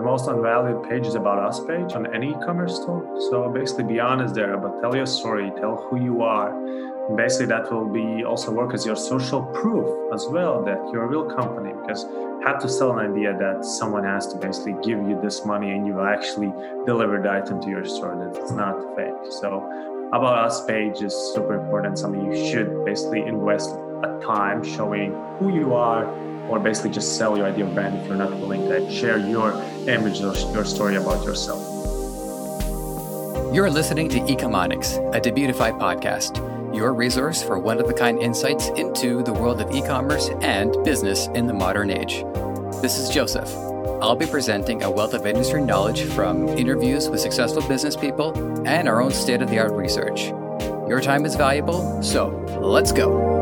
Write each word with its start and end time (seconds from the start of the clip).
the 0.00 0.06
most 0.06 0.28
unvalued 0.28 0.88
page 0.88 1.06
is 1.06 1.14
about 1.14 1.38
us 1.38 1.60
page 1.60 1.92
on 1.92 2.06
any 2.14 2.30
e-commerce 2.30 2.76
store. 2.76 3.04
So 3.28 3.50
basically 3.50 3.84
be 3.84 4.00
honest 4.00 4.34
there, 4.34 4.56
but 4.56 4.80
tell 4.80 4.96
your 4.96 5.04
story, 5.04 5.52
tell 5.60 5.76
who 5.76 6.02
you 6.02 6.22
are. 6.22 6.56
And 7.06 7.18
basically 7.18 7.46
that 7.46 7.70
will 7.70 7.84
be 7.84 8.24
also 8.24 8.50
work 8.50 8.72
as 8.72 8.86
your 8.86 8.96
social 8.96 9.42
proof 9.60 9.86
as 10.14 10.26
well 10.30 10.64
that 10.64 10.78
you're 10.90 11.02
a 11.02 11.06
real 11.06 11.26
company 11.26 11.74
because 11.82 12.04
have 12.46 12.58
to 12.62 12.68
sell 12.68 12.98
an 12.98 13.12
idea 13.12 13.36
that 13.38 13.62
someone 13.62 14.04
has 14.04 14.26
to 14.28 14.38
basically 14.38 14.74
give 14.82 14.98
you 15.06 15.20
this 15.20 15.44
money 15.44 15.70
and 15.70 15.86
you 15.86 15.92
will 15.92 16.06
actually 16.06 16.50
deliver 16.86 17.20
the 17.20 17.30
item 17.30 17.60
to 17.60 17.68
your 17.68 17.84
store 17.84 18.16
that 18.16 18.40
it's 18.40 18.52
not 18.52 18.96
fake. 18.96 19.20
So 19.28 19.48
about 20.14 20.38
us 20.46 20.64
page 20.64 21.02
is 21.02 21.12
super 21.34 21.60
important, 21.60 21.98
something 21.98 22.32
you 22.32 22.50
should 22.50 22.86
basically 22.86 23.20
invest 23.20 23.68
a 24.02 24.18
time 24.24 24.64
showing 24.64 25.12
who 25.38 25.54
you 25.54 25.74
are 25.74 26.06
or 26.50 26.58
basically 26.58 26.90
just 26.90 27.16
sell 27.16 27.36
your 27.36 27.46
idea 27.46 27.64
of 27.64 27.74
brand 27.74 27.96
if 27.96 28.06
you're 28.06 28.16
not 28.16 28.32
willing 28.38 28.68
to 28.68 28.90
share 28.90 29.18
your 29.18 29.52
image 29.90 30.20
or 30.20 30.34
your 30.52 30.64
story 30.64 30.96
about 30.96 31.24
yourself. 31.24 31.60
You're 33.52 33.70
listening 33.70 34.08
to 34.10 34.20
Ecomonics, 34.20 34.96
a 35.14 35.20
Debutify 35.20 35.78
podcast, 35.78 36.36
your 36.74 36.94
resource 36.94 37.42
for 37.42 37.58
one 37.58 37.80
of 37.80 37.90
a 37.90 37.92
kind 37.92 38.18
insights 38.20 38.68
into 38.68 39.24
the 39.24 39.32
world 39.32 39.60
of 39.60 39.74
e 39.74 39.82
commerce 39.82 40.30
and 40.40 40.72
business 40.84 41.26
in 41.34 41.46
the 41.46 41.52
modern 41.52 41.90
age. 41.90 42.22
This 42.80 42.96
is 42.96 43.10
Joseph. 43.10 43.52
I'll 44.00 44.16
be 44.16 44.26
presenting 44.26 44.82
a 44.84 44.90
wealth 44.90 45.14
of 45.14 45.26
industry 45.26 45.62
knowledge 45.62 46.04
from 46.04 46.48
interviews 46.48 47.08
with 47.08 47.20
successful 47.20 47.66
business 47.68 47.96
people 47.96 48.32
and 48.66 48.88
our 48.88 49.02
own 49.02 49.10
state 49.10 49.42
of 49.42 49.50
the 49.50 49.58
art 49.58 49.72
research. 49.72 50.28
Your 50.88 51.00
time 51.00 51.26
is 51.26 51.34
valuable, 51.34 52.02
so 52.02 52.28
let's 52.60 52.92
go. 52.92 53.39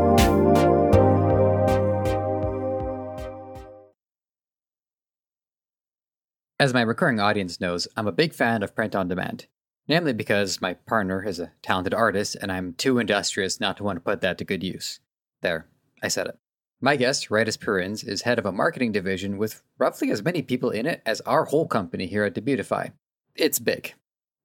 As 6.61 6.75
my 6.75 6.81
recurring 6.81 7.21
audience 7.21 7.61
knows, 7.61 7.87
I'm 7.97 8.09
a 8.09 8.13
big 8.13 8.35
fan 8.35 8.65
of 8.65 8.75
print 8.75 8.97
on 8.97 9.07
demand, 9.07 9.47
namely 9.87 10.13
because 10.13 10.61
my 10.61 10.75
partner 10.75 11.25
is 11.25 11.39
a 11.39 11.53
talented 11.63 11.95
artist 11.95 12.37
and 12.43 12.51
I'm 12.51 12.73
too 12.73 12.99
industrious 12.99 13.61
not 13.61 13.77
to 13.77 13.85
want 13.85 13.97
to 13.97 14.01
put 14.01 14.23
that 14.23 14.39
to 14.39 14.45
good 14.45 14.65
use. 14.65 14.99
There, 15.41 15.69
I 16.03 16.09
said 16.09 16.27
it. 16.27 16.37
My 16.81 16.97
guest, 16.97 17.29
Radis 17.29 17.57
Purins, 17.57 18.07
is 18.07 18.23
head 18.23 18.41
of 18.41 18.47
a 18.47 18.51
marketing 18.51 18.91
division 18.91 19.39
with 19.39 19.63
roughly 19.79 20.11
as 20.11 20.25
many 20.25 20.43
people 20.43 20.71
in 20.71 20.85
it 20.85 21.01
as 21.07 21.21
our 21.21 21.45
whole 21.45 21.69
company 21.69 22.07
here 22.07 22.25
at 22.25 22.35
Debutify. 22.35 22.91
It's 23.37 23.61
big. 23.61 23.95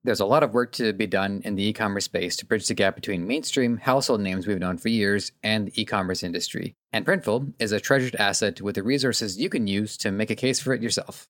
There's 0.03 0.19
a 0.19 0.25
lot 0.25 0.43
of 0.43 0.53
work 0.53 0.71
to 0.73 0.93
be 0.93 1.07
done 1.07 1.41
in 1.43 1.55
the 1.55 1.63
e 1.63 1.73
commerce 1.73 2.05
space 2.05 2.35
to 2.35 2.45
bridge 2.45 2.67
the 2.67 2.75
gap 2.75 2.93
between 2.93 3.25
mainstream 3.25 3.77
household 3.77 4.21
names 4.21 4.45
we've 4.45 4.59
known 4.59 4.77
for 4.77 4.89
years 4.89 5.31
and 5.41 5.67
the 5.67 5.81
e 5.81 5.85
commerce 5.85 6.21
industry. 6.21 6.75
And 6.91 7.07
Printful 7.07 7.53
is 7.57 7.71
a 7.71 7.79
treasured 7.79 8.15
asset 8.17 8.61
with 8.61 8.75
the 8.75 8.83
resources 8.83 9.39
you 9.39 9.49
can 9.49 9.65
use 9.65 9.97
to 9.97 10.11
make 10.11 10.29
a 10.29 10.35
case 10.35 10.59
for 10.59 10.73
it 10.73 10.83
yourself. 10.83 11.27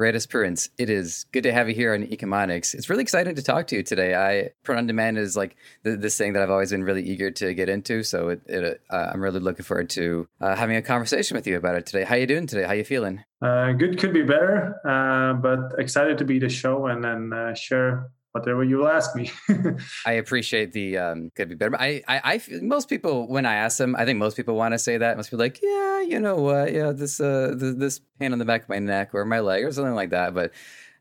Radis 0.00 0.26
Purins, 0.26 0.70
it 0.78 0.88
is 0.88 1.26
good 1.32 1.42
to 1.42 1.52
have 1.52 1.68
you 1.68 1.74
here 1.74 1.92
on 1.92 2.06
Ecomonics. 2.06 2.74
It's 2.74 2.88
really 2.88 3.02
exciting 3.02 3.34
to 3.34 3.42
talk 3.42 3.66
to 3.68 3.76
you 3.76 3.82
today. 3.82 4.14
I 4.14 4.50
print 4.62 4.78
on 4.78 4.86
demand 4.86 5.18
is 5.18 5.36
like 5.36 5.54
the, 5.82 5.96
this 5.96 6.16
thing 6.16 6.32
that 6.32 6.42
I've 6.42 6.50
always 6.50 6.70
been 6.70 6.82
really 6.82 7.02
eager 7.02 7.30
to 7.30 7.52
get 7.52 7.68
into. 7.68 8.02
So 8.02 8.30
it, 8.30 8.42
it, 8.46 8.80
uh, 8.88 9.10
I'm 9.12 9.20
really 9.20 9.40
looking 9.40 9.64
forward 9.64 9.90
to 9.90 10.26
uh, 10.40 10.56
having 10.56 10.76
a 10.76 10.82
conversation 10.82 11.34
with 11.34 11.46
you 11.46 11.58
about 11.58 11.74
it 11.74 11.84
today. 11.84 12.04
How 12.04 12.14
are 12.14 12.18
you 12.18 12.26
doing 12.26 12.46
today? 12.46 12.62
How 12.62 12.70
are 12.70 12.76
you 12.76 12.84
feeling? 12.84 13.22
Uh, 13.42 13.72
good, 13.72 13.98
could 13.98 14.14
be 14.14 14.22
better, 14.22 14.76
uh, 14.86 15.34
but 15.34 15.78
excited 15.78 16.16
to 16.18 16.24
be 16.24 16.38
the 16.38 16.48
show 16.48 16.86
and 16.86 17.04
then 17.04 17.32
uh, 17.32 17.54
share 17.54 18.10
whatever 18.32 18.64
you 18.64 18.78
will 18.78 18.88
ask 18.88 19.14
me. 19.14 19.30
I 20.06 20.12
appreciate 20.12 20.72
the 20.72 20.98
um, 20.98 21.30
could 21.34 21.48
be 21.48 21.54
better. 21.54 21.76
I, 21.78 22.02
I, 22.08 22.20
I 22.24 22.38
feel, 22.38 22.62
most 22.62 22.88
people 22.88 23.28
when 23.28 23.46
I 23.46 23.54
ask 23.54 23.78
them, 23.78 23.94
I 23.96 24.04
think 24.04 24.18
most 24.18 24.36
people 24.36 24.56
want 24.56 24.72
to 24.72 24.78
say 24.78 24.98
that. 24.98 25.16
Must 25.16 25.30
be 25.30 25.36
like, 25.36 25.60
yeah, 25.62 26.00
you 26.00 26.18
know 26.18 26.36
what, 26.36 26.72
yeah, 26.72 26.92
this 26.92 27.20
uh, 27.20 27.54
this, 27.56 27.76
this 27.76 28.00
pain 28.18 28.32
on 28.32 28.38
the 28.38 28.44
back 28.44 28.62
of 28.62 28.68
my 28.68 28.78
neck 28.78 29.10
or 29.14 29.24
my 29.24 29.40
leg 29.40 29.64
or 29.64 29.72
something 29.72 29.94
like 29.94 30.10
that. 30.10 30.34
But 30.34 30.52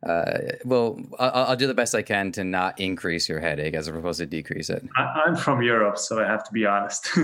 uh, 0.04 0.40
well, 0.66 1.00
I'll, 1.20 1.46
I'll, 1.50 1.56
do 1.56 1.68
the 1.68 1.76
best 1.76 1.94
I 1.94 2.02
can 2.02 2.32
to 2.32 2.44
not 2.44 2.80
increase 2.80 3.30
your 3.30 3.40
headache 3.40 3.76
as 3.76 3.88
opposed 3.88 4.18
to 4.18 4.26
decrease 4.26 4.72
it. 4.72 4.84
I, 4.98 5.26
am 5.28 5.36
from 5.36 5.62
Europe, 5.62 6.00
so 6.00 6.20
I 6.20 6.26
have 6.26 6.44
to 6.46 6.52
be 6.52 6.66
honest. 6.66 7.10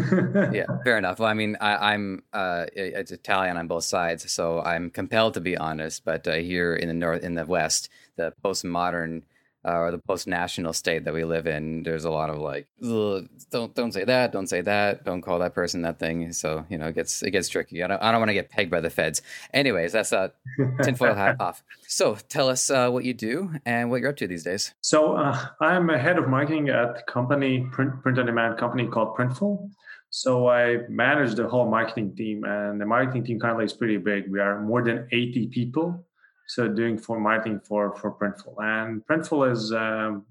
yeah, 0.54 0.66
fair 0.84 1.00
enough. 1.00 1.18
Well, 1.18 1.28
I 1.28 1.34
mean, 1.34 1.58
I, 1.60 1.96
am 1.96 2.22
uh, 2.34 2.66
it's 2.74 3.12
Italian 3.12 3.58
on 3.58 3.66
both 3.68 3.84
sides, 3.84 4.32
so 4.32 4.62
I'm 4.62 4.92
compelled 4.92 5.34
to 5.34 5.42
be 5.42 5.58
honest. 5.58 6.06
But 6.06 6.28
uh, 6.28 6.34
here 6.34 6.76
in 6.76 6.88
the 6.88 6.94
north, 6.94 7.24
in 7.24 7.34
the 7.34 7.48
West, 7.48 7.90
the 8.16 8.32
postmodern 8.46 9.24
uh, 9.68 9.80
or 9.80 9.92
the 9.92 9.98
post-national 9.98 10.72
state 10.72 11.04
that 11.04 11.14
we 11.14 11.26
live 11.26 11.46
in, 11.46 11.84
there's 11.84 12.06
a 12.06 12.10
lot 12.10 12.30
of 12.30 12.38
like, 12.38 12.68
don't 12.82 13.76
don't 13.76 13.92
say 13.92 14.06
that, 14.06 14.32
don't 14.32 14.48
say 14.48 14.62
that, 14.62 15.04
don't 15.04 15.22
call 15.22 15.40
that 15.40 15.54
person 15.54 15.82
that 15.82 16.00
thing. 16.00 16.32
So 16.32 16.66
you 16.70 16.78
know, 16.78 16.88
it 16.88 16.96
gets 16.96 17.22
it 17.22 17.32
gets 17.32 17.50
tricky. 17.50 17.84
I 17.84 17.88
don't 17.88 18.02
I 18.02 18.12
don't 18.12 18.22
want 18.22 18.30
to 18.30 18.34
get 18.34 18.50
pegged 18.50 18.72
by 18.72 18.80
the 18.80 18.90
feds. 18.90 19.22
Anyways, 19.54 19.92
that's 19.92 20.14
a 20.14 20.32
tinfoil 20.84 21.16
hat 21.16 21.38
off. 21.40 21.64
So 21.88 22.16
tell 22.30 22.50
us 22.50 22.70
uh, 22.70 22.90
what 22.90 23.04
you 23.04 23.14
do 23.14 23.52
and 23.66 23.90
what 23.90 24.00
you're 24.00 24.10
up 24.10 24.18
to 24.18 24.28
these 24.28 24.44
days. 24.44 24.74
So 24.82 25.16
uh, 25.18 25.48
I'm 25.60 25.90
a 25.90 25.98
head 25.98 26.18
of 26.18 26.30
marketing 26.30 26.70
at 26.70 27.00
a 27.00 27.04
company 27.08 27.68
print 27.72 28.02
print 28.02 28.20
on 28.20 28.26
demand 28.26 28.58
company 28.58 28.88
called 28.88 29.18
Printful. 29.18 29.70
So 30.10 30.48
I 30.48 30.78
manage 30.88 31.36
the 31.36 31.50
whole 31.50 31.70
marketing 31.70 32.16
team, 32.16 32.46
and 32.46 32.80
the 32.80 32.86
marketing 32.86 33.26
team 33.26 33.40
currently 33.40 33.66
is 33.66 33.74
pretty 33.74 33.98
big. 33.98 34.32
We 34.32 34.40
are 34.40 34.62
more 34.62 34.82
than 34.82 35.08
80 35.12 35.48
people 35.48 36.07
so 36.48 36.68
doing 36.68 36.98
for 36.98 37.20
marketing 37.20 37.60
for 37.60 37.96
for 37.96 38.12
Printful, 38.12 38.56
and 38.62 39.06
Printful 39.06 39.52
is 39.52 39.72
um, 39.72 40.26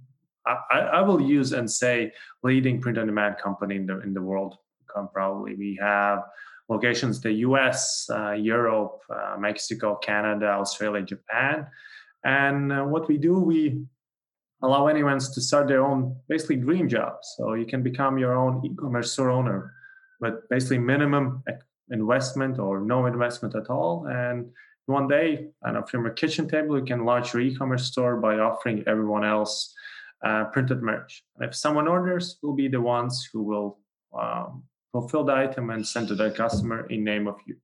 I, 0.47 0.79
I, 0.79 1.01
will 1.03 1.21
use 1.21 1.53
and 1.53 1.71
say 1.71 2.13
leading 2.43 2.81
print 2.81 2.99
on 2.99 3.07
demand 3.07 3.37
company 3.39 3.77
in 3.77 3.87
the 3.87 4.01
in 4.01 4.15
the 4.15 4.23
world. 4.23 4.57
Probably 5.13 5.55
we 5.55 5.79
have 5.81 6.23
locations 6.71 7.21
the 7.21 7.33
U.S., 7.33 8.09
uh, 8.11 8.33
Europe, 8.33 9.03
uh, 9.11 9.37
Mexico, 9.39 9.97
Canada, 9.97 10.47
Australia, 10.47 11.03
Japan, 11.03 11.67
and 12.25 12.73
uh, 12.73 12.83
what 12.83 13.07
we 13.09 13.19
do 13.19 13.39
we 13.39 13.85
allow 14.63 14.87
anyone 14.87 15.19
to 15.19 15.41
start 15.41 15.69
their 15.69 15.85
own 15.85 16.17
basically 16.29 16.57
dream 16.57 16.89
job. 16.89 17.19
So 17.23 17.55
you 17.55 17.67
can 17.67 17.83
become 17.83 18.19
your 18.19 18.35
own 18.35 18.65
e-commerce 18.65 19.13
store 19.13 19.31
owner 19.31 19.75
with 20.21 20.49
basically 20.49 20.79
minimum 20.79 21.45
investment 21.91 22.59
or 22.59 22.81
no 22.81 23.05
investment 23.05 23.55
at 23.55 23.69
all, 23.69 24.07
and 24.07 24.51
one 24.87 25.09
day, 25.09 25.49
and 25.63 25.89
from 25.89 26.07
a 26.07 26.11
kitchen 26.11 26.49
table, 26.49 26.79
you 26.79 26.85
can 26.85 27.05
launch 27.05 27.35
your 27.35 27.43
e-commerce 27.43 27.87
store 27.87 28.17
by 28.17 28.39
offering 28.39 28.85
everyone 28.87 29.25
else 29.25 29.75
uh, 30.25 30.45
printed 30.47 30.83
merch. 30.83 31.23
And 31.37 31.49
if 31.49 31.55
someone 31.55 31.89
orders, 31.89 32.39
we'll 32.43 32.55
be 32.55 32.69
the 32.69 32.81
ones 32.81 33.29
who 33.33 33.43
will 33.43 33.79
um, 34.19 34.63
fulfill 34.93 35.25
the 35.25 35.35
item 35.35 35.71
and 35.71 35.87
send 35.87 36.09
to 36.09 36.15
the 36.15 36.31
customer 36.31 36.87
in 36.87 37.05
name 37.05 37.27
of 37.27 37.37
you. 37.47 37.57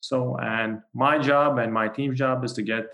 So, 0.00 0.36
and 0.38 0.80
my 0.94 1.18
job 1.18 1.58
and 1.58 1.72
my 1.72 1.88
team's 1.88 2.18
job 2.18 2.44
is 2.44 2.54
to 2.54 2.62
get 2.62 2.86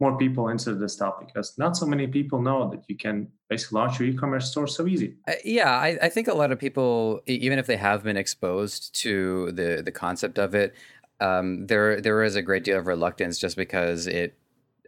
more 0.00 0.16
people 0.18 0.48
into 0.48 0.74
this 0.74 0.96
topic 0.96 1.28
because 1.28 1.56
not 1.58 1.76
so 1.76 1.86
many 1.86 2.06
people 2.06 2.42
know 2.42 2.68
that 2.70 2.82
you 2.88 2.96
can 2.96 3.28
basically 3.48 3.76
launch 3.80 4.00
your 4.00 4.08
e-commerce 4.08 4.50
store 4.50 4.66
so 4.66 4.86
easy. 4.86 5.14
Uh, 5.28 5.34
yeah, 5.44 5.70
I, 5.70 5.98
I, 6.02 6.08
think 6.08 6.26
a 6.26 6.34
lot 6.34 6.50
of 6.50 6.58
people, 6.58 7.20
even 7.26 7.58
if 7.60 7.66
they 7.66 7.76
have 7.76 8.02
been 8.02 8.16
exposed 8.16 8.94
to 9.02 9.52
the 9.52 9.80
the 9.84 9.92
concept 9.92 10.38
of 10.38 10.54
it, 10.56 10.74
um, 11.22 11.66
there 11.66 12.00
there 12.00 12.22
is 12.22 12.36
a 12.36 12.42
great 12.42 12.64
deal 12.64 12.78
of 12.78 12.86
reluctance 12.86 13.38
just 13.38 13.56
because 13.56 14.06
it 14.06 14.36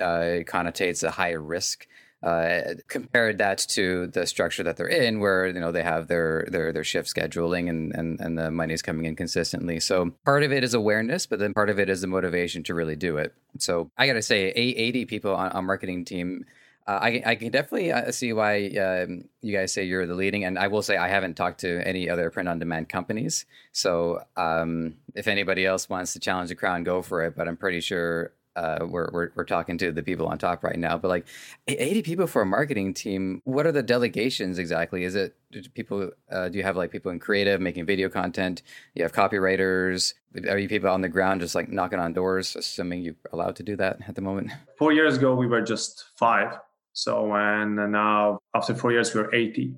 uh, 0.01 0.43
connotates 0.45 1.03
a 1.03 1.11
higher 1.11 1.41
risk. 1.41 1.87
Uh, 2.23 2.73
compared 2.89 3.37
that 3.37 3.59
to 3.59 4.07
the 4.07 4.27
structure 4.27 4.63
that 4.63 4.79
they're 4.79 4.87
in, 4.87 5.21
where 5.21 5.47
you 5.47 5.61
know 5.61 5.71
they 5.71 5.83
have 5.83 6.09
their 6.09 6.47
their 6.51 6.73
their 6.73 6.83
shift 6.83 7.15
scheduling 7.15 7.69
and 7.69 7.95
and 7.95 8.19
and 8.19 8.39
the 8.39 8.73
is 8.73 8.81
coming 8.81 9.05
in 9.05 9.15
consistently. 9.15 9.79
So 9.79 10.15
part 10.25 10.43
of 10.43 10.51
it 10.51 10.65
is 10.65 10.73
awareness, 10.73 11.27
but 11.27 11.39
then 11.39 11.53
part 11.53 11.69
of 11.69 11.79
it 11.79 11.91
is 11.91 12.01
the 12.01 12.07
motivation 12.07 12.63
to 12.65 12.75
really 12.75 12.97
do 12.97 13.19
it. 13.19 13.35
So 13.59 13.91
I 13.99 14.07
got 14.07 14.15
to 14.15 14.23
say, 14.23 14.49
eighty 14.53 15.05
people 15.05 15.37
on, 15.37 15.53
on 15.53 15.67
marketing 15.67 16.07
team 16.07 16.47
uh, 16.87 16.99
I, 17.01 17.23
I 17.25 17.35
can 17.37 17.51
definitely 17.51 17.93
uh, 17.93 18.11
see 18.11 18.33
why 18.33 18.67
um, 18.69 19.25
you 19.41 19.57
guys 19.57 19.73
say 19.73 19.85
you're 19.85 20.07
the 20.07 20.15
leading. 20.15 20.45
And 20.45 20.59
I 20.59 20.69
will 20.69 20.83
say 20.83 20.97
I 20.97 21.09
haven't 21.09 21.35
talked 21.35 21.61
to 21.61 21.87
any 21.87 22.11
other 22.11 22.31
print 22.31 22.49
on 22.49 22.59
demand 22.59 22.91
companies. 22.91 23.47
So 23.73 24.23
um, 24.37 24.97
if 25.15 25.27
anybody 25.27 25.65
else 25.65 25.89
wants 25.89 26.13
to 26.13 26.21
challenge 26.21 26.51
the 26.51 26.55
crown, 26.55 26.85
go 26.85 27.01
for 27.01 27.25
it. 27.25 27.37
But 27.37 27.49
I'm 27.49 27.57
pretty 27.57 27.81
sure 27.81 28.33
uh, 28.55 28.81
we're, 28.87 29.09
we're, 29.13 29.31
we're 29.35 29.45
talking 29.45 29.79
to 29.79 29.93
the 29.93 30.03
people 30.03 30.27
on 30.27 30.37
top 30.37 30.63
right 30.63 30.79
now. 30.79 30.99
But 30.99 31.09
like 31.09 31.27
80 31.67 32.03
people 32.03 32.27
for 32.27 32.43
a 32.43 32.47
marketing 32.47 32.93
team, 32.93 33.41
what 33.45 33.67
are 33.67 33.73
the 33.73 33.83
delegations 33.83 34.59
exactly? 34.59 35.05
Is 35.05 35.15
it 35.15 35.35
people? 35.73 36.11
Uh, 36.31 36.51
do 36.51 36.59
you 36.59 36.65
have 36.65 36.77
like 36.77 36.91
people 36.91 37.11
in 37.13 37.19
creative 37.19 37.63
making 37.63 37.87
video 37.87 38.11
content? 38.11 38.63
You 38.95 39.05
have 39.05 39.13
copywriters. 39.13 40.13
Are 40.49 40.59
you 40.59 40.69
people 40.69 40.91
on 40.91 41.01
the 41.01 41.09
ground 41.09 41.41
just 41.41 41.55
like 41.55 41.71
knocking 41.71 41.99
on 41.99 42.13
doors? 42.13 42.55
Assuming 42.55 43.01
you're 43.01 43.15
allowed 43.33 43.57
to 43.57 43.63
do 43.63 43.75
that 43.77 44.01
at 44.07 44.17
the 44.17 44.21
moment. 44.21 44.51
Four 44.79 44.93
years 44.93 45.17
ago, 45.17 45.35
we 45.35 45.47
were 45.47 45.63
just 45.63 46.05
five 46.17 46.59
so 46.95 47.35
and 47.35 47.77
now 47.93 48.39
after 48.55 48.75
four 48.75 48.93
years 48.93 49.15
we're 49.15 49.33
80. 49.35 49.75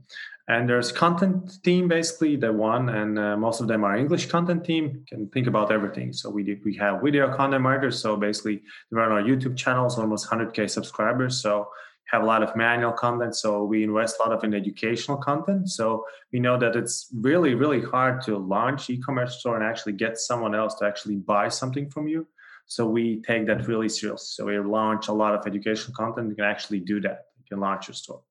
And 0.48 0.68
there's 0.68 0.92
content 0.92 1.58
team 1.64 1.88
basically 1.88 2.36
the 2.36 2.52
one, 2.52 2.88
and 2.90 3.18
uh, 3.18 3.36
most 3.36 3.60
of 3.60 3.66
them 3.66 3.82
are 3.82 3.96
English 3.96 4.26
content 4.26 4.64
team. 4.64 5.04
Can 5.08 5.28
think 5.30 5.48
about 5.48 5.72
everything. 5.72 6.12
So 6.12 6.30
we 6.30 6.44
do, 6.44 6.56
we 6.64 6.76
have 6.76 7.02
video 7.02 7.34
content 7.34 7.64
writers. 7.64 8.00
So 8.00 8.16
basically 8.16 8.62
we 8.90 8.98
run 8.98 9.10
our 9.10 9.22
YouTube 9.22 9.56
channels, 9.56 9.98
almost 9.98 10.30
100k 10.30 10.70
subscribers. 10.70 11.40
So 11.40 11.68
have 12.12 12.22
a 12.22 12.26
lot 12.26 12.44
of 12.44 12.54
manual 12.54 12.92
content. 12.92 13.34
So 13.34 13.64
we 13.64 13.82
invest 13.82 14.18
a 14.20 14.22
lot 14.22 14.32
of 14.32 14.44
in 14.44 14.54
educational 14.54 15.16
content. 15.16 15.68
So 15.68 16.04
we 16.32 16.38
know 16.38 16.56
that 16.58 16.76
it's 16.76 17.08
really 17.12 17.54
really 17.54 17.82
hard 17.82 18.22
to 18.26 18.38
launch 18.38 18.88
e-commerce 18.88 19.40
store 19.40 19.56
and 19.56 19.64
actually 19.64 19.94
get 19.94 20.16
someone 20.16 20.54
else 20.54 20.76
to 20.76 20.86
actually 20.86 21.16
buy 21.16 21.48
something 21.48 21.90
from 21.90 22.06
you. 22.06 22.28
So 22.66 22.86
we 22.86 23.22
take 23.22 23.46
that 23.46 23.66
really 23.68 23.88
serious. 23.88 24.34
So 24.34 24.46
we 24.46 24.58
launch 24.58 25.08
a 25.08 25.12
lot 25.12 25.34
of 25.34 25.46
education 25.46 25.94
content. 25.96 26.28
You 26.28 26.34
can 26.34 26.44
actually 26.44 26.80
do 26.80 27.00
that. 27.00 27.26
You 27.38 27.44
can 27.48 27.60
launch 27.60 27.88
your 27.88 27.94
store. 27.94 28.22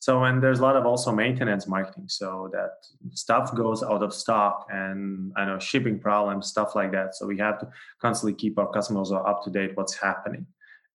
So 0.00 0.24
and 0.24 0.42
there's 0.42 0.58
a 0.58 0.62
lot 0.62 0.76
of 0.76 0.84
also 0.84 1.12
maintenance 1.12 1.66
marketing. 1.66 2.08
So 2.08 2.50
that 2.52 2.72
stuff 3.12 3.54
goes 3.54 3.82
out 3.82 4.02
of 4.02 4.12
stock 4.12 4.66
and 4.70 5.32
I 5.36 5.46
know 5.46 5.58
shipping 5.58 5.98
problems, 5.98 6.48
stuff 6.48 6.74
like 6.74 6.92
that. 6.92 7.14
So 7.14 7.26
we 7.26 7.38
have 7.38 7.58
to 7.60 7.68
constantly 8.02 8.34
keep 8.34 8.58
our 8.58 8.70
customers 8.70 9.12
up 9.12 9.42
to 9.44 9.50
date 9.50 9.70
what's 9.76 9.94
happening 9.94 10.46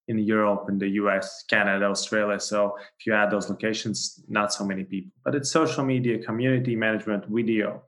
in 0.09 0.19
Europe, 0.19 0.65
in 0.69 0.77
the 0.77 0.89
US, 1.01 1.43
Canada, 1.49 1.85
Australia. 1.85 2.39
So 2.39 2.75
if 2.99 3.05
you 3.05 3.13
add 3.13 3.31
those 3.31 3.49
locations, 3.49 4.23
not 4.27 4.53
so 4.53 4.65
many 4.65 4.83
people. 4.83 5.11
But 5.23 5.35
it's 5.35 5.51
social 5.51 5.83
media, 5.83 6.19
community 6.19 6.75
management, 6.75 7.25
video. 7.29 7.83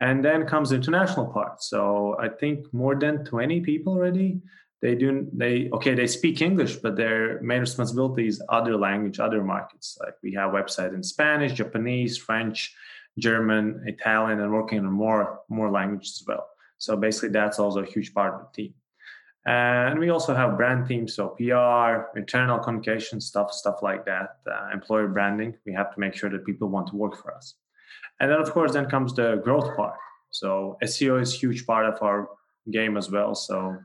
And 0.00 0.24
then 0.24 0.46
comes 0.46 0.70
the 0.70 0.76
international 0.76 1.26
part. 1.26 1.62
So 1.62 2.16
I 2.20 2.28
think 2.28 2.72
more 2.72 2.94
than 2.94 3.24
20 3.24 3.60
people 3.60 3.94
already. 3.94 4.40
They 4.82 4.94
do 4.94 5.26
they 5.32 5.70
okay, 5.72 5.94
they 5.94 6.06
speak 6.06 6.42
English, 6.42 6.76
but 6.76 6.96
their 6.96 7.40
main 7.40 7.60
responsibility 7.60 8.28
is 8.28 8.42
other 8.50 8.76
language, 8.76 9.18
other 9.18 9.42
markets. 9.42 9.96
Like 10.00 10.14
we 10.22 10.34
have 10.34 10.52
website 10.52 10.94
in 10.94 11.02
Spanish, 11.02 11.54
Japanese, 11.54 12.18
French, 12.18 12.74
German, 13.18 13.82
Italian, 13.86 14.40
and 14.40 14.52
working 14.52 14.80
on 14.80 14.92
more 14.92 15.40
more 15.48 15.70
languages 15.70 16.20
as 16.20 16.26
well. 16.28 16.46
So 16.76 16.94
basically 16.94 17.30
that's 17.30 17.58
also 17.58 17.80
a 17.80 17.86
huge 17.86 18.12
part 18.12 18.34
of 18.34 18.40
the 18.40 18.62
team. 18.62 18.74
And 19.46 20.00
we 20.00 20.10
also 20.10 20.34
have 20.34 20.56
brand 20.56 20.88
teams, 20.88 21.14
so 21.14 21.28
PR, 21.28 22.18
internal 22.18 22.58
communication 22.58 23.20
stuff, 23.20 23.52
stuff 23.52 23.80
like 23.80 24.04
that, 24.04 24.38
uh, 24.50 24.70
employer 24.74 25.06
branding. 25.06 25.54
We 25.64 25.72
have 25.72 25.94
to 25.94 26.00
make 26.00 26.14
sure 26.14 26.28
that 26.30 26.44
people 26.44 26.68
want 26.68 26.88
to 26.88 26.96
work 26.96 27.16
for 27.16 27.32
us. 27.32 27.54
And 28.20 28.30
then, 28.30 28.40
of 28.40 28.50
course, 28.52 28.72
then 28.72 28.86
comes 28.86 29.14
the 29.14 29.40
growth 29.44 29.76
part. 29.76 29.94
So 30.30 30.76
SEO 30.82 31.20
is 31.20 31.38
huge 31.38 31.66
part 31.66 31.86
of 31.86 32.02
our 32.02 32.28
game 32.70 32.96
as 32.96 33.10
well. 33.10 33.34
So 33.34 33.76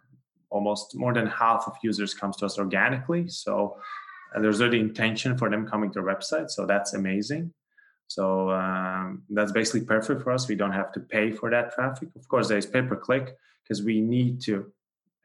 almost 0.49 0.95
more 0.95 1.13
than 1.13 1.27
half 1.27 1.63
of 1.67 1.73
users 1.83 2.13
comes 2.13 2.37
to 2.37 2.45
us 2.45 2.57
organically. 2.57 3.27
So 3.27 3.77
there's 4.39 4.61
already 4.61 4.79
intention 4.79 5.37
for 5.37 5.49
them 5.49 5.67
coming 5.67 5.91
to 5.91 5.99
our 5.99 6.05
website. 6.05 6.49
So 6.49 6.65
that's 6.65 6.93
amazing. 6.93 7.53
So 8.07 8.51
um, 8.51 9.23
that's 9.29 9.53
basically 9.53 9.85
perfect 9.85 10.23
for 10.23 10.31
us. 10.31 10.47
We 10.47 10.55
don't 10.55 10.73
have 10.73 10.91
to 10.93 10.99
pay 10.99 11.31
for 11.31 11.49
that 11.49 11.73
traffic. 11.73 12.09
Of 12.17 12.27
course, 12.27 12.49
there's 12.49 12.65
pay 12.65 12.81
per 12.81 12.97
click 12.97 13.35
because 13.63 13.83
we 13.83 14.01
need 14.01 14.41
to 14.41 14.71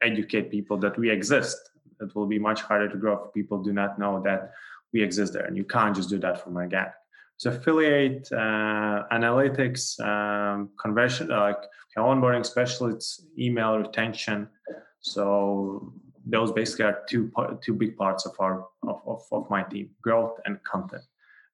educate 0.01 0.49
people 0.49 0.77
that 0.77 0.97
we 0.97 1.09
exist. 1.09 1.57
It 1.99 2.15
will 2.15 2.27
be 2.27 2.39
much 2.39 2.61
harder 2.61 2.87
to 2.87 2.97
grow 2.97 3.25
if 3.25 3.33
people 3.33 3.61
do 3.61 3.73
not 3.73 3.99
know 3.99 4.21
that 4.23 4.51
we 4.93 5.03
exist 5.03 5.33
there, 5.33 5.43
and 5.43 5.57
you 5.57 5.65
can't 5.65 5.95
just 5.95 6.09
do 6.09 6.17
that 6.19 6.41
from 6.41 6.55
organic. 6.55 6.93
So 7.37 7.51
affiliate 7.51 8.27
uh, 8.31 9.03
analytics, 9.11 9.99
um, 9.99 10.69
conversion, 10.81 11.27
like 11.27 11.57
onboarding 11.97 12.45
specialists, 12.45 13.25
email 13.37 13.77
retention. 13.77 14.47
So 14.99 15.93
those 16.25 16.51
basically 16.51 16.85
are 16.85 16.99
two 17.07 17.31
two 17.61 17.73
big 17.73 17.95
parts 17.97 18.25
of 18.25 18.35
our 18.39 18.67
of, 18.83 19.01
of, 19.05 19.21
of 19.31 19.49
my 19.49 19.63
team: 19.63 19.89
growth 20.01 20.39
and 20.45 20.61
content. 20.63 21.03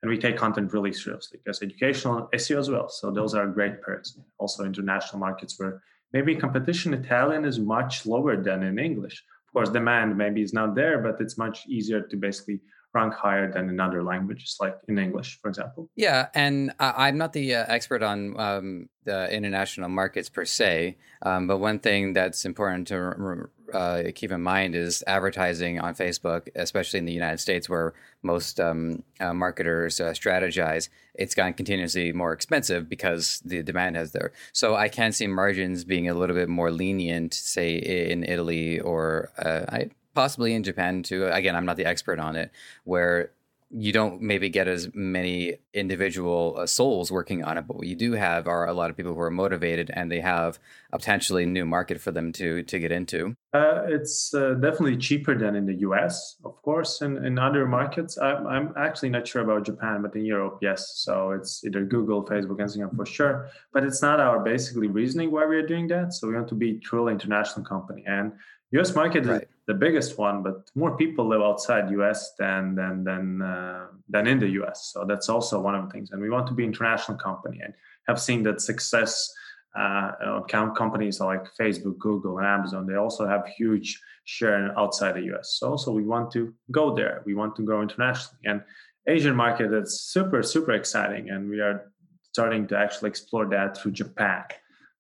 And 0.02 0.10
we 0.10 0.18
take 0.18 0.36
content 0.36 0.74
really 0.74 0.92
seriously 0.92 1.40
because 1.42 1.62
educational 1.62 2.28
SEO 2.34 2.60
as 2.60 2.70
well. 2.70 2.90
So 2.90 3.10
those 3.10 3.34
are 3.34 3.48
great 3.48 3.82
perks. 3.82 4.20
Also 4.38 4.66
international 4.66 5.20
markets 5.20 5.58
where 5.58 5.82
maybe 6.12 6.36
competition 6.36 6.94
Italian 6.94 7.46
is 7.46 7.58
much 7.58 8.06
lower 8.06 8.36
than 8.36 8.64
in 8.64 8.80
English. 8.80 9.24
Of 9.48 9.54
course, 9.54 9.70
demand 9.70 10.18
maybe 10.18 10.42
is 10.42 10.52
not 10.52 10.76
there, 10.76 10.98
but 11.00 11.22
it's 11.22 11.38
much 11.38 11.66
easier 11.68 12.02
to 12.02 12.18
basically 12.18 12.60
rank 12.94 13.14
higher 13.14 13.52
than 13.52 13.70
in 13.70 13.80
other 13.80 14.04
languages, 14.04 14.58
like 14.60 14.78
in 14.88 14.98
English, 15.00 15.40
for 15.42 15.50
example. 15.50 15.90
Yeah, 15.96 16.28
and 16.34 16.74
I'm 16.80 17.18
not 17.18 17.34
the 17.34 17.56
uh, 17.56 17.66
expert 17.68 18.04
on 18.04 18.40
um, 18.40 18.90
the 19.04 19.32
international 19.34 19.90
markets 19.90 20.30
per 20.30 20.46
se, 20.46 20.98
um, 21.24 21.48
but 21.48 21.58
one 21.58 21.80
thing 21.80 22.14
that's 22.14 22.46
important 22.46 22.88
to 22.90 23.50
uh, 23.74 24.04
keep 24.14 24.32
in 24.32 24.42
mind 24.42 24.76
is 24.76 25.04
advertising 25.08 25.80
on 25.80 25.96
Facebook, 25.96 26.48
especially 26.56 27.00
in 27.00 27.06
the 27.06 27.14
United 27.14 27.40
States, 27.40 27.68
where 27.68 27.94
most 28.22 28.60
um, 28.60 29.04
uh, 29.20 29.34
marketers 29.34 30.00
uh, 30.00 30.12
strategize. 30.12 30.90
It's 31.16 31.36
gotten 31.36 31.54
continuously 31.54 32.12
more 32.14 32.34
expensive 32.34 32.88
because 32.88 33.42
the 33.44 33.64
demand 33.64 33.96
has 33.96 34.12
there. 34.12 34.32
So 34.52 34.76
I 34.76 34.90
can 34.90 35.12
see 35.12 35.28
margins 35.28 35.84
being 35.84 36.08
a 36.10 36.14
little 36.14 36.36
bit 36.36 36.50
more 36.50 36.72
lenient, 36.72 37.34
say 37.34 37.76
in 37.76 38.24
Italy 38.24 38.80
or 38.80 39.32
uh, 39.38 39.66
I, 39.70 39.90
possibly 40.14 40.54
in 40.54 40.64
Japan 40.64 41.04
too. 41.04 41.28
Again, 41.28 41.56
I'm 41.56 41.66
not 41.66 41.78
the 41.78 41.86
expert 41.86 42.20
on 42.20 42.36
it, 42.36 42.52
where 42.84 43.32
you 43.76 43.92
don't 43.92 44.22
maybe 44.22 44.50
get 44.50 44.68
as 44.68 44.94
many 44.94 45.56
individual 45.74 46.56
uh, 46.60 46.68
souls 46.68 47.12
working 47.12 47.44
on 47.44 47.58
it, 47.58 47.66
but 47.66 47.76
what 47.76 47.88
you 47.88 47.96
do 47.96 48.12
have 48.12 48.48
are 48.48 48.68
a 48.68 48.74
lot 48.74 48.92
of 48.92 48.96
people 48.96 49.16
who 49.16 49.20
are 49.20 49.32
motivated 49.32 49.90
and 49.92 50.12
they 50.12 50.20
have 50.20 50.60
a 50.92 51.00
potentially 51.00 51.44
new 51.48 51.66
market 51.66 52.00
for 52.00 52.12
them 52.12 52.32
to 52.32 52.62
to 52.64 52.78
get 52.78 52.92
into. 52.92 53.36
Uh, 53.52 53.84
it's 53.88 54.34
uh, 54.34 54.54
definitely 54.54 54.98
cheaper 54.98 55.36
than 55.36 55.56
in 55.56 55.66
the 55.66 55.76
U.S. 55.88 56.36
Of 56.46 56.62
course, 56.62 57.02
and 57.02 57.26
in 57.26 57.40
other 57.40 57.66
markets, 57.66 58.18
I'm, 58.18 58.46
I'm 58.46 58.74
actually 58.78 59.10
not 59.10 59.28
sure 59.28 59.42
about 59.42 59.66
Japan, 59.66 60.04
but 60.04 60.16
in 60.16 60.26
Europe, 60.26 60.60
yes. 60.62 60.94
So 60.96 61.32
it's 61.32 61.64
either 61.66 61.84
Google, 61.84 62.24
Facebook, 62.26 62.60
Instagram 62.60 62.96
for 62.96 63.06
sure. 63.06 63.50
But 63.72 63.84
it's 63.84 64.02
not 64.02 64.20
our 64.20 64.40
basically 64.40 64.88
reasoning 64.88 65.32
why 65.32 65.46
we 65.48 65.56
are 65.56 65.66
doing 65.66 65.88
that. 65.88 66.14
So 66.14 66.28
we 66.28 66.36
want 66.36 66.48
to 66.50 66.56
be 66.56 66.80
truly 66.80 67.14
international 67.14 67.66
company 67.66 68.04
and 68.06 68.34
U.S. 68.74 68.96
market 68.96 69.26
right. 69.26 69.44
is 69.44 69.48
the 69.68 69.74
biggest 69.74 70.18
one, 70.18 70.42
but 70.42 70.70
more 70.76 70.98
people 70.98 71.28
live 71.28 71.42
outside 71.42 71.92
U.S. 71.92 72.34
than 72.40 72.76
than 72.76 73.04
than 73.04 73.42
uh, 73.42 73.88
than 74.10 74.28
in 74.28 74.40
the 74.40 74.50
U.S. 74.60 74.92
So 74.94 75.06
that's 75.06 75.30
also 75.30 75.62
one 75.62 75.76
of 75.76 75.86
the 75.86 75.92
things. 75.92 76.12
And 76.12 76.22
we 76.22 76.30
want 76.30 76.48
to 76.48 76.54
be 76.54 76.64
international 76.64 77.18
company 77.18 77.60
and 77.64 77.74
have 78.08 78.20
seen 78.20 78.44
that 78.44 78.62
success. 78.62 79.32
Uh, 79.76 80.42
companies 80.76 81.20
like 81.20 81.46
Facebook, 81.60 81.98
Google, 81.98 82.38
and 82.38 82.46
Amazon, 82.46 82.86
they 82.86 82.94
also 82.94 83.26
have 83.26 83.48
huge 83.58 84.00
share 84.26 84.78
outside 84.78 85.16
the 85.16 85.24
US. 85.34 85.58
So 85.60 85.72
also 85.72 85.92
we 85.92 86.04
want 86.04 86.30
to 86.34 86.54
go 86.72 86.96
there. 86.96 87.24
We 87.26 87.34
want 87.34 87.56
to 87.56 87.64
go 87.64 87.82
internationally. 87.82 88.40
And 88.46 88.62
Asian 89.08 89.36
market 89.36 89.74
is 89.74 90.02
super, 90.02 90.44
super 90.44 90.74
exciting. 90.74 91.32
And 91.32 91.50
we 91.50 91.60
are 91.60 91.92
starting 92.32 92.68
to 92.68 92.78
actually 92.78 93.10
explore 93.10 93.48
that 93.50 93.78
through 93.78 93.92
Japan. 93.92 94.44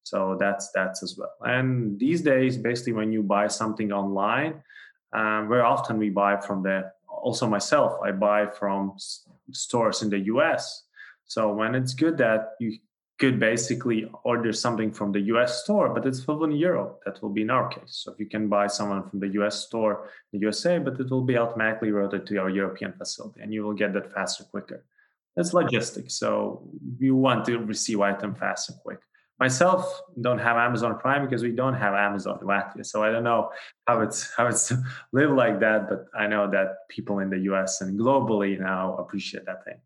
So 0.04 0.38
that's 0.40 0.70
that's 0.72 1.02
as 1.02 1.18
well. 1.18 1.34
And 1.42 1.98
these 1.98 2.22
days, 2.22 2.58
basically, 2.58 2.94
when 2.94 3.12
you 3.12 3.24
buy 3.24 3.48
something 3.48 3.92
online, 3.92 4.62
um, 5.14 5.48
very 5.48 5.62
often 5.62 5.98
we 5.98 6.10
buy 6.10 6.40
from 6.40 6.64
the. 6.64 6.92
Also, 7.08 7.48
myself, 7.48 8.00
I 8.04 8.12
buy 8.12 8.48
from 8.48 8.96
stores 9.52 10.02
in 10.02 10.10
the 10.10 10.20
U.S. 10.34 10.84
So 11.26 11.54
when 11.54 11.74
it's 11.74 11.94
good 11.94 12.18
that 12.18 12.56
you 12.60 12.78
could 13.20 13.40
basically 13.40 14.12
order 14.26 14.52
something 14.52 14.92
from 14.92 15.14
the 15.14 15.22
US 15.34 15.64
store, 15.64 15.94
but 15.94 16.06
it's 16.06 16.22
fully 16.22 16.52
in 16.52 16.58
Europe. 16.58 17.00
That 17.06 17.22
will 17.22 17.30
be 17.30 17.44
in 17.44 17.50
our 17.50 17.70
case. 17.70 18.02
So 18.04 18.12
if 18.12 18.20
you 18.20 18.26
can 18.26 18.50
buy 18.50 18.68
someone 18.68 19.08
from 19.10 19.20
the 19.20 19.30
US 19.40 19.64
store 19.66 20.10
in 20.32 20.40
the 20.40 20.44
USA, 20.44 20.80
but 20.80 21.00
it 21.00 21.10
will 21.10 21.24
be 21.24 21.38
automatically 21.38 21.92
routed 21.92 22.28
to 22.28 22.38
our 22.38 22.50
European 22.50 22.92
facility 22.92 23.40
and 23.42 23.54
you 23.54 23.64
will 23.64 23.74
get 23.74 23.94
that 23.94 24.12
faster, 24.14 24.44
quicker. 24.44 24.84
That's 25.36 25.54
logistics. 25.54 26.16
So 26.16 26.64
you 27.00 27.16
want 27.16 27.46
to 27.46 27.60
receive 27.60 28.02
item 28.02 28.36
fast 28.36 28.70
and 28.70 28.80
quick 28.80 29.00
myself 29.44 30.02
don't 30.22 30.40
have 30.48 30.58
Amazon 30.68 30.98
Prime 30.98 31.22
because 31.26 31.44
we 31.44 31.52
don't 31.52 31.78
have 31.86 31.94
Amazon 31.94 32.36
in 32.42 32.48
Latvia. 32.48 32.86
So 32.86 33.04
I 33.04 33.10
don't 33.12 33.26
know 33.30 33.50
how 33.88 34.00
it's 34.06 34.20
how 34.38 34.48
it's 34.48 34.72
live 35.12 35.32
like 35.44 35.60
that, 35.60 35.90
but 35.90 36.06
I 36.18 36.28
know 36.28 36.50
that 36.52 36.68
people 36.96 37.20
in 37.20 37.30
the 37.30 37.40
US 37.52 37.82
and 37.82 38.00
globally 38.00 38.58
now 38.58 38.96
appreciate 38.96 39.46
that 39.46 39.66
thing. 39.66 39.80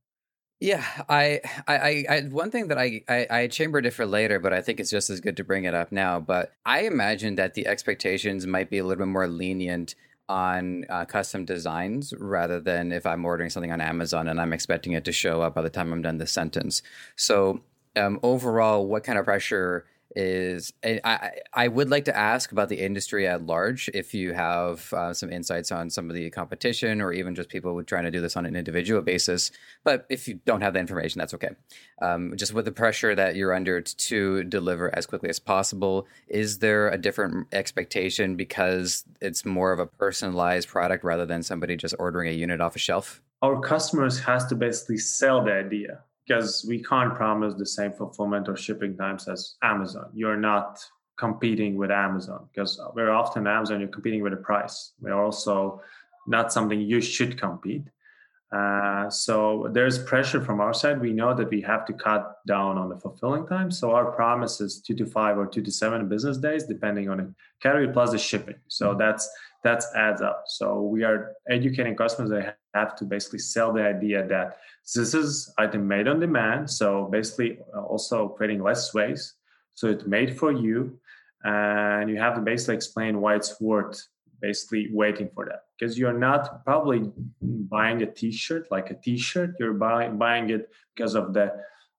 Yeah, 0.60 0.84
I, 1.08 1.42
I, 1.68 2.06
I, 2.10 2.22
one 2.32 2.50
thing 2.50 2.70
that 2.70 2.80
I, 2.80 3.04
I, 3.08 3.28
I 3.30 3.48
chambered 3.48 3.86
it 3.86 3.92
for 3.92 4.08
later, 4.08 4.40
but 4.40 4.54
I 4.54 4.62
think 4.62 4.80
it's 4.80 4.90
just 4.90 5.12
as 5.12 5.20
good 5.22 5.38
to 5.38 5.44
bring 5.44 5.66
it 5.66 5.76
up 5.76 5.92
now. 5.92 6.20
But 6.20 6.54
I 6.66 6.80
imagine 6.94 7.36
that 7.36 7.54
the 7.54 7.68
expectations 7.68 8.48
might 8.48 8.72
be 8.72 8.80
a 8.80 8.84
little 8.84 9.06
bit 9.06 9.12
more 9.12 9.28
lenient 9.28 9.94
on 10.30 10.84
uh, 10.90 11.06
custom 11.06 11.46
designs 11.46 12.12
rather 12.18 12.60
than 12.60 12.92
if 12.92 13.06
I'm 13.06 13.24
ordering 13.24 13.52
something 13.52 13.72
on 13.72 13.82
Amazon 13.82 14.28
and 14.28 14.42
I'm 14.42 14.52
expecting 14.52 14.94
it 14.94 15.06
to 15.06 15.12
show 15.12 15.42
up 15.42 15.54
by 15.54 15.62
the 15.62 15.70
time 15.70 15.94
I'm 15.94 16.02
done 16.02 16.18
the 16.18 16.28
sentence. 16.28 16.82
So 17.16 17.62
um, 17.98 18.20
overall, 18.24 18.88
what 18.88 19.04
kind 19.04 19.20
of 19.20 19.26
pressure 19.26 19.86
is 20.16 20.74
I, 20.84 21.32
I 21.54 21.68
would 21.68 21.92
like 21.92 22.06
to 22.06 22.18
ask 22.18 22.52
about 22.52 22.70
the 22.70 22.80
industry 22.80 23.28
at 23.28 23.46
large 23.46 23.88
if 23.94 24.16
you 24.16 24.34
have 24.34 24.92
uh, 24.94 25.14
some 25.14 25.32
insights 25.32 25.72
on 25.72 25.92
some 25.92 26.10
of 26.10 26.16
the 26.16 26.30
competition 26.32 27.02
or 27.02 27.14
even 27.14 27.36
just 27.36 27.50
people 27.50 27.84
trying 27.84 28.06
to 28.06 28.12
do 28.12 28.20
this 28.20 28.36
on 28.36 28.46
an 28.46 28.56
individual 28.56 29.02
basis. 29.02 29.52
But 29.84 30.08
if 30.10 30.28
you 30.28 30.40
don't 30.46 30.62
have 30.62 30.74
the 30.74 30.80
information 30.80 31.20
that's 31.20 31.36
okay. 31.36 31.50
Um, 32.02 32.34
just 32.36 32.54
with 32.54 32.66
the 32.66 32.72
pressure 32.72 33.14
that 33.14 33.36
you're 33.36 33.54
under 33.54 33.82
to 33.82 34.44
deliver 34.44 34.96
as 34.96 35.06
quickly 35.06 35.30
as 35.30 35.40
possible 35.40 36.08
is 36.28 36.60
there 36.60 36.90
a 36.90 36.98
different 36.98 37.48
expectation 37.52 38.36
because 38.36 39.04
it's 39.22 39.46
more 39.46 39.72
of 39.72 39.80
a 39.80 39.86
personalized 39.86 40.68
product 40.68 41.04
rather 41.04 41.26
than 41.26 41.44
somebody 41.44 41.76
just 41.76 41.96
ordering 42.00 42.30
a 42.30 42.34
unit 42.34 42.60
off 42.60 42.76
a 42.76 42.80
shelf? 42.80 43.22
Our 43.44 43.62
customers 43.62 44.20
has 44.22 44.48
to 44.48 44.56
basically 44.56 44.98
sell 44.98 45.44
the 45.44 45.54
idea 45.54 46.00
because 46.28 46.66
we 46.68 46.84
can't 46.84 47.16
promise 47.16 47.54
the 47.56 47.66
same 47.66 47.94
fulfillment 47.94 48.50
or 48.50 48.58
shipping 48.58 48.98
times 48.98 49.28
as 49.28 49.56
Amazon. 49.62 50.10
You're 50.14 50.38
not 50.38 50.84
competing 51.18 51.78
with 51.78 51.90
Amazon 51.90 52.48
because 52.54 52.80
very 52.96 53.12
often 53.12 53.48
Amazon 53.48 53.80
you're 53.80 53.90
competing 53.90 54.22
with 54.22 54.34
a 54.34 54.38
price. 54.38 54.94
We're 55.00 55.20
also 55.20 55.82
not 56.28 56.52
something 56.52 56.80
you 56.80 57.02
should 57.02 57.40
compete. 57.40 57.84
Uh, 58.52 59.10
so 59.10 59.68
there's 59.74 60.00
pressure 60.00 60.42
from 60.42 60.62
our 60.62 60.74
side. 60.74 61.02
We 61.02 61.12
know 61.12 61.34
that 61.34 61.50
we 61.50 61.62
have 61.62 61.86
to 61.86 61.94
cut 61.94 62.38
down 62.48 62.78
on 62.78 62.88
the 62.88 62.98
fulfilling 62.98 63.46
time. 63.46 63.72
So 63.72 63.92
our 63.92 64.12
promise 64.12 64.62
is 64.62 64.80
two 64.80 64.96
to 64.96 65.06
five 65.06 65.38
or 65.38 65.48
two 65.48 65.62
to 65.62 65.72
seven 65.72 66.08
business 66.08 66.38
days, 66.38 66.64
depending 66.64 67.10
on 67.10 67.18
the 67.18 67.34
category 67.62 67.92
plus 67.92 68.12
the 68.12 68.18
shipping. 68.18 68.56
So 68.68 68.90
mm-hmm. 68.90 69.00
that's 69.00 69.30
that's 69.64 69.88
adds 69.96 70.22
up. 70.22 70.44
So 70.48 70.82
we 70.82 71.04
are 71.04 71.34
educating 71.50 71.96
customers. 71.96 72.30
They 72.30 72.52
have 72.74 72.96
to 72.98 73.06
basically 73.06 73.40
sell 73.40 73.74
the 73.74 73.84
idea 73.84 74.26
that 74.28 74.58
this 74.96 75.14
is 75.14 75.54
item 75.58 75.88
made 75.88 76.08
on 76.08 76.20
demand. 76.20 76.70
So 76.70 77.06
basically, 77.12 77.60
uh, 77.76 77.82
also 77.82 78.30
creating 78.30 78.64
less 78.64 78.94
waste. 78.94 79.34
So 79.74 79.88
it's 79.88 80.06
made 80.06 80.38
for 80.38 80.52
you, 80.52 81.00
and 81.44 82.10
you 82.10 82.18
have 82.18 82.36
to 82.36 82.42
basically 82.42 82.76
explain 82.76 83.22
why 83.22 83.36
it's 83.36 83.60
worth 83.60 84.08
basically 84.42 84.90
waiting 84.92 85.30
for 85.34 85.46
that 85.46 85.64
because 85.78 85.98
you're 85.98 86.14
not 86.14 86.64
probably 86.64 87.12
buying 87.42 88.02
a 88.04 88.06
t-shirt 88.06 88.68
like 88.70 88.92
a 88.92 88.94
t-shirt 88.94 89.56
you're 89.60 89.74
buying 89.74 90.18
buying 90.18 90.50
it 90.52 90.70
because 90.96 91.16
of 91.16 91.34
the 91.34 91.52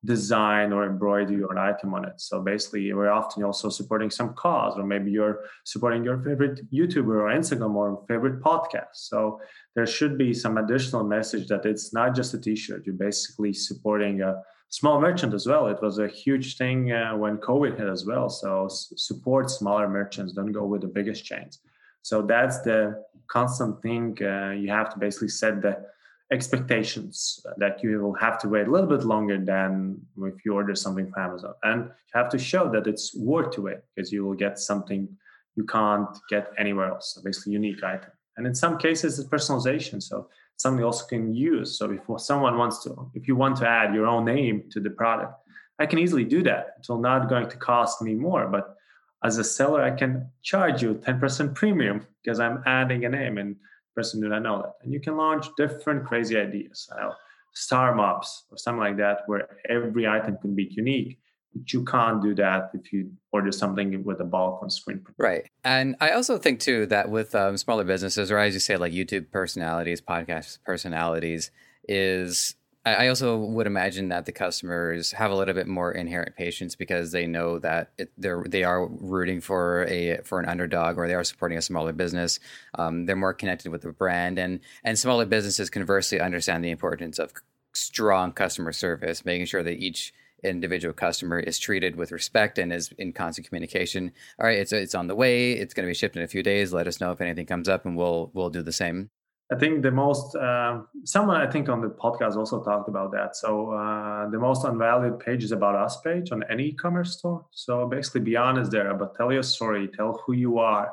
design 0.04 0.72
or 0.72 0.86
embroidery 0.86 1.42
or 1.42 1.52
an 1.52 1.58
item 1.58 1.92
on 1.92 2.04
it. 2.04 2.20
So 2.20 2.40
basically 2.40 2.92
we're 2.92 3.10
often 3.10 3.42
also 3.42 3.68
supporting 3.68 4.10
some 4.10 4.32
cause 4.34 4.78
or 4.78 4.84
maybe 4.84 5.10
you're 5.10 5.40
supporting 5.64 6.04
your 6.04 6.18
favorite 6.18 6.70
youtuber 6.70 7.22
or 7.22 7.30
instagram 7.36 7.74
or 7.74 8.04
favorite 8.06 8.40
podcast. 8.40 8.94
So 8.94 9.40
there 9.74 9.86
should 9.86 10.16
be 10.16 10.32
some 10.32 10.56
additional 10.56 11.02
message 11.04 11.48
that 11.48 11.66
it's 11.66 11.92
not 11.92 12.14
just 12.14 12.32
a 12.34 12.40
t-shirt. 12.40 12.86
You're 12.86 12.94
basically 12.94 13.52
supporting 13.52 14.22
a 14.22 14.40
small 14.68 15.00
merchant 15.00 15.34
as 15.34 15.46
well. 15.46 15.66
It 15.66 15.82
was 15.82 15.98
a 15.98 16.06
huge 16.06 16.56
thing 16.56 16.92
uh, 16.92 17.16
when 17.16 17.38
covid 17.38 17.76
hit 17.76 17.88
as 17.88 18.06
well. 18.06 18.28
So 18.28 18.66
s- 18.66 18.92
support 18.96 19.50
smaller 19.50 19.88
merchants. 19.88 20.32
Don't 20.32 20.52
go 20.52 20.64
with 20.64 20.82
the 20.82 20.88
biggest 20.88 21.24
chains. 21.24 21.58
So 22.02 22.22
that's 22.22 22.60
the 22.60 23.02
constant 23.26 23.82
thing. 23.82 24.16
Uh, 24.20 24.50
you 24.50 24.68
have 24.70 24.92
to 24.94 24.98
basically 24.98 25.28
set 25.28 25.60
the 25.60 25.84
expectations 26.30 27.40
that 27.56 27.82
you 27.82 28.00
will 28.00 28.14
have 28.14 28.38
to 28.40 28.48
wait 28.48 28.68
a 28.68 28.70
little 28.70 28.88
bit 28.88 29.04
longer 29.04 29.42
than 29.42 29.98
if 30.22 30.44
you 30.44 30.52
order 30.54 30.74
something 30.74 31.10
from 31.10 31.22
Amazon. 31.22 31.54
And 31.62 31.84
you 31.84 32.14
have 32.14 32.28
to 32.30 32.38
show 32.38 32.70
that 32.70 32.86
it's 32.86 33.14
worth 33.16 33.52
to 33.52 33.62
wait 33.62 33.78
because 33.94 34.12
you 34.12 34.24
will 34.24 34.34
get 34.34 34.58
something 34.58 35.08
you 35.56 35.64
can't 35.64 36.08
get 36.28 36.52
anywhere 36.58 36.88
else. 36.88 37.14
So 37.14 37.22
basically 37.22 37.52
unique 37.52 37.82
item. 37.82 38.10
And 38.36 38.46
in 38.46 38.54
some 38.54 38.78
cases 38.78 39.18
it's 39.18 39.28
personalization. 39.28 40.02
So 40.02 40.28
something 40.56 40.84
also 40.84 41.06
can 41.06 41.34
use. 41.34 41.78
So 41.78 41.90
if 41.90 42.20
someone 42.20 42.58
wants 42.58 42.82
to, 42.84 43.10
if 43.14 43.26
you 43.26 43.34
want 43.34 43.56
to 43.56 43.68
add 43.68 43.94
your 43.94 44.06
own 44.06 44.24
name 44.24 44.64
to 44.70 44.80
the 44.80 44.90
product, 44.90 45.34
I 45.78 45.86
can 45.86 45.98
easily 45.98 46.24
do 46.24 46.42
that. 46.42 46.74
It's 46.78 46.90
not 46.90 47.28
going 47.28 47.48
to 47.48 47.56
cost 47.56 48.02
me 48.02 48.14
more, 48.14 48.46
but 48.48 48.76
as 49.24 49.38
a 49.38 49.44
seller, 49.44 49.82
I 49.82 49.90
can 49.90 50.28
charge 50.42 50.82
you 50.82 50.94
10% 50.94 51.54
premium 51.54 52.06
because 52.22 52.38
I'm 52.38 52.62
adding 52.66 53.04
a 53.04 53.08
name 53.08 53.38
and 53.38 53.56
person 53.98 54.20
do 54.20 54.28
not 54.28 54.42
know 54.42 54.58
that. 54.62 54.74
And 54.82 54.92
you 54.92 55.00
can 55.00 55.16
launch 55.16 55.46
different 55.56 56.00
crazy 56.06 56.36
ideas, 56.46 56.88
uh, 56.98 57.10
star 57.54 57.94
maps 57.94 58.44
or 58.50 58.56
something 58.56 58.84
like 58.88 58.98
that, 58.98 59.16
where 59.26 59.42
every 59.68 60.04
item 60.06 60.34
can 60.42 60.54
be 60.54 60.66
unique. 60.70 61.18
But 61.52 61.72
you 61.72 61.80
can't 61.84 62.22
do 62.22 62.34
that 62.36 62.70
if 62.74 62.92
you 62.92 63.10
order 63.32 63.50
something 63.50 64.04
with 64.04 64.20
a 64.20 64.28
bulk 64.34 64.62
on 64.62 64.70
screen. 64.70 65.00
Right. 65.16 65.44
And 65.64 65.96
I 66.00 66.10
also 66.10 66.38
think 66.38 66.60
too 66.60 66.86
that 66.86 67.10
with 67.10 67.34
um, 67.34 67.56
smaller 67.56 67.84
businesses, 67.84 68.30
or 68.30 68.38
as 68.38 68.54
you 68.54 68.60
say, 68.60 68.76
like 68.76 68.92
YouTube 68.92 69.30
personalities, 69.30 70.00
podcast 70.00 70.58
personalities, 70.64 71.50
is 71.88 72.54
I 72.84 73.08
also 73.08 73.36
would 73.36 73.66
imagine 73.66 74.08
that 74.08 74.24
the 74.24 74.32
customers 74.32 75.12
have 75.12 75.30
a 75.30 75.34
little 75.34 75.54
bit 75.54 75.66
more 75.66 75.92
inherent 75.92 76.36
patience 76.36 76.74
because 76.74 77.12
they 77.12 77.26
know 77.26 77.58
that 77.58 77.90
it, 77.98 78.10
they're 78.16 78.44
they 78.48 78.64
are 78.64 78.86
rooting 78.86 79.40
for 79.40 79.84
a 79.86 80.18
for 80.24 80.40
an 80.40 80.48
underdog 80.48 80.96
or 80.96 81.06
they 81.06 81.14
are 81.14 81.24
supporting 81.24 81.58
a 81.58 81.62
smaller 81.62 81.92
business. 81.92 82.38
Um, 82.74 83.06
they're 83.06 83.16
more 83.16 83.34
connected 83.34 83.70
with 83.72 83.82
the 83.82 83.92
brand, 83.92 84.38
and 84.38 84.60
and 84.84 84.98
smaller 84.98 85.26
businesses 85.26 85.70
conversely 85.70 86.20
understand 86.20 86.64
the 86.64 86.70
importance 86.70 87.18
of 87.18 87.32
strong 87.74 88.32
customer 88.32 88.72
service, 88.72 89.24
making 89.24 89.46
sure 89.46 89.62
that 89.62 89.78
each 89.78 90.14
individual 90.44 90.94
customer 90.94 91.40
is 91.40 91.58
treated 91.58 91.96
with 91.96 92.12
respect 92.12 92.58
and 92.58 92.72
is 92.72 92.92
in 92.96 93.12
constant 93.12 93.46
communication. 93.46 94.12
All 94.38 94.46
right, 94.46 94.58
it's 94.58 94.72
it's 94.72 94.94
on 94.94 95.08
the 95.08 95.16
way. 95.16 95.52
It's 95.52 95.74
going 95.74 95.84
to 95.84 95.90
be 95.90 95.94
shipped 95.94 96.16
in 96.16 96.22
a 96.22 96.28
few 96.28 96.42
days. 96.42 96.72
Let 96.72 96.86
us 96.86 97.00
know 97.00 97.12
if 97.12 97.20
anything 97.20 97.46
comes 97.46 97.68
up, 97.68 97.84
and 97.84 97.96
we'll 97.96 98.30
we'll 98.34 98.50
do 98.50 98.62
the 98.62 98.72
same. 98.72 99.10
I 99.50 99.56
think 99.56 99.82
the 99.82 99.90
most 99.90 100.36
uh, 100.36 100.80
someone 101.04 101.40
I 101.40 101.50
think 101.50 101.70
on 101.70 101.80
the 101.80 101.88
podcast 101.88 102.36
also 102.36 102.62
talked 102.62 102.88
about 102.88 103.12
that. 103.12 103.34
So 103.34 103.70
uh, 103.70 104.28
the 104.28 104.38
most 104.38 104.64
unvalued 104.64 105.20
page 105.20 105.42
is 105.42 105.52
about 105.52 105.74
us 105.74 106.00
page 106.02 106.32
on 106.32 106.44
any 106.50 106.68
e-commerce 106.68 107.16
store. 107.18 107.46
So 107.52 107.86
basically, 107.86 108.20
be 108.20 108.36
honest 108.36 108.70
there, 108.70 108.92
but 108.94 109.16
tell 109.16 109.32
your 109.32 109.42
story, 109.42 109.88
tell 109.88 110.22
who 110.26 110.34
you 110.34 110.58
are, 110.58 110.92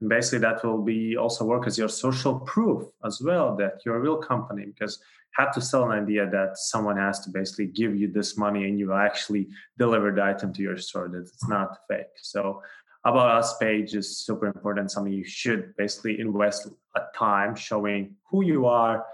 and 0.00 0.10
basically 0.10 0.40
that 0.40 0.62
will 0.62 0.82
be 0.82 1.16
also 1.16 1.46
work 1.46 1.66
as 1.66 1.78
your 1.78 1.88
social 1.88 2.40
proof 2.40 2.82
as 3.04 3.22
well 3.22 3.56
that 3.56 3.80
you're 3.84 3.96
a 3.96 4.00
real 4.00 4.18
company 4.18 4.66
because 4.66 4.98
have 5.32 5.52
to 5.52 5.60
sell 5.60 5.90
an 5.90 6.02
idea 6.02 6.28
that 6.30 6.56
someone 6.56 6.96
has 6.96 7.20
to 7.20 7.30
basically 7.30 7.66
give 7.66 7.96
you 7.96 8.08
this 8.08 8.36
money 8.36 8.64
and 8.68 8.78
you 8.78 8.92
actually 8.92 9.48
deliver 9.78 10.12
the 10.12 10.22
item 10.22 10.52
to 10.52 10.62
your 10.62 10.76
store 10.76 11.08
that 11.08 11.20
it's 11.20 11.48
not 11.48 11.78
fake. 11.88 12.14
So 12.16 12.62
about 13.04 13.30
us 13.30 13.56
page 13.58 13.94
is 13.94 14.18
super 14.18 14.46
important 14.46 14.90
something 14.90 15.12
you 15.12 15.24
should 15.24 15.76
basically 15.76 16.20
invest 16.20 16.68
a 16.94 17.00
time 17.14 17.54
showing 17.54 18.14
who 18.30 18.44
you 18.44 18.66
are 18.66 19.04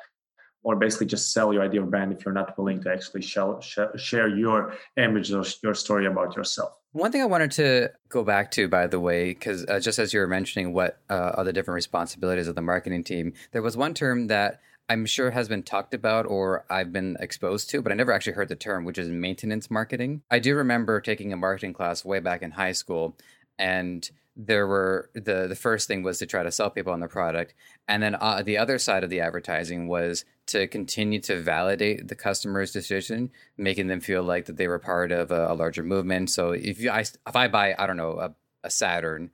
or 0.63 0.77
basically 0.77 1.07
just 1.07 1.33
sell 1.33 1.53
your 1.53 1.63
idea 1.63 1.83
of 1.83 1.91
brand 1.91 2.13
if 2.13 2.25
you're 2.25 2.35
not 2.35 2.57
willing 2.59 2.83
to 2.83 2.93
actually 2.93 3.23
share, 3.23 3.59
share 3.97 4.29
your 4.29 4.75
image 4.97 5.33
or 5.33 5.45
your 5.63 5.75
story 5.75 6.07
about 6.07 6.37
yourself 6.37 6.81
one 6.93 7.13
thing 7.13 7.23
I 7.23 7.27
wanted 7.27 7.53
to 7.53 7.91
go 8.09 8.25
back 8.25 8.51
to, 8.53 8.67
by 8.67 8.89
the 8.89 8.99
way, 8.99 9.29
because 9.29 9.65
uh, 9.67 9.79
just 9.79 10.01
as 10.01 10.13
you 10.13 10.19
were 10.19 10.27
mentioning 10.27 10.73
what 10.73 10.99
uh, 11.09 11.33
are 11.37 11.45
the 11.45 11.53
different 11.53 11.77
responsibilities 11.77 12.49
of 12.49 12.57
the 12.57 12.63
marketing 12.63 13.05
team, 13.05 13.33
there 13.53 13.63
was 13.63 13.77
one 13.77 13.95
term 13.95 14.27
that 14.27 14.61
I'm 14.89 15.07
sure 15.07 15.31
has 15.31 15.49
been 15.49 15.63
talked 15.63 15.95
about 15.95 16.27
or 16.27 16.65
I've 16.69 16.93
been 16.93 17.17
exposed 17.21 17.71
to, 17.71 17.81
but 17.81 17.93
I 17.93 17.95
never 17.95 18.11
actually 18.11 18.33
heard 18.33 18.49
the 18.49 18.57
term, 18.57 18.85
which 18.85 18.99
is 18.99 19.09
maintenance 19.09 19.71
marketing. 19.71 20.23
I 20.33 20.41
do 20.41 20.57
remember 20.57 21.01
taking 21.01 21.33
a 21.33 21.37
marketing 21.37 21.75
class 21.75 22.05
way 22.05 22.19
back 22.19 22.43
in 22.43 22.51
high 22.51 22.73
school, 22.73 23.17
and 23.61 24.11
there 24.37 24.67
were 24.67 25.11
the 25.15 25.47
the 25.49 25.55
first 25.55 25.87
thing 25.87 26.03
was 26.03 26.19
to 26.19 26.27
try 26.27 26.43
to 26.43 26.51
sell 26.51 26.71
people 26.71 26.93
on 26.93 27.01
the 27.01 27.09
product. 27.09 27.55
And 27.87 28.03
then 28.03 28.17
uh, 28.19 28.43
the 28.43 28.59
other 28.59 28.79
side 28.79 29.05
of 29.05 29.11
the 29.11 29.21
advertising 29.21 29.87
was 29.87 30.25
to 30.47 30.67
continue 30.67 31.21
to 31.21 31.41
validate 31.41 32.09
the 32.09 32.15
customer's 32.15 32.73
decision 32.73 33.31
making 33.57 33.89
them 33.89 34.01
feel 34.01 34.23
like 34.23 34.47
that 34.47 34.57
they 34.57 34.67
were 34.67 34.79
part 34.79 35.13
of 35.13 35.31
a, 35.31 35.49
a 35.53 35.55
larger 35.55 35.83
movement. 35.83 36.31
So 36.31 36.53
if 36.53 36.81
you 36.81 36.91
I, 36.91 37.01
if 37.01 37.37
i 37.37 37.49
buy 37.49 37.75
i 37.79 37.87
don't 37.87 37.99
know 37.99 38.19
a, 38.19 38.35
a 38.65 38.71
saturn 38.71 39.31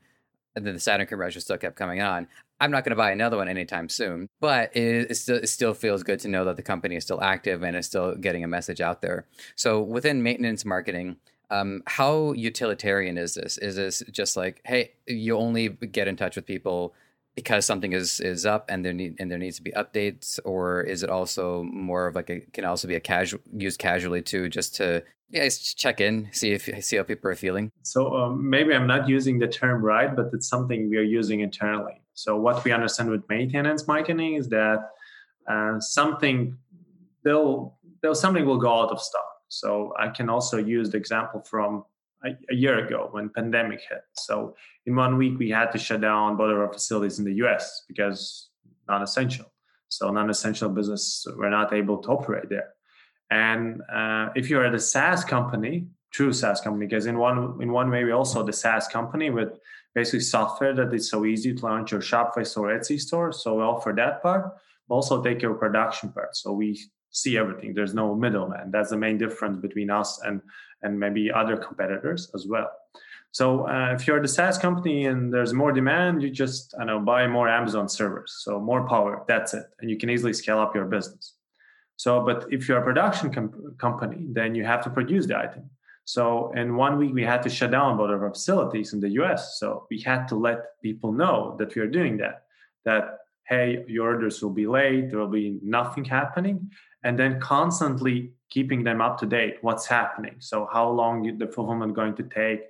and 0.57 0.67
then 0.67 0.75
the 0.75 0.81
saturn 0.81 1.07
commercial 1.07 1.41
still 1.41 1.59
kept 1.59 1.77
coming 1.77 2.01
on 2.01 2.27
i'm 2.61 2.71
not 2.71 2.85
going 2.85 2.91
to 2.91 2.97
buy 2.97 3.11
another 3.11 3.37
one 3.37 3.49
anytime 3.49 3.89
soon. 3.89 4.29
But 4.41 4.75
it, 4.77 5.11
it, 5.11 5.15
still, 5.17 5.37
it 5.37 5.49
still 5.49 5.75
feels 5.75 6.03
good 6.03 6.21
to 6.21 6.29
know 6.29 6.45
that 6.47 6.57
the 6.57 6.63
company 6.63 6.97
is 6.97 7.05
still 7.05 7.23
active 7.23 7.63
and 7.63 7.77
is 7.77 7.87
still 7.87 8.15
getting 8.17 8.45
a 8.45 8.49
message 8.49 8.81
out 8.81 9.03
there. 9.03 9.27
So 9.55 9.81
within 9.81 10.23
maintenance 10.23 10.65
marketing 10.65 11.17
um, 11.51 11.83
how 11.87 12.33
utilitarian 12.33 13.19
is 13.19 13.35
this? 13.35 13.59
Is 13.59 13.77
this 13.77 14.03
just 14.11 14.37
like, 14.37 14.61
hey, 14.65 14.93
you 15.07 15.37
only 15.37 15.69
get 15.69 16.09
in 16.09 16.17
touch 16.17 16.37
with 16.37 16.47
people 16.47 16.95
because 17.35 17.67
something 17.67 17.93
is 17.93 18.19
is 18.21 18.47
up 18.47 18.65
and 18.71 18.85
there 18.85 18.95
need 18.95 19.17
and 19.21 19.31
there 19.31 19.39
needs 19.39 19.57
to 19.57 19.63
be 19.63 19.73
updates, 19.73 20.41
or 20.45 20.83
is 20.83 21.03
it 21.03 21.11
also 21.11 21.63
more 21.65 22.07
of 22.07 22.15
like 22.15 22.31
a 22.31 22.41
can 22.41 22.65
also 22.65 22.89
be 22.89 22.95
a 22.95 23.01
casual 23.01 23.41
used 23.53 23.79
casually 23.79 24.23
too, 24.23 24.49
just 24.49 24.75
to 24.77 25.03
yeah, 25.29 25.49
check 25.49 26.01
in, 26.01 26.29
see 26.33 26.53
if 26.53 26.69
see 26.85 26.97
how 26.97 27.03
people 27.03 27.31
are 27.31 27.35
feeling. 27.35 27.71
So 27.83 28.15
um, 28.15 28.49
maybe 28.49 28.75
I'm 28.75 28.87
not 28.87 29.09
using 29.09 29.39
the 29.39 29.49
term 29.49 29.83
right, 29.83 30.15
but 30.15 30.27
it's 30.33 30.49
something 30.49 30.89
we 30.89 30.97
are 30.99 31.03
using 31.03 31.41
internally. 31.41 32.01
So 32.15 32.37
what 32.37 32.65
we 32.65 32.73
understand 32.73 33.11
with 33.11 33.29
maintenance 33.29 33.87
marketing 33.87 34.35
is 34.35 34.49
that 34.49 34.89
uh, 35.51 35.81
something 35.81 36.57
they'll, 37.25 37.77
they'll 38.03 38.15
something 38.15 38.47
will 38.47 38.59
go 38.59 38.73
out 38.73 38.91
of 38.91 39.01
stock 39.01 39.36
so 39.49 39.93
I 39.99 40.09
can 40.09 40.29
also 40.29 40.59
use 40.59 40.91
the 40.91 40.97
example 40.97 41.41
from 41.41 41.85
a, 42.25 42.31
a, 42.51 42.55
year 42.55 42.85
ago 42.85 43.09
when 43.13 43.29
pandemic 43.29 43.81
hit. 43.89 44.03
So 44.15 44.57
in 44.87 44.97
one 44.97 45.17
week 45.17 45.39
we 45.39 45.51
had 45.51 45.71
to 45.73 45.79
shut 45.79 46.01
down 46.01 46.37
both 46.37 46.53
of 46.53 46.59
our 46.59 46.73
facilities 46.73 47.19
in 47.19 47.25
the 47.25 47.35
US 47.45 47.85
because 47.89 48.51
non-essential. 48.89 49.47
So 49.89 50.11
non-essential 50.11 50.69
business 50.71 51.27
were 51.37 51.51
not 51.51 51.73
able 51.73 51.99
to 51.99 52.09
operate 52.09 52.49
there. 52.49 52.71
And 53.31 53.83
uh, 53.93 54.31
if 54.35 54.51
you 54.51 54.59
are 54.61 54.71
the 54.71 54.79
SaaS 54.79 55.25
company, 55.25 55.87
true 56.11 56.33
SaaS 56.33 56.61
company, 56.61 56.87
because 56.87 57.07
in 57.07 57.19
one 57.19 57.59
in 57.61 57.73
one 57.73 57.91
way 57.91 58.05
we 58.05 58.13
also 58.13 58.45
the 58.45 58.53
SaaS 58.53 58.87
company 58.89 59.31
with 59.31 59.59
basically 59.95 60.21
software 60.21 60.75
that 60.75 60.93
is 60.93 61.11
so 61.11 61.25
easy 61.25 61.55
to 61.55 61.65
launch 61.65 61.91
your 61.91 62.01
Shopify 62.01 62.47
store, 62.47 62.69
Etsy 62.69 63.01
store. 63.01 63.33
So 63.33 63.57
we 63.57 63.63
offer 63.63 63.93
that 63.97 64.23
part. 64.23 64.53
But 64.89 64.95
also 64.95 65.23
take 65.23 65.43
your 65.43 65.55
production 65.55 66.13
part. 66.13 66.37
So 66.37 66.53
we 66.53 66.81
see 67.17 67.39
everything. 67.39 67.73
There's 67.73 67.95
no 67.95 68.15
middleman. 68.15 68.71
That's 68.71 68.91
the 68.91 68.99
main 68.99 69.17
difference 69.19 69.59
between 69.59 69.91
us 69.91 70.21
and 70.25 70.41
and 70.83 71.01
maybe 71.01 71.33
other 71.33 71.57
competitors 71.57 72.31
as 72.35 72.47
well. 72.47 72.71
So 73.33 73.67
uh, 73.69 73.93
if 73.95 74.07
you're 74.07 74.21
the 74.21 74.29
SaaS 74.29 74.59
company 74.59 75.07
and 75.07 75.33
there's 75.33 75.53
more 75.53 75.73
demand, 75.73 76.23
you 76.23 76.31
just 76.31 76.75
I 76.79 76.85
know 76.85 77.01
buy 77.01 77.27
more 77.27 77.49
Amazon 77.49 77.89
servers. 77.89 78.31
So 78.45 78.61
more 78.61 78.87
power. 78.87 79.25
That's 79.27 79.55
it, 79.55 79.67
and 79.81 79.91
you 79.91 79.97
can 79.97 80.11
easily 80.11 80.35
scale 80.35 80.59
up 80.59 80.75
your 80.75 80.85
business. 80.85 81.35
So, 81.97 82.23
but 82.23 82.47
if 82.51 82.69
you're 82.69 82.79
a 82.79 82.85
production 82.85 83.33
com- 83.33 83.75
company, 83.79 84.27
then 84.39 84.55
you 84.55 84.65
have 84.65 84.83
to 84.85 84.91
produce 84.91 85.27
the 85.27 85.39
item. 85.39 85.71
So 86.05 86.53
in 86.53 86.77
one 86.77 86.99
week, 86.99 87.15
we 87.15 87.25
had 87.25 87.43
to 87.45 87.49
shut 87.49 87.71
down 87.71 87.97
both 87.97 88.11
of 88.11 88.23
our 88.23 88.33
facilities 88.33 88.93
in 88.93 89.01
the 89.01 89.09
US. 89.21 89.59
So 89.59 89.87
we 89.91 90.01
had 90.01 90.29
to 90.29 90.37
let 90.37 90.59
people 90.83 91.11
know 91.11 91.57
that 91.59 91.75
we 91.75 91.81
are 91.81 91.93
doing 91.99 92.19
that. 92.19 92.43
That 92.85 93.19
hey, 93.49 93.85
your 93.87 94.07
orders 94.09 94.43
will 94.43 94.57
be 94.63 94.67
late, 94.67 95.11
there 95.11 95.19
will 95.19 95.29
be 95.29 95.59
nothing 95.63 96.05
happening, 96.05 96.71
and 97.07 97.17
then 97.17 97.39
constantly 97.39 98.33
keeping 98.51 98.83
them 98.83 99.01
up 99.01 99.17
to 99.21 99.27
date, 99.27 99.59
what's 99.61 99.87
happening. 99.87 100.35
So 100.41 100.69
how 100.73 100.91
long 100.91 101.39
the 101.39 101.47
fulfillment 101.47 101.95
going 101.95 102.17
to 102.17 102.25
take, 102.25 102.63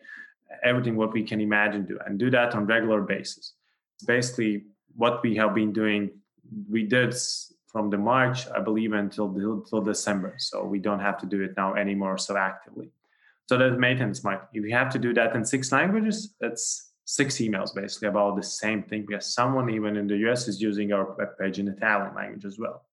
everything 0.62 0.94
what 0.94 1.14
we 1.14 1.22
can 1.22 1.40
imagine 1.40 1.86
do, 1.86 1.98
and 2.04 2.18
do 2.18 2.28
that 2.30 2.54
on 2.54 2.66
regular 2.66 3.00
basis. 3.00 3.54
Basically 4.06 4.64
what 4.94 5.22
we 5.22 5.36
have 5.36 5.54
been 5.54 5.72
doing. 5.72 6.10
We 6.70 6.82
did 6.82 7.14
from 7.66 7.88
the 7.88 7.96
March, 7.96 8.46
I 8.48 8.60
believe, 8.60 8.92
until 8.92 9.28
until 9.34 9.80
December. 9.80 10.34
So 10.38 10.64
we 10.64 10.80
don't 10.80 11.00
have 11.00 11.18
to 11.22 11.26
do 11.26 11.42
it 11.42 11.54
now 11.56 11.74
anymore 11.74 12.18
so 12.18 12.36
actively. 12.36 12.90
So 13.48 13.56
that 13.56 13.78
maintenance 13.78 14.22
might. 14.22 14.40
If 14.52 14.64
you 14.66 14.74
have 14.74 14.90
to 14.92 14.98
do 14.98 15.14
that 15.14 15.34
in 15.34 15.46
six 15.46 15.72
languages, 15.72 16.34
that's 16.40 16.92
six 17.06 17.36
emails 17.36 17.74
basically 17.74 18.08
about 18.08 18.36
the 18.36 18.42
same 18.42 18.82
thing 18.82 19.06
because 19.08 19.32
someone 19.32 19.70
even 19.70 19.96
in 19.96 20.06
the 20.06 20.18
US 20.28 20.46
is 20.46 20.60
using 20.60 20.92
our 20.92 21.14
web 21.16 21.38
page 21.38 21.58
in 21.58 21.68
Italian 21.68 22.14
language 22.14 22.44
as 22.44 22.58
well. 22.58 22.84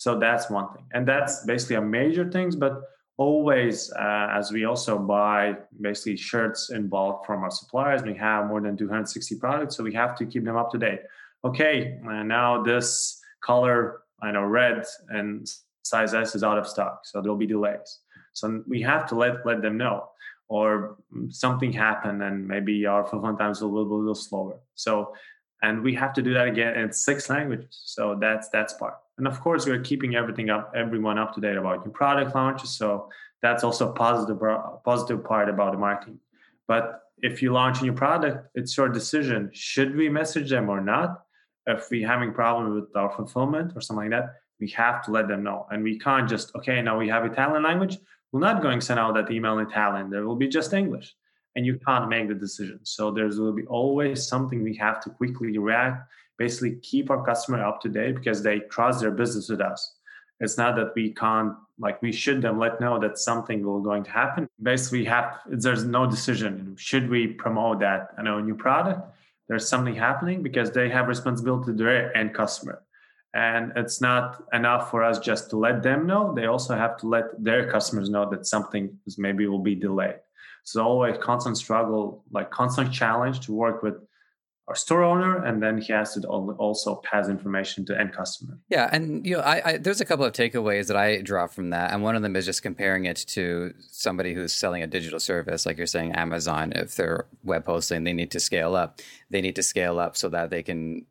So 0.00 0.18
that's 0.18 0.48
one 0.48 0.72
thing. 0.72 0.86
And 0.94 1.06
that's 1.06 1.44
basically 1.44 1.76
a 1.76 1.82
major 1.82 2.30
things, 2.30 2.56
but 2.56 2.80
always 3.18 3.92
uh, 3.92 4.28
as 4.32 4.50
we 4.50 4.64
also 4.64 4.98
buy 4.98 5.54
basically 5.78 6.16
shirts 6.16 6.70
in 6.70 6.88
bulk 6.88 7.26
from 7.26 7.42
our 7.44 7.50
suppliers, 7.50 8.02
we 8.02 8.14
have 8.14 8.46
more 8.46 8.62
than 8.62 8.78
260 8.78 9.36
products. 9.36 9.76
So 9.76 9.84
we 9.84 9.92
have 9.92 10.16
to 10.16 10.24
keep 10.24 10.46
them 10.46 10.56
up 10.56 10.70
to 10.70 10.78
date. 10.78 11.00
Okay, 11.44 12.00
uh, 12.08 12.22
now 12.22 12.62
this 12.62 13.20
color, 13.42 14.00
I 14.22 14.30
know 14.30 14.44
red 14.44 14.86
and 15.10 15.46
size 15.82 16.14
S 16.14 16.34
is 16.34 16.42
out 16.42 16.56
of 16.56 16.66
stock. 16.66 17.02
So 17.04 17.20
there'll 17.20 17.36
be 17.36 17.46
delays. 17.46 17.98
So 18.32 18.64
we 18.66 18.80
have 18.80 19.06
to 19.08 19.14
let 19.16 19.44
let 19.44 19.60
them 19.60 19.76
know 19.76 20.08
or 20.48 20.96
something 21.28 21.74
happened 21.74 22.22
and 22.22 22.48
maybe 22.48 22.86
our 22.86 23.04
fulfillment 23.04 23.38
times 23.42 23.60
will 23.60 23.84
be 23.84 23.92
a 23.92 23.94
little 23.94 24.14
slower. 24.14 24.60
So, 24.76 25.12
and 25.62 25.82
we 25.82 25.94
have 25.94 26.14
to 26.14 26.22
do 26.22 26.32
that 26.32 26.48
again 26.48 26.74
in 26.74 26.90
six 26.90 27.28
languages. 27.28 27.82
So 27.84 28.16
that's 28.18 28.48
that's 28.48 28.72
part. 28.72 28.94
And 29.20 29.28
of 29.28 29.40
course, 29.40 29.66
we're 29.66 29.80
keeping 29.80 30.16
everything 30.16 30.50
up, 30.50 30.72
everyone 30.74 31.18
up 31.18 31.34
to 31.34 31.40
date 31.40 31.56
about 31.56 31.84
new 31.84 31.92
product 31.92 32.34
launches. 32.34 32.70
So 32.70 33.08
that's 33.42 33.62
also 33.62 33.90
a 33.90 33.92
positive 33.92 34.40
positive 34.84 35.22
part 35.24 35.48
about 35.48 35.72
the 35.72 35.78
marketing. 35.78 36.18
But 36.66 36.84
if 37.18 37.42
you 37.42 37.52
launch 37.52 37.80
a 37.80 37.84
new 37.84 37.92
product, 37.92 38.48
it's 38.54 38.76
your 38.76 38.88
decision. 38.88 39.50
Should 39.52 39.94
we 39.94 40.08
message 40.08 40.50
them 40.50 40.68
or 40.68 40.80
not? 40.80 41.22
If 41.66 41.88
we're 41.90 42.08
having 42.08 42.32
problem 42.32 42.74
with 42.74 42.96
our 42.96 43.10
fulfillment 43.14 43.72
or 43.76 43.80
something 43.80 44.10
like 44.10 44.18
that, 44.18 44.36
we 44.58 44.68
have 44.70 45.04
to 45.04 45.10
let 45.10 45.28
them 45.28 45.42
know. 45.42 45.66
And 45.70 45.84
we 45.84 45.98
can't 45.98 46.28
just, 46.28 46.54
okay, 46.56 46.80
now 46.82 46.98
we 46.98 47.08
have 47.08 47.24
Italian 47.24 47.62
language 47.62 47.98
we're 48.32 48.40
not 48.40 48.62
going 48.62 48.80
to 48.80 48.86
send 48.86 49.00
out 49.00 49.14
that 49.14 49.30
email 49.30 49.58
in 49.58 49.66
Italian. 49.66 50.10
There 50.10 50.26
will 50.26 50.36
be 50.36 50.48
just 50.48 50.72
English, 50.72 51.14
and 51.56 51.66
you 51.66 51.78
can't 51.86 52.08
make 52.08 52.28
the 52.28 52.34
decision. 52.34 52.80
So 52.84 53.10
there's 53.10 53.38
will 53.38 53.52
be 53.52 53.66
always 53.66 54.26
something 54.26 54.62
we 54.62 54.76
have 54.76 55.00
to 55.04 55.10
quickly 55.10 55.58
react. 55.58 56.08
Basically, 56.40 56.76
keep 56.90 57.10
our 57.10 57.22
customer 57.24 57.62
up 57.62 57.80
to 57.82 57.88
date 57.90 58.14
because 58.16 58.42
they 58.42 58.60
trust 58.74 59.00
their 59.00 59.10
business 59.10 59.50
with 59.50 59.60
us. 59.60 59.80
It's 60.40 60.56
not 60.56 60.74
that 60.76 60.92
we 60.96 61.12
can't 61.12 61.52
like 61.78 62.00
we 62.00 62.12
should 62.12 62.40
them 62.40 62.58
let 62.58 62.80
know 62.80 62.98
that 62.98 63.18
something 63.18 63.62
will 63.62 63.82
going 63.90 64.04
to 64.04 64.10
happen. 64.10 64.48
Basically, 64.62 65.04
have 65.04 65.26
there's 65.46 65.84
no 65.84 66.02
decision. 66.16 66.74
Should 66.78 67.10
we 67.10 67.22
promote 67.44 67.80
that 67.80 68.08
I 68.18 68.22
know 68.22 68.40
new 68.40 68.56
product? 68.66 69.00
There's 69.48 69.68
something 69.68 69.94
happening 69.94 70.42
because 70.42 70.70
they 70.70 70.88
have 70.88 71.08
responsibility 71.08 71.66
to 71.66 71.72
their 71.72 72.16
end 72.16 72.34
customer 72.34 72.82
and 73.34 73.72
it's 73.76 74.00
not 74.00 74.42
enough 74.52 74.90
for 74.90 75.04
us 75.04 75.18
just 75.18 75.50
to 75.50 75.56
let 75.56 75.82
them 75.82 76.06
know 76.06 76.34
they 76.34 76.46
also 76.46 76.74
have 76.74 76.96
to 76.96 77.06
let 77.06 77.24
their 77.42 77.70
customers 77.70 78.10
know 78.10 78.28
that 78.28 78.46
something 78.46 78.98
maybe 79.18 79.46
will 79.46 79.60
be 79.62 79.74
delayed 79.74 80.16
so 80.64 80.84
always 80.84 81.16
constant 81.18 81.56
struggle 81.56 82.24
like 82.32 82.50
constant 82.50 82.92
challenge 82.92 83.40
to 83.40 83.52
work 83.52 83.82
with 83.82 83.94
our 84.68 84.76
store 84.76 85.02
owner 85.02 85.44
and 85.44 85.62
then 85.62 85.78
he 85.78 85.92
has 85.92 86.14
to 86.14 86.20
also 86.28 86.96
pass 86.96 87.28
information 87.28 87.84
to 87.84 87.98
end 87.98 88.12
customer 88.12 88.58
yeah 88.68 88.88
and 88.92 89.26
you 89.26 89.36
know 89.36 89.42
I, 89.42 89.62
I, 89.64 89.76
there's 89.78 90.00
a 90.00 90.04
couple 90.04 90.24
of 90.24 90.32
takeaways 90.32 90.86
that 90.86 90.96
i 90.96 91.20
draw 91.20 91.46
from 91.46 91.70
that 91.70 91.92
and 91.92 92.02
one 92.02 92.14
of 92.14 92.22
them 92.22 92.36
is 92.36 92.44
just 92.44 92.62
comparing 92.62 93.06
it 93.06 93.16
to 93.28 93.74
somebody 93.88 94.32
who's 94.32 94.52
selling 94.52 94.82
a 94.82 94.86
digital 94.86 95.18
service 95.18 95.66
like 95.66 95.76
you're 95.76 95.86
saying 95.86 96.12
amazon 96.12 96.72
if 96.76 96.94
they're 96.94 97.26
web 97.42 97.66
hosting 97.66 98.04
they 98.04 98.12
need 98.12 98.30
to 98.30 98.40
scale 98.40 98.76
up 98.76 99.00
they 99.28 99.40
need 99.40 99.56
to 99.56 99.62
scale 99.62 99.98
up 99.98 100.16
so 100.16 100.28
that 100.28 100.50
they 100.50 100.62
can 100.62 101.04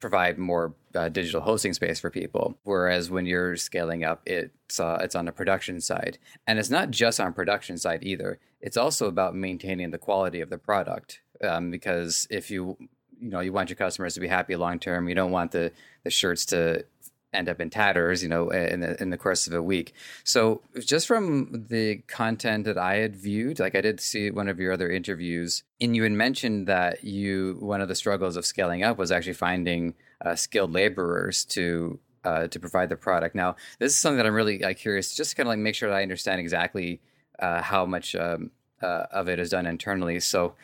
provide 0.00 0.38
more 0.38 0.74
uh, 0.94 1.08
digital 1.08 1.42
hosting 1.42 1.72
space 1.72 2.00
for 2.00 2.10
people. 2.10 2.58
Whereas 2.64 3.10
when 3.10 3.26
you're 3.26 3.56
scaling 3.56 4.02
up, 4.02 4.22
it's 4.26 4.80
uh, 4.80 4.98
it's 5.02 5.14
on 5.14 5.26
the 5.26 5.32
production 5.32 5.80
side, 5.80 6.18
and 6.46 6.58
it's 6.58 6.70
not 6.70 6.90
just 6.90 7.20
on 7.20 7.32
production 7.32 7.78
side 7.78 8.02
either. 8.02 8.38
It's 8.60 8.76
also 8.76 9.06
about 9.06 9.34
maintaining 9.34 9.90
the 9.90 9.98
quality 9.98 10.40
of 10.40 10.50
the 10.50 10.58
product. 10.58 11.20
Um, 11.42 11.70
because 11.70 12.26
if 12.30 12.50
you 12.50 12.76
you 13.20 13.30
know 13.30 13.40
you 13.40 13.52
want 13.52 13.70
your 13.70 13.76
customers 13.76 14.14
to 14.14 14.20
be 14.20 14.28
happy 14.28 14.56
long 14.56 14.78
term, 14.78 15.08
you 15.08 15.14
don't 15.14 15.30
want 15.30 15.52
the 15.52 15.72
the 16.04 16.10
shirts 16.10 16.44
to 16.46 16.84
end 17.32 17.48
up 17.48 17.60
in 17.60 17.70
tatters, 17.70 18.22
you 18.22 18.28
know, 18.28 18.50
in 18.50 18.80
the 18.80 19.00
in 19.00 19.10
the 19.10 19.18
course 19.18 19.46
of 19.46 19.52
a 19.52 19.62
week. 19.62 19.94
So 20.24 20.62
just 20.80 21.06
from 21.06 21.66
the 21.68 21.96
content 22.08 22.64
that 22.64 22.78
I 22.78 22.96
had 22.96 23.16
viewed, 23.16 23.60
like 23.60 23.74
I 23.74 23.80
did 23.80 24.00
see 24.00 24.30
one 24.30 24.48
of 24.48 24.58
your 24.58 24.72
other 24.72 24.90
interviews, 24.90 25.62
and 25.80 25.94
you 25.94 26.02
had 26.02 26.12
mentioned 26.12 26.66
that 26.66 27.04
you 27.04 27.56
one 27.60 27.80
of 27.80 27.88
the 27.88 27.94
struggles 27.94 28.36
of 28.36 28.46
scaling 28.46 28.82
up 28.82 28.98
was 28.98 29.12
actually 29.12 29.34
finding 29.34 29.94
uh, 30.24 30.34
skilled 30.34 30.72
laborers 30.72 31.44
to 31.46 31.98
uh, 32.24 32.48
to 32.48 32.60
provide 32.60 32.88
the 32.88 32.96
product. 32.96 33.34
Now, 33.34 33.56
this 33.78 33.92
is 33.92 33.98
something 33.98 34.18
that 34.18 34.26
I'm 34.26 34.34
really 34.34 34.62
uh, 34.62 34.74
curious, 34.74 35.14
just 35.14 35.36
kind 35.36 35.46
of 35.46 35.50
like 35.50 35.58
make 35.58 35.74
sure 35.74 35.88
that 35.88 35.96
I 35.96 36.02
understand 36.02 36.40
exactly 36.40 37.00
uh, 37.38 37.62
how 37.62 37.86
much 37.86 38.14
um, 38.14 38.50
uh, 38.82 39.06
of 39.10 39.28
it 39.28 39.38
is 39.38 39.50
done 39.50 39.66
internally. 39.66 40.20
So 40.20 40.54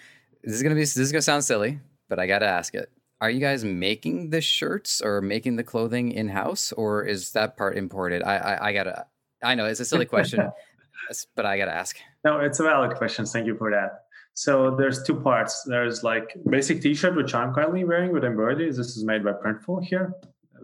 this 0.46 0.54
is 0.54 0.62
gonna 0.62 0.74
be 0.74 0.80
this 0.80 0.96
is 0.96 1.12
gonna 1.12 1.20
sound 1.20 1.44
silly, 1.44 1.80
but 2.08 2.18
I 2.18 2.26
got 2.26 2.38
to 2.38 2.46
ask 2.46 2.74
it 2.74 2.90
are 3.20 3.30
you 3.30 3.40
guys 3.40 3.64
making 3.64 4.30
the 4.30 4.40
shirts 4.40 5.00
or 5.00 5.20
making 5.20 5.56
the 5.56 5.64
clothing 5.64 6.12
in 6.12 6.28
house, 6.28 6.72
or 6.72 7.04
is 7.04 7.32
that 7.32 7.56
part 7.56 7.76
imported? 7.76 8.22
I, 8.22 8.36
I, 8.36 8.68
I 8.68 8.72
gotta. 8.72 9.06
I 9.42 9.54
know 9.54 9.66
it's 9.66 9.80
a 9.80 9.84
silly 9.84 10.06
question, 10.06 10.50
but 11.36 11.46
I 11.46 11.56
gotta 11.56 11.72
ask. 11.74 11.96
No, 12.24 12.40
it's 12.40 12.60
a 12.60 12.64
valid 12.64 12.96
question. 12.96 13.24
Thank 13.24 13.46
you 13.46 13.56
for 13.56 13.70
that. 13.70 14.04
So 14.34 14.74
there's 14.76 15.02
two 15.02 15.14
parts. 15.14 15.62
There's 15.64 16.04
like 16.04 16.36
basic 16.48 16.82
T-shirt, 16.82 17.16
which 17.16 17.34
I'm 17.34 17.54
currently 17.54 17.84
wearing 17.84 18.12
with 18.12 18.24
embroidery. 18.24 18.70
This 18.70 18.96
is 18.96 19.04
made 19.04 19.24
by 19.24 19.32
Printful 19.32 19.82
here. 19.82 20.12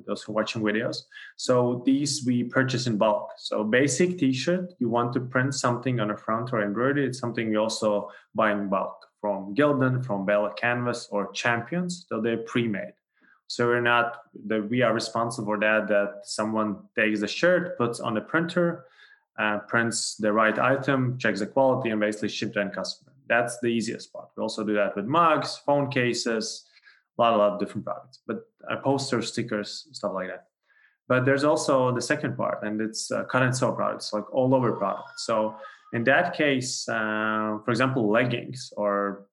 Those 0.06 0.22
who 0.22 0.32
are 0.32 0.36
watching 0.36 0.62
videos. 0.62 0.96
So 1.36 1.82
these 1.86 2.24
we 2.26 2.44
purchase 2.44 2.86
in 2.86 2.98
bulk. 2.98 3.30
So 3.38 3.64
basic 3.64 4.18
T-shirt, 4.18 4.74
you 4.78 4.88
want 4.90 5.12
to 5.14 5.20
print 5.20 5.54
something 5.54 6.00
on 6.00 6.08
the 6.08 6.16
front 6.16 6.52
or 6.52 6.62
embroidery. 6.62 7.06
It's 7.06 7.18
something 7.18 7.48
we 7.48 7.56
also 7.56 8.10
buy 8.34 8.52
in 8.52 8.68
bulk 8.68 9.06
from 9.22 9.54
Gildan, 9.54 10.04
from 10.04 10.26
Bella 10.26 10.52
Canvas, 10.60 11.08
or 11.12 11.30
Champions, 11.32 12.04
so 12.08 12.20
they're 12.20 12.38
pre-made. 12.38 12.92
So 13.46 13.66
we're 13.66 13.80
not 13.80 14.22
that 14.46 14.68
we 14.68 14.82
are 14.82 14.92
responsible 14.92 15.46
for 15.46 15.60
that. 15.60 15.86
That 15.86 16.22
someone 16.24 16.70
takes 16.98 17.20
the 17.20 17.28
shirt, 17.28 17.78
puts 17.78 18.00
on 18.00 18.14
the 18.14 18.20
printer, 18.20 18.86
uh, 19.38 19.58
prints 19.68 20.16
the 20.16 20.32
right 20.32 20.58
item, 20.58 21.18
checks 21.18 21.38
the 21.38 21.46
quality, 21.46 21.90
and 21.90 22.00
basically 22.00 22.30
ship 22.30 22.52
to 22.54 22.60
end 22.60 22.74
customer. 22.74 23.12
That's 23.28 23.60
the 23.60 23.68
easiest 23.68 24.12
part. 24.12 24.28
We 24.36 24.42
also 24.42 24.64
do 24.64 24.74
that 24.74 24.96
with 24.96 25.04
mugs, 25.04 25.56
phone 25.64 25.88
cases, 25.90 26.64
a 27.16 27.22
lot, 27.22 27.34
a 27.34 27.36
lot 27.36 27.52
of 27.52 27.60
different 27.60 27.84
products, 27.84 28.20
but 28.26 28.48
uh, 28.68 28.76
posters, 28.76 29.28
stickers, 29.28 29.86
stuff 29.92 30.12
like 30.14 30.28
that. 30.28 30.46
But 31.06 31.24
there's 31.24 31.44
also 31.44 31.94
the 31.94 32.00
second 32.00 32.36
part, 32.36 32.62
and 32.64 32.80
it's 32.80 33.12
uh, 33.12 33.24
cut 33.24 33.42
and 33.42 33.54
sew 33.54 33.72
products, 33.72 34.12
like 34.12 34.32
all 34.34 34.54
over 34.54 34.72
products. 34.72 35.26
So 35.26 35.56
in 35.92 36.04
that 36.04 36.34
case, 36.34 36.88
uh, 36.88 37.58
for 37.64 37.70
example, 37.70 38.10
leggings 38.10 38.72
or 38.76 39.26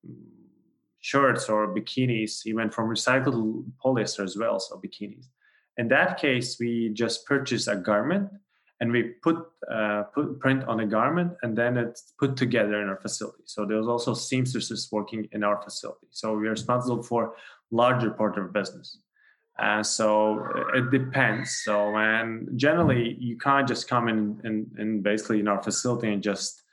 shirts 0.99 1.47
or 1.47 1.73
bikinis, 1.73 2.45
even 2.45 2.69
from 2.69 2.89
recycled 2.89 3.65
polyester 3.83 4.23
as 4.23 4.37
well, 4.37 4.59
so 4.59 4.81
bikinis. 4.83 5.27
In 5.77 5.87
that 5.87 6.19
case, 6.19 6.57
we 6.59 6.89
just 6.89 7.25
purchase 7.25 7.67
a 7.67 7.77
garment 7.77 8.29
and 8.81 8.91
we 8.91 9.03
put 9.23 9.37
uh, 9.71 10.03
put 10.13 10.39
print 10.39 10.63
on 10.65 10.81
a 10.81 10.85
garment 10.85 11.33
and 11.41 11.57
then 11.57 11.77
it's 11.77 12.13
put 12.19 12.35
together 12.35 12.81
in 12.81 12.89
our 12.89 12.97
facility. 12.97 13.43
So 13.45 13.65
there's 13.65 13.87
also 13.87 14.13
seamstresses 14.13 14.89
working 14.91 15.27
in 15.31 15.43
our 15.43 15.61
facility. 15.61 16.07
So 16.11 16.33
we're 16.33 16.51
responsible 16.51 17.03
for 17.03 17.35
larger 17.71 18.11
part 18.11 18.37
of 18.37 18.51
business. 18.51 18.97
Uh, 19.59 19.83
so 19.83 20.45
it 20.73 20.89
depends. 20.89 21.61
So, 21.63 21.95
and 21.97 22.57
generally, 22.57 23.17
you 23.19 23.37
can't 23.37 23.67
just 23.67 23.87
come 23.89 24.07
in 24.07 24.39
and, 24.43 24.71
and 24.77 25.03
basically 25.03 25.39
in 25.39 25.47
our 25.47 25.61
facility 25.61 26.13
and 26.13 26.23
just 26.23 26.63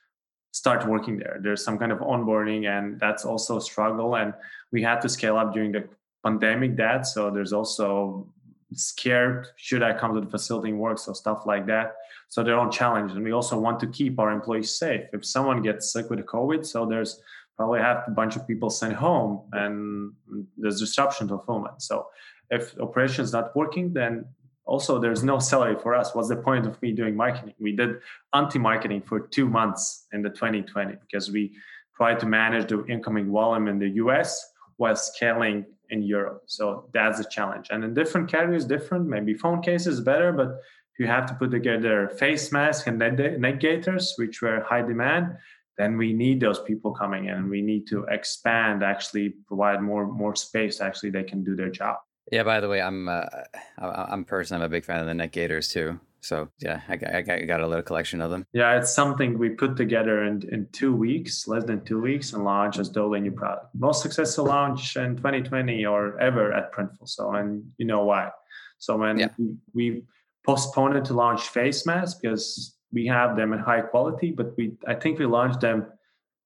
start 0.52 0.86
working 0.86 1.18
there. 1.18 1.38
There's 1.42 1.64
some 1.64 1.78
kind 1.78 1.92
of 1.92 1.98
onboarding, 1.98 2.66
and 2.66 2.98
that's 3.00 3.24
also 3.24 3.56
a 3.56 3.60
struggle. 3.60 4.16
And 4.16 4.32
we 4.72 4.82
had 4.82 5.00
to 5.00 5.08
scale 5.08 5.36
up 5.36 5.52
during 5.52 5.72
the 5.72 5.88
pandemic. 6.24 6.76
That 6.76 7.06
so 7.06 7.30
there's 7.30 7.52
also 7.52 8.28
scared 8.72 9.46
should 9.56 9.82
I 9.82 9.92
come 9.92 10.14
to 10.14 10.20
the 10.20 10.30
facility 10.30 10.70
and 10.70 10.78
work, 10.78 10.98
so 10.98 11.12
stuff 11.12 11.44
like 11.44 11.66
that. 11.66 11.96
So 12.28 12.42
their 12.42 12.58
own 12.58 12.70
challenge, 12.70 13.12
and 13.12 13.22
we 13.22 13.32
also 13.32 13.58
want 13.58 13.80
to 13.80 13.86
keep 13.86 14.18
our 14.18 14.30
employees 14.30 14.74
safe. 14.74 15.02
If 15.12 15.24
someone 15.24 15.62
gets 15.62 15.92
sick 15.92 16.08
with 16.10 16.20
COVID, 16.20 16.64
so 16.64 16.86
there's 16.86 17.20
probably 17.56 17.80
have 17.80 18.04
a 18.06 18.10
bunch 18.10 18.36
of 18.36 18.46
people 18.46 18.70
sent 18.70 18.94
home, 18.94 19.42
and 19.52 20.12
there's 20.56 20.80
disruption 20.80 21.28
to 21.28 21.36
fulfillment. 21.36 21.82
So 21.82 22.06
if 22.50 22.78
operation 22.78 23.24
is 23.24 23.32
not 23.32 23.54
working, 23.56 23.92
then 23.92 24.24
also 24.64 24.98
there's 24.98 25.22
no 25.22 25.38
salary 25.38 25.76
for 25.80 25.94
us. 25.94 26.14
What's 26.14 26.28
the 26.28 26.36
point 26.36 26.66
of 26.66 26.80
me 26.82 26.92
doing 26.92 27.16
marketing? 27.16 27.54
We 27.58 27.72
did 27.74 27.96
anti-marketing 28.34 29.02
for 29.02 29.20
two 29.20 29.48
months 29.48 30.06
in 30.12 30.22
the 30.22 30.30
2020 30.30 30.96
because 31.00 31.30
we 31.30 31.52
tried 31.96 32.20
to 32.20 32.26
manage 32.26 32.68
the 32.68 32.84
incoming 32.86 33.30
volume 33.30 33.68
in 33.68 33.78
the 33.78 33.90
US 34.02 34.52
while 34.76 34.96
scaling 34.96 35.64
in 35.90 36.02
Europe. 36.02 36.42
So 36.46 36.88
that's 36.92 37.20
a 37.20 37.24
challenge. 37.24 37.68
And 37.70 37.84
in 37.84 37.94
different 37.94 38.30
categories, 38.30 38.64
different. 38.64 39.06
Maybe 39.06 39.34
phone 39.34 39.62
cases 39.62 40.00
better, 40.00 40.32
but 40.32 40.60
you 40.98 41.06
have 41.06 41.26
to 41.26 41.34
put 41.34 41.50
together 41.50 42.08
face 42.08 42.52
masks 42.52 42.86
and 42.86 42.98
neck 42.98 43.60
gaiters, 43.60 44.14
which 44.16 44.42
were 44.42 44.60
high 44.60 44.82
demand, 44.82 45.36
then 45.78 45.98
we 45.98 46.12
need 46.12 46.40
those 46.40 46.60
people 46.60 46.92
coming 46.92 47.26
in. 47.26 47.34
and 47.34 47.50
We 47.50 47.60
need 47.60 47.86
to 47.88 48.04
expand, 48.04 48.82
actually 48.82 49.30
provide 49.46 49.82
more 49.82 50.06
more 50.06 50.34
space. 50.34 50.80
Actually, 50.80 51.10
they 51.10 51.22
can 51.22 51.44
do 51.44 51.54
their 51.54 51.70
job. 51.70 51.96
Yeah. 52.30 52.42
By 52.42 52.60
the 52.60 52.68
way, 52.68 52.80
I'm 52.80 53.08
uh, 53.08 53.22
I'm 53.78 54.24
personally 54.24 54.62
I'm 54.62 54.66
a 54.66 54.70
big 54.70 54.84
fan 54.84 55.00
of 55.00 55.06
the 55.06 55.14
neck 55.14 55.32
gaiters 55.32 55.68
too. 55.68 56.00
So 56.26 56.48
yeah, 56.58 56.80
I 56.88 56.96
got, 56.96 57.14
I 57.14 57.22
got 57.44 57.60
a 57.60 57.66
little 57.66 57.84
collection 57.84 58.20
of 58.20 58.32
them. 58.32 58.46
Yeah, 58.52 58.76
it's 58.76 58.92
something 58.92 59.38
we 59.38 59.50
put 59.50 59.76
together 59.76 60.24
in, 60.24 60.42
in 60.50 60.66
two 60.72 60.92
weeks, 60.92 61.46
less 61.46 61.62
than 61.62 61.84
two 61.84 62.00
weeks, 62.00 62.32
and 62.32 62.44
launch 62.44 62.80
as 62.80 62.88
totally 62.88 63.20
new 63.20 63.30
product. 63.30 63.66
Most 63.74 64.02
successful 64.02 64.46
launch 64.46 64.96
in 64.96 65.16
2020 65.16 65.86
or 65.86 66.18
ever 66.18 66.52
at 66.52 66.72
Printful. 66.72 67.08
So 67.08 67.30
and 67.32 67.64
you 67.78 67.86
know 67.86 68.04
why. 68.04 68.30
So 68.78 68.96
when 68.96 69.18
yeah. 69.18 69.28
we, 69.38 69.54
we 69.72 70.02
postponed 70.44 71.04
to 71.04 71.14
launch 71.14 71.42
face 71.48 71.86
masks 71.86 72.18
because 72.20 72.76
we 72.92 73.06
have 73.06 73.36
them 73.36 73.52
in 73.52 73.60
high 73.60 73.82
quality, 73.82 74.32
but 74.32 74.56
we 74.56 74.72
I 74.86 74.94
think 74.94 75.20
we 75.20 75.26
launched 75.26 75.60
them 75.60 75.86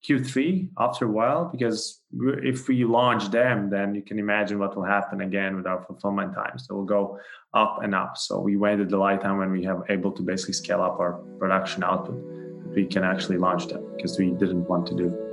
Q3 0.08 0.70
after 0.78 1.04
a 1.04 1.08
while 1.08 1.44
because 1.52 2.00
if 2.42 2.68
we 2.68 2.84
launch 2.84 3.30
them, 3.30 3.68
then 3.68 3.94
you 3.94 4.02
can 4.02 4.18
imagine 4.18 4.58
what 4.58 4.74
will 4.74 4.84
happen 4.84 5.20
again 5.20 5.56
with 5.56 5.66
our 5.66 5.82
fulfillment 5.84 6.34
time. 6.34 6.58
So 6.58 6.74
we'll 6.74 6.84
go 6.84 7.18
up 7.52 7.82
and 7.82 7.94
up. 7.94 8.16
So 8.16 8.40
we 8.40 8.56
waited 8.56 8.88
the 8.88 8.98
right 8.98 9.20
time 9.20 9.36
when 9.36 9.50
we 9.52 9.62
have 9.64 9.82
able 9.90 10.12
to 10.12 10.22
basically 10.22 10.54
scale 10.54 10.80
up 10.80 10.98
our 10.98 11.12
production 11.38 11.84
output. 11.84 12.18
We 12.74 12.86
can 12.86 13.04
actually 13.04 13.36
launch 13.36 13.66
them 13.66 13.84
because 13.96 14.18
we 14.18 14.30
didn't 14.30 14.68
want 14.68 14.86
to 14.86 14.94
do. 14.94 15.26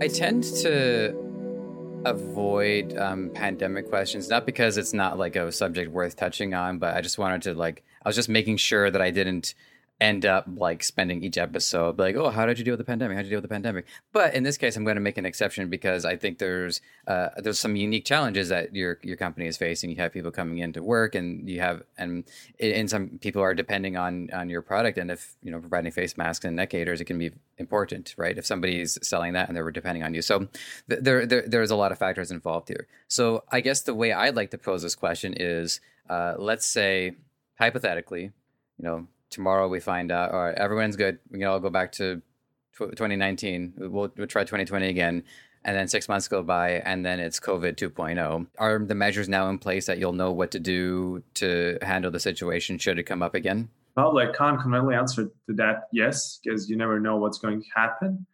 I 0.00 0.08
tend 0.08 0.44
to 0.62 1.27
avoid 2.04 2.96
um, 2.96 3.30
pandemic 3.30 3.88
questions, 3.88 4.28
not 4.28 4.46
because 4.46 4.78
it's 4.78 4.92
not 4.92 5.18
like 5.18 5.36
a 5.36 5.50
subject 5.52 5.90
worth 5.90 6.16
touching 6.16 6.54
on, 6.54 6.78
but 6.78 6.94
I 6.96 7.00
just 7.00 7.18
wanted 7.18 7.42
to 7.42 7.54
like 7.54 7.84
I 8.02 8.08
was 8.08 8.16
just 8.16 8.28
making 8.28 8.56
sure 8.56 8.90
that 8.90 9.02
I 9.02 9.10
didn't 9.10 9.54
end 10.00 10.24
up 10.24 10.46
like 10.56 10.82
spending 10.82 11.24
each 11.24 11.36
episode 11.36 11.98
like 11.98 12.14
oh 12.14 12.30
how 12.30 12.46
did 12.46 12.58
you 12.58 12.64
deal 12.64 12.72
with 12.72 12.78
the 12.78 12.84
pandemic? 12.84 13.16
How 13.16 13.22
did 13.22 13.28
you 13.28 13.30
deal 13.30 13.38
with 13.38 13.50
the 13.50 13.54
pandemic? 13.54 13.86
But 14.12 14.34
in 14.34 14.42
this 14.42 14.56
case 14.56 14.76
i'm 14.76 14.84
going 14.84 14.96
to 14.96 15.00
make 15.00 15.18
an 15.18 15.26
exception 15.26 15.68
because 15.68 16.04
i 16.04 16.16
think 16.16 16.38
there's 16.38 16.80
uh, 17.06 17.30
there's 17.38 17.58
some 17.58 17.74
unique 17.74 18.04
challenges 18.04 18.50
that 18.50 18.74
your 18.74 18.98
your 19.02 19.16
company 19.16 19.46
is 19.46 19.56
facing. 19.56 19.90
You 19.90 19.96
have 19.96 20.12
people 20.12 20.30
coming 20.30 20.58
into 20.58 20.82
work 20.82 21.14
and 21.14 21.48
you 21.48 21.60
have 21.60 21.82
and 21.96 22.24
and 22.60 22.90
some 22.90 23.18
people 23.20 23.42
are 23.42 23.54
depending 23.54 23.96
on 23.96 24.30
on 24.32 24.48
your 24.48 24.62
product. 24.62 24.98
And 24.98 25.10
if 25.10 25.34
you 25.42 25.50
know 25.50 25.58
providing 25.58 25.90
face 25.90 26.16
masks 26.16 26.44
and 26.44 26.56
neck 26.56 26.70
gaiters 26.70 27.00
it 27.00 27.06
can 27.06 27.18
be 27.18 27.32
important 27.56 28.14
right? 28.18 28.36
If 28.36 28.46
somebody's 28.46 28.98
selling 29.02 29.32
that 29.32 29.48
and 29.48 29.56
they're 29.56 29.70
depending 29.70 30.02
on 30.02 30.14
you. 30.14 30.22
So 30.22 30.48
th- 30.88 31.02
there, 31.02 31.26
there 31.26 31.42
there's 31.46 31.70
a 31.70 31.76
lot 31.76 31.92
of 31.92 31.98
factors 31.98 32.30
involved 32.30 32.68
here. 32.68 32.86
So 33.08 33.44
i 33.50 33.60
guess 33.60 33.82
the 33.82 33.94
way 33.94 34.12
i'd 34.12 34.36
like 34.36 34.50
to 34.50 34.58
pose 34.58 34.82
this 34.82 34.94
question 34.94 35.34
is 35.36 35.80
uh, 36.08 36.34
let's 36.38 36.66
say 36.66 37.16
hypothetically 37.58 38.22
you 38.22 38.84
know 38.84 39.06
tomorrow 39.30 39.68
we 39.68 39.80
find 39.80 40.10
out, 40.10 40.32
all 40.32 40.44
right, 40.44 40.54
everyone's 40.54 40.96
good. 40.96 41.18
We 41.30 41.38
can 41.38 41.48
all 41.48 41.60
go 41.60 41.70
back 41.70 41.92
to 41.92 42.22
2019. 42.78 43.74
We'll, 43.76 44.12
we'll 44.16 44.26
try 44.26 44.42
2020 44.42 44.88
again. 44.88 45.24
And 45.64 45.76
then 45.76 45.88
six 45.88 46.08
months 46.08 46.28
go 46.28 46.42
by, 46.42 46.74
and 46.84 47.04
then 47.04 47.18
it's 47.18 47.40
COVID 47.40 47.74
2.0. 47.74 48.46
Are 48.58 48.78
the 48.78 48.94
measures 48.94 49.28
now 49.28 49.50
in 49.50 49.58
place 49.58 49.86
that 49.86 49.98
you'll 49.98 50.12
know 50.12 50.30
what 50.30 50.52
to 50.52 50.60
do 50.60 51.22
to 51.34 51.78
handle 51.82 52.10
the 52.10 52.20
situation 52.20 52.78
should 52.78 52.98
it 52.98 53.02
come 53.02 53.22
up 53.22 53.34
again? 53.34 53.68
Well, 53.96 54.16
I 54.18 54.26
can't 54.32 54.60
completely 54.60 54.94
answer 54.94 55.24
to 55.24 55.54
that 55.54 55.88
yes, 55.92 56.38
because 56.42 56.70
you 56.70 56.76
never 56.76 57.00
know 57.00 57.16
what's 57.16 57.38
going 57.38 57.60
to 57.60 57.68
happen. 57.74 58.24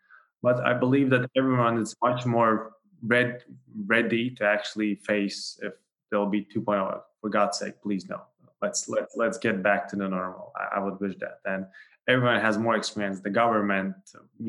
But 0.43 0.65
I 0.65 0.75
believe 0.75 1.09
that 1.11 1.31
everyone 1.35 1.79
is 1.79 1.97
much 2.03 2.27
more 2.27 2.73
ready 3.03 4.31
to 4.31 4.45
actually 4.45 4.97
face 4.97 5.59
if 5.63 5.73
there'll 6.11 6.27
be 6.27 6.47
2.0. 6.55 7.01
For 7.23 7.31
God's 7.31 7.59
sake, 7.59 7.81
please 7.83 8.07
no 8.07 8.21
let's 8.65 8.89
let's 8.89 9.13
let's 9.23 9.39
get 9.47 9.57
back 9.63 9.89
to 9.91 9.97
the 9.97 10.09
normal. 10.09 10.53
I, 10.57 10.65
I 10.77 10.79
would 10.85 10.99
wish 11.01 11.17
that. 11.25 11.37
And 11.53 11.67
everyone 12.09 12.41
has 12.41 12.57
more 12.59 12.77
experience. 12.77 13.21
The 13.21 13.35
government, 13.43 13.95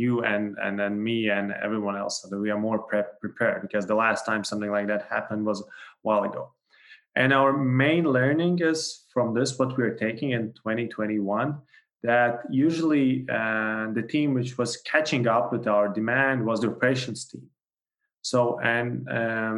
you 0.03 0.23
and 0.23 0.43
and 0.63 0.73
then 0.79 0.93
me 1.09 1.29
and 1.37 1.45
everyone 1.67 1.95
else, 2.03 2.21
so 2.21 2.29
that 2.29 2.39
we 2.39 2.49
are 2.53 2.61
more 2.67 2.79
pre- 2.79 3.13
prepared. 3.21 3.61
Because 3.61 3.85
the 3.85 3.99
last 4.05 4.25
time 4.25 4.43
something 4.43 4.71
like 4.77 4.87
that 4.87 5.03
happened 5.15 5.45
was 5.45 5.61
a 5.61 5.65
while 6.01 6.23
ago. 6.23 6.43
And 7.15 7.31
our 7.33 7.53
main 7.53 8.03
learning 8.17 8.59
is 8.71 8.79
from 9.13 9.33
this 9.33 9.57
what 9.59 9.77
we 9.77 9.83
are 9.87 9.95
taking 9.95 10.31
in 10.31 10.43
2021 10.53 11.57
that 12.03 12.41
usually 12.51 13.25
uh, 13.29 13.87
the 13.97 14.05
team 14.13 14.33
which 14.33 14.57
was 14.59 14.77
catching 14.91 15.25
up 15.27 15.51
with 15.51 15.65
our 15.67 15.87
demand 15.89 16.45
was 16.45 16.61
the 16.61 16.67
operations 16.67 17.25
team. 17.25 17.47
So 18.21 18.59
and 18.59 19.07
um, 19.09 19.55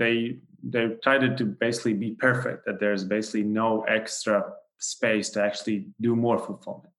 they 0.00 0.38
they 0.70 0.88
tried 1.02 1.36
to 1.36 1.44
basically 1.44 1.94
be 1.94 2.12
perfect 2.12 2.66
that 2.66 2.80
there's 2.80 3.04
basically 3.04 3.44
no 3.44 3.82
extra 3.82 4.44
space 4.78 5.30
to 5.30 5.42
actually 5.42 5.88
do 6.00 6.14
more 6.14 6.38
fulfillment. 6.38 6.92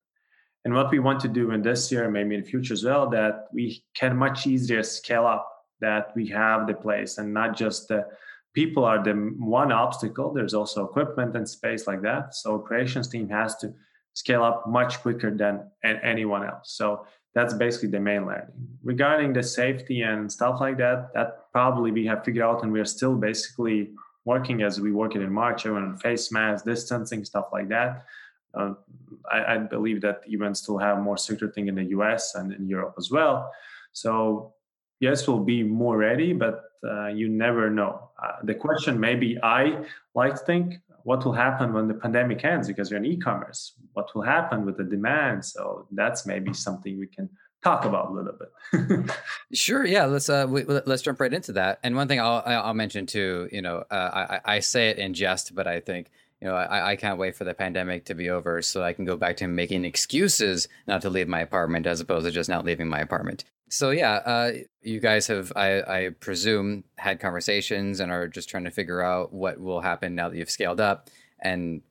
And 0.66 0.74
what 0.74 0.92
we 0.92 1.00
want 1.00 1.20
to 1.22 1.28
do 1.28 1.52
in 1.52 1.62
this 1.62 1.92
year 1.92 2.10
maybe 2.10 2.36
in 2.36 2.42
the 2.42 2.50
future 2.50 2.74
as 2.74 2.84
well 2.84 3.10
that 3.10 3.48
we 3.54 3.84
can 3.94 4.18
much 4.18 4.46
easier 4.46 4.84
scale 4.84 5.26
up 5.26 5.48
that 5.80 6.12
we 6.16 6.28
have 6.28 6.68
the 6.68 6.74
place 6.74 7.18
and 7.18 7.34
not 7.34 7.56
just 7.56 7.88
the 7.88 8.06
people 8.54 8.84
are 8.84 9.02
the 9.02 9.14
one 9.38 9.72
obstacle 9.72 10.34
there's 10.34 10.54
also 10.54 10.86
equipment 10.86 11.36
and 11.36 11.48
space 11.48 11.88
like 11.88 12.02
that. 12.02 12.36
So 12.36 12.56
operations 12.56 13.08
team 13.08 13.30
has 13.30 13.56
to 13.58 13.74
scale 14.14 14.44
up 14.44 14.68
much 14.68 15.00
quicker 15.02 15.36
than 15.36 15.70
anyone 15.84 16.44
else. 16.44 16.74
So 16.74 17.06
that's 17.36 17.54
basically 17.54 17.90
the 17.90 18.00
main 18.00 18.26
learning. 18.26 18.48
Regarding 18.84 19.34
the 19.34 19.44
safety 19.44 20.02
and 20.02 20.32
stuff 20.32 20.60
like 20.60 20.78
that 20.78 21.14
that 21.14 21.52
probably 21.52 21.92
we 21.92 22.06
have 22.06 22.24
figured 22.24 22.44
out 22.44 22.64
and 22.64 22.72
we 22.72 22.80
are 22.80 22.86
still 22.86 23.16
basically 23.16 23.92
working 24.26 24.62
as 24.62 24.80
we 24.80 24.92
work 24.92 25.16
it 25.16 25.22
in 25.22 25.32
march 25.32 25.66
on 25.66 25.98
face 25.98 26.32
mask 26.32 26.66
distancing 26.66 27.24
stuff 27.26 27.48
like 27.52 27.70
that. 27.70 28.06
Uh, 28.54 28.74
I, 29.32 29.54
I, 29.54 29.58
believe 29.58 30.02
that 30.02 30.22
even 30.26 30.56
still 30.56 30.80
have 30.80 30.98
more 30.98 31.18
stricter 31.18 31.50
thing 31.52 31.68
in 31.68 31.76
the 31.76 31.84
us 31.84 32.34
and 32.34 32.52
in 32.52 32.68
europe 32.68 32.96
as 32.98 33.12
well. 33.12 33.52
So 33.94 34.54
yes 35.00 35.28
we'll 35.28 35.40
be 35.40 35.62
more 35.64 35.98
ready 35.98 36.34
but 36.34 36.64
uh, 36.84 37.08
you 37.08 37.30
never 37.30 37.70
know. 37.70 38.10
Uh, 38.24 38.34
the 38.44 38.54
question 38.54 39.00
maybe 39.00 39.38
i 39.44 39.78
like 40.14 40.34
to 40.36 40.46
think 40.46 40.76
what 41.04 41.26
will 41.26 41.34
happen 41.34 41.74
when 41.74 41.88
the 41.88 41.94
pandemic 41.94 42.44
ends 42.44 42.68
because 42.68 42.90
you're 42.90 43.00
in 43.00 43.06
e-commerce? 43.06 43.74
What 43.94 44.14
will 44.16 44.22
happen 44.22 44.66
with 44.66 44.78
the 44.78 44.84
demand? 44.84 45.46
So 45.46 45.88
that's 45.92 46.26
maybe 46.26 46.54
something 46.54 47.00
we 47.00 47.08
can 47.08 47.30
talk 47.64 47.86
about 47.86 48.10
a 48.10 48.14
little 48.14 48.34
bit. 48.34 49.12
Sure 49.54 49.86
yeah 49.86 50.06
let's 50.06 50.30
uh 50.30 50.46
we, 50.48 50.64
let's 50.64 51.02
jump 51.02 51.20
right 51.20 51.34
into 51.34 51.54
that. 51.54 51.80
And 51.84 51.96
one 51.96 52.08
thing 52.08 52.20
i'll 52.20 52.44
i'll 52.46 52.74
mention 52.74 53.06
too 53.06 53.50
you 53.52 53.62
know 53.62 53.84
uh, 53.90 54.40
i 54.46 54.56
i 54.56 54.60
say 54.60 54.90
it 54.90 55.00
in 55.00 55.14
jest 55.14 55.56
but 55.56 55.68
i 55.68 55.80
think 55.80 56.12
you 56.40 56.48
know 56.48 56.56
I, 56.56 56.92
I 56.92 56.96
can't 56.96 57.18
wait 57.18 57.36
for 57.36 57.44
the 57.44 57.54
pandemic 57.54 58.06
to 58.06 58.14
be 58.14 58.30
over 58.30 58.62
so 58.62 58.84
i 58.84 58.94
can 58.94 59.06
go 59.06 59.18
back 59.18 59.38
to 59.38 59.48
making 59.48 59.86
excuses 59.86 60.68
not 60.88 61.02
to 61.02 61.10
leave 61.10 61.28
my 61.28 61.42
apartment 61.42 61.88
as 61.88 62.00
opposed 62.00 62.26
to 62.26 62.32
just 62.32 62.50
not 62.50 62.64
leaving 62.64 62.88
my 62.88 63.00
apartment 63.00 63.44
so 63.70 63.92
yeah, 63.92 64.14
uh, 64.14 64.52
you 64.82 65.00
guys 65.00 65.28
have, 65.28 65.54
I, 65.56 65.82
I, 65.82 66.10
presume, 66.20 66.84
had 66.98 67.20
conversations 67.20 68.00
and 68.00 68.12
are 68.12 68.28
just 68.28 68.50
trying 68.50 68.66
to 68.66 68.72
figure 68.72 69.02
out 69.02 69.34
what 69.34 69.60
will 69.60 69.82
happen 69.82 70.16
now 70.16 70.30
that 70.30 70.38
you've 70.38 70.50
scaled 70.50 70.80
up, 70.80 71.10
and 71.42 71.82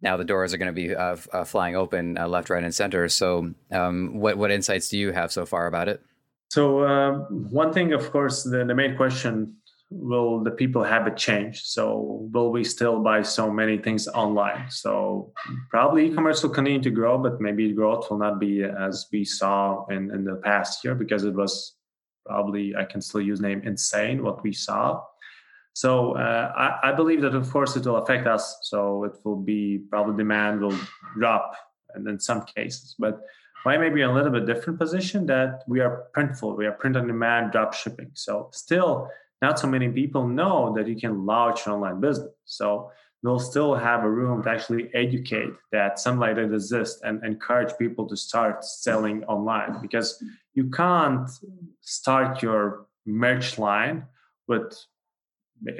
now 0.00 0.16
the 0.16 0.24
doors 0.24 0.54
are 0.54 0.58
going 0.58 0.66
to 0.66 0.72
be 0.72 0.94
uh, 0.94 1.16
uh, 1.32 1.44
flying 1.44 1.76
open 1.76 2.18
uh, 2.18 2.28
left, 2.28 2.50
right, 2.50 2.62
and 2.62 2.74
center. 2.74 3.08
So, 3.08 3.52
um, 3.72 4.18
what 4.18 4.38
what 4.38 4.50
insights 4.50 4.88
do 4.88 4.98
you 4.98 5.12
have 5.12 5.32
so 5.32 5.46
far 5.46 5.66
about 5.66 5.88
it? 5.88 6.02
So, 6.50 6.84
um, 6.86 7.48
one 7.50 7.72
thing, 7.72 7.92
of 7.92 8.10
course, 8.10 8.42
the, 8.42 8.64
the 8.64 8.74
main 8.74 8.96
question 8.96 9.56
will 9.90 10.42
the 10.42 10.50
people 10.50 10.82
habit 10.82 11.16
change? 11.16 11.64
So 11.64 12.28
will 12.32 12.50
we 12.50 12.62
still 12.64 13.00
buy 13.00 13.22
so 13.22 13.50
many 13.50 13.78
things 13.78 14.06
online? 14.08 14.70
So 14.70 15.32
probably 15.70 16.06
e-commerce 16.06 16.42
will 16.42 16.50
continue 16.50 16.82
to 16.82 16.90
grow 16.90 17.18
but 17.18 17.40
maybe 17.40 17.72
growth 17.72 18.10
will 18.10 18.18
not 18.18 18.38
be 18.38 18.62
as 18.62 19.06
we 19.12 19.24
saw 19.24 19.86
in, 19.86 20.10
in 20.10 20.24
the 20.24 20.36
past 20.44 20.84
year 20.84 20.94
because 20.94 21.24
it 21.24 21.34
was 21.34 21.74
probably 22.26 22.76
i 22.76 22.84
can 22.84 23.00
still 23.00 23.22
use 23.22 23.40
name 23.40 23.62
insane 23.64 24.22
what 24.22 24.42
we 24.42 24.52
saw. 24.52 25.02
So 25.72 26.16
uh, 26.16 26.52
I, 26.56 26.90
I 26.90 26.92
believe 26.92 27.22
that 27.22 27.34
of 27.34 27.48
course 27.50 27.76
it 27.76 27.86
will 27.86 27.98
affect 27.98 28.26
us. 28.26 28.58
So 28.62 29.04
it 29.04 29.12
will 29.24 29.36
be 29.36 29.78
probably 29.90 30.16
demand 30.16 30.60
will 30.60 30.76
drop 31.16 31.54
and 31.94 32.06
in 32.08 32.18
some 32.18 32.44
cases. 32.44 32.96
But 32.98 33.20
why 33.62 33.78
maybe 33.78 34.02
a 34.02 34.12
little 34.12 34.32
bit 34.32 34.44
different 34.44 34.78
position 34.78 35.24
that 35.26 35.62
we 35.66 35.80
are 35.80 36.04
printful 36.16 36.56
we 36.56 36.66
are 36.66 36.72
print 36.72 36.96
on 36.96 37.06
demand 37.06 37.52
drop 37.52 37.72
shipping. 37.72 38.10
So 38.14 38.50
still 38.52 39.08
not 39.40 39.58
so 39.58 39.68
many 39.68 39.88
people 39.88 40.26
know 40.26 40.74
that 40.76 40.88
you 40.88 40.96
can 40.96 41.24
launch 41.24 41.66
an 41.66 41.72
online 41.72 42.00
business. 42.00 42.32
So 42.44 42.90
we'll 43.22 43.38
still 43.38 43.74
have 43.74 44.04
a 44.04 44.10
room 44.10 44.42
to 44.42 44.50
actually 44.50 44.90
educate 44.94 45.50
that 45.72 45.98
something 45.98 46.20
like 46.20 46.36
that 46.36 46.52
exists 46.52 47.00
and 47.02 47.24
encourage 47.24 47.76
people 47.78 48.06
to 48.08 48.16
start 48.16 48.64
selling 48.64 49.24
online 49.24 49.80
because 49.82 50.22
you 50.54 50.70
can't 50.70 51.28
start 51.80 52.42
your 52.42 52.86
merch 53.06 53.58
line 53.58 54.04
with 54.46 54.76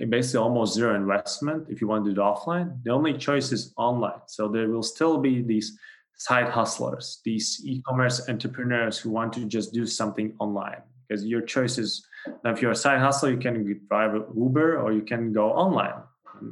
basically 0.09 0.41
almost 0.41 0.75
zero 0.75 0.95
investment 0.95 1.67
if 1.69 1.81
you 1.81 1.87
want 1.87 2.05
to 2.05 2.13
do 2.13 2.21
it 2.21 2.25
offline. 2.25 2.83
The 2.83 2.91
only 2.91 3.17
choice 3.17 3.53
is 3.53 3.73
online. 3.77 4.21
So 4.27 4.49
there 4.49 4.69
will 4.69 4.83
still 4.83 5.19
be 5.19 5.43
these 5.43 5.79
side 6.17 6.49
hustlers, 6.49 7.21
these 7.25 7.61
e-commerce 7.65 8.29
entrepreneurs 8.29 8.99
who 8.99 9.11
want 9.11 9.33
to 9.35 9.45
just 9.45 9.73
do 9.73 9.87
something 9.87 10.35
online. 10.41 10.83
Because 11.09 11.25
your 11.25 11.41
choice 11.41 11.79
is 11.79 12.07
if 12.45 12.61
you're 12.61 12.73
a 12.73 12.77
side 12.77 13.01
hustle, 13.01 13.31
you 13.31 13.39
can 13.39 13.81
drive 13.89 14.13
Uber 14.37 14.81
or 14.81 14.93
you 14.93 15.03
can 15.03 15.33
go 15.33 15.51
online. 15.51 16.03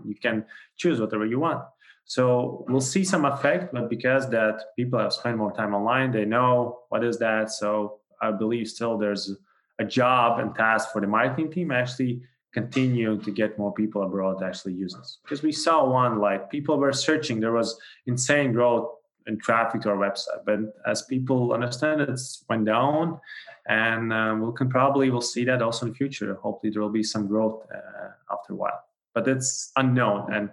You 0.04 0.14
can 0.14 0.44
choose 0.76 1.00
whatever 1.00 1.26
you 1.26 1.40
want. 1.40 1.62
So 2.04 2.64
we'll 2.68 2.80
see 2.80 3.04
some 3.04 3.24
effect, 3.24 3.72
but 3.72 3.90
because 3.90 4.30
that 4.30 4.60
people 4.76 4.98
have 4.98 5.12
spent 5.12 5.36
more 5.36 5.52
time 5.52 5.74
online, 5.74 6.12
they 6.12 6.24
know 6.24 6.80
what 6.88 7.04
is 7.04 7.18
that. 7.18 7.50
So 7.50 7.98
I 8.22 8.30
believe 8.30 8.68
still 8.68 8.96
there's 8.96 9.36
a 9.78 9.84
job 9.84 10.38
and 10.38 10.54
task 10.54 10.92
for 10.92 11.00
the 11.00 11.06
marketing 11.06 11.50
team 11.50 11.70
actually 11.70 12.22
continue 12.54 13.20
to 13.20 13.30
get 13.30 13.58
more 13.58 13.74
people 13.74 14.02
abroad 14.02 14.38
to 14.38 14.46
actually 14.46 14.72
use 14.72 14.94
this. 14.94 15.18
Because 15.22 15.42
we 15.42 15.52
saw 15.52 15.84
one 15.84 16.20
like 16.20 16.48
people 16.48 16.78
were 16.78 16.92
searching, 16.92 17.40
there 17.40 17.52
was 17.52 17.78
insane 18.06 18.52
growth 18.52 18.88
in 19.26 19.38
traffic 19.38 19.82
to 19.82 19.90
our 19.90 19.96
website, 19.96 20.44
but 20.46 20.60
as 20.86 21.02
people 21.02 21.52
understand 21.52 22.00
it, 22.00 22.08
it's 22.08 22.44
went 22.48 22.64
down, 22.64 23.20
and 23.68 24.12
um, 24.12 24.40
we 24.40 24.52
can 24.54 24.68
probably 24.68 25.10
will 25.10 25.20
see 25.20 25.44
that 25.44 25.62
also 25.62 25.86
in 25.86 25.92
the 25.92 25.96
future. 25.96 26.34
Hopefully, 26.34 26.72
there 26.72 26.82
will 26.82 26.90
be 26.90 27.02
some 27.02 27.26
growth 27.26 27.66
uh, 27.74 28.10
after 28.32 28.52
a 28.52 28.56
while, 28.56 28.84
but 29.14 29.26
it's 29.28 29.72
unknown 29.76 30.32
and 30.32 30.50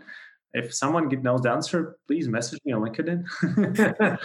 if 0.53 0.73
someone 0.73 1.09
knows 1.21 1.41
the 1.41 1.51
answer, 1.51 1.97
please 2.07 2.27
message 2.27 2.59
me 2.63 2.73
on 2.73 2.81
LinkedIn. 2.81 3.25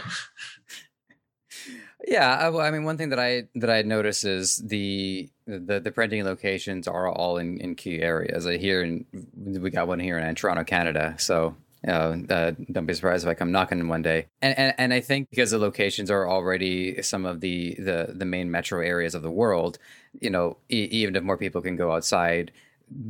yeah, 2.07 2.37
I, 2.37 2.66
I, 2.66 2.70
mean, 2.70 2.85
one 2.85 2.98
thing 2.98 3.09
that 3.11 3.18
I 3.18 3.44
that 3.55 3.70
I 3.70 3.83
notice 3.83 4.24
is 4.24 4.57
the 4.57 5.31
the, 5.46 5.81
the 5.81 5.90
printing 5.90 6.24
locations 6.24 6.87
are 6.87 7.09
all 7.09 7.38
in, 7.38 7.59
in 7.61 7.74
key 7.74 8.01
areas. 8.01 8.46
I 8.46 8.59
hear 8.59 8.83
in, 8.83 9.07
we 9.35 9.70
got 9.70 9.88
one 9.88 10.01
here 10.01 10.18
in 10.18 10.35
Toronto, 10.35 10.64
Canada. 10.64 11.14
So 11.18 11.57
know, 11.87 12.25
uh, 12.29 12.53
don't 12.73 12.87
be 12.87 12.95
surprised 12.95 13.25
if 13.25 13.31
I 13.31 13.35
come 13.35 13.53
knocking 13.53 13.87
one 13.88 14.03
day. 14.03 14.27
And, 14.43 14.59
and 14.59 14.75
and 14.79 14.95
I 14.95 15.01
think 15.01 15.31
because 15.31 15.53
the 15.53 15.59
locations 15.59 16.11
are 16.11 16.29
already 16.29 17.01
some 17.03 17.25
of 17.25 17.41
the 17.41 17.75
the 17.79 18.12
the 18.14 18.25
main 18.25 18.51
metro 18.51 18.81
areas 18.81 19.14
of 19.14 19.23
the 19.23 19.31
world, 19.31 19.79
you 20.21 20.31
know, 20.31 20.57
e- 20.69 20.88
even 20.91 21.14
if 21.14 21.23
more 21.23 21.38
people 21.38 21.61
can 21.62 21.77
go 21.77 21.93
outside, 21.93 22.51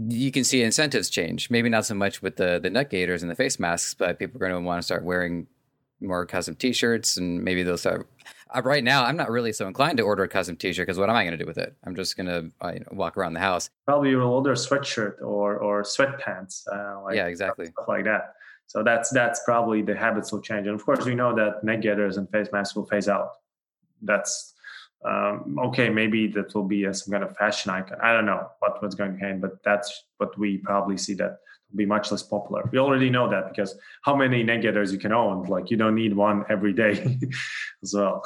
you 0.08 0.30
can 0.30 0.44
see 0.44 0.62
incentives 0.62 1.08
change. 1.08 1.50
Maybe 1.50 1.68
not 1.68 1.86
so 1.86 1.94
much 1.94 2.20
with 2.20 2.36
the 2.36 2.60
the 2.62 2.70
neck 2.70 2.90
gaiters 2.90 3.22
and 3.22 3.30
the 3.30 3.36
face 3.36 3.58
masks, 3.58 3.94
but 3.94 4.18
people 4.18 4.36
are 4.36 4.48
going 4.48 4.62
to 4.62 4.66
want 4.66 4.82
to 4.82 4.86
start 4.86 5.02
wearing 5.02 5.46
more 6.00 6.26
custom 6.26 6.54
T-shirts, 6.54 7.16
and 7.16 7.42
maybe 7.42 7.62
they'll 7.62 7.78
start. 7.78 8.08
Uh, 8.54 8.62
right 8.62 8.84
now, 8.84 9.04
I'm 9.04 9.16
not 9.16 9.30
really 9.30 9.52
so 9.52 9.66
inclined 9.66 9.98
to 9.98 10.04
order 10.04 10.22
a 10.22 10.28
custom 10.28 10.56
T-shirt 10.56 10.86
because 10.86 10.98
what 10.98 11.10
am 11.10 11.16
I 11.16 11.24
going 11.24 11.36
to 11.36 11.42
do 11.42 11.46
with 11.46 11.58
it? 11.58 11.74
I'm 11.84 11.96
just 11.96 12.16
going 12.16 12.26
to 12.26 12.50
uh, 12.64 12.72
you 12.72 12.80
know, 12.80 12.86
walk 12.92 13.16
around 13.16 13.34
the 13.34 13.40
house. 13.40 13.68
Probably 13.86 14.10
you'll 14.10 14.30
order 14.30 14.52
a 14.52 14.54
sweatshirt 14.54 15.20
or 15.22 15.56
or 15.56 15.82
sweatpants. 15.82 16.66
Uh, 16.70 17.02
like, 17.02 17.16
yeah, 17.16 17.26
exactly. 17.26 17.66
Stuff 17.66 17.88
like 17.88 18.04
that. 18.04 18.34
So 18.68 18.82
that's 18.82 19.10
that's 19.10 19.40
probably 19.44 19.82
the 19.82 19.96
habits 19.96 20.30
will 20.30 20.42
change, 20.42 20.66
and 20.66 20.76
of 20.76 20.84
course 20.84 21.04
we 21.04 21.14
know 21.14 21.34
that 21.34 21.64
neck 21.64 21.80
gaiters 21.82 22.18
and 22.18 22.30
face 22.30 22.48
masks 22.52 22.76
will 22.76 22.86
phase 22.86 23.08
out. 23.08 23.30
That's 24.02 24.54
um, 25.04 25.58
okay, 25.58 25.88
maybe 25.88 26.26
that 26.28 26.54
will 26.54 26.64
be 26.64 26.84
a, 26.84 26.92
some 26.92 27.12
kind 27.12 27.24
of 27.24 27.36
fashion 27.36 27.70
icon. 27.70 27.98
I 28.02 28.12
don't 28.12 28.26
know 28.26 28.48
what, 28.58 28.82
what's 28.82 28.94
going 28.94 29.12
to 29.14 29.18
happen, 29.18 29.40
but 29.40 29.62
that's 29.64 30.04
what 30.18 30.36
we 30.38 30.58
probably 30.58 30.98
see 30.98 31.14
that 31.14 31.38
be 31.74 31.84
much 31.84 32.10
less 32.10 32.22
popular. 32.22 32.68
We 32.72 32.78
already 32.78 33.10
know 33.10 33.28
that 33.30 33.50
because 33.50 33.76
how 34.02 34.16
many 34.16 34.42
neck 34.42 34.62
gaiters 34.62 34.92
you 34.92 34.98
can 34.98 35.12
own? 35.12 35.44
Like 35.44 35.70
you 35.70 35.76
don't 35.76 35.94
need 35.94 36.14
one 36.16 36.44
every 36.48 36.72
day 36.72 37.18
as 37.82 37.94
well. 37.94 38.24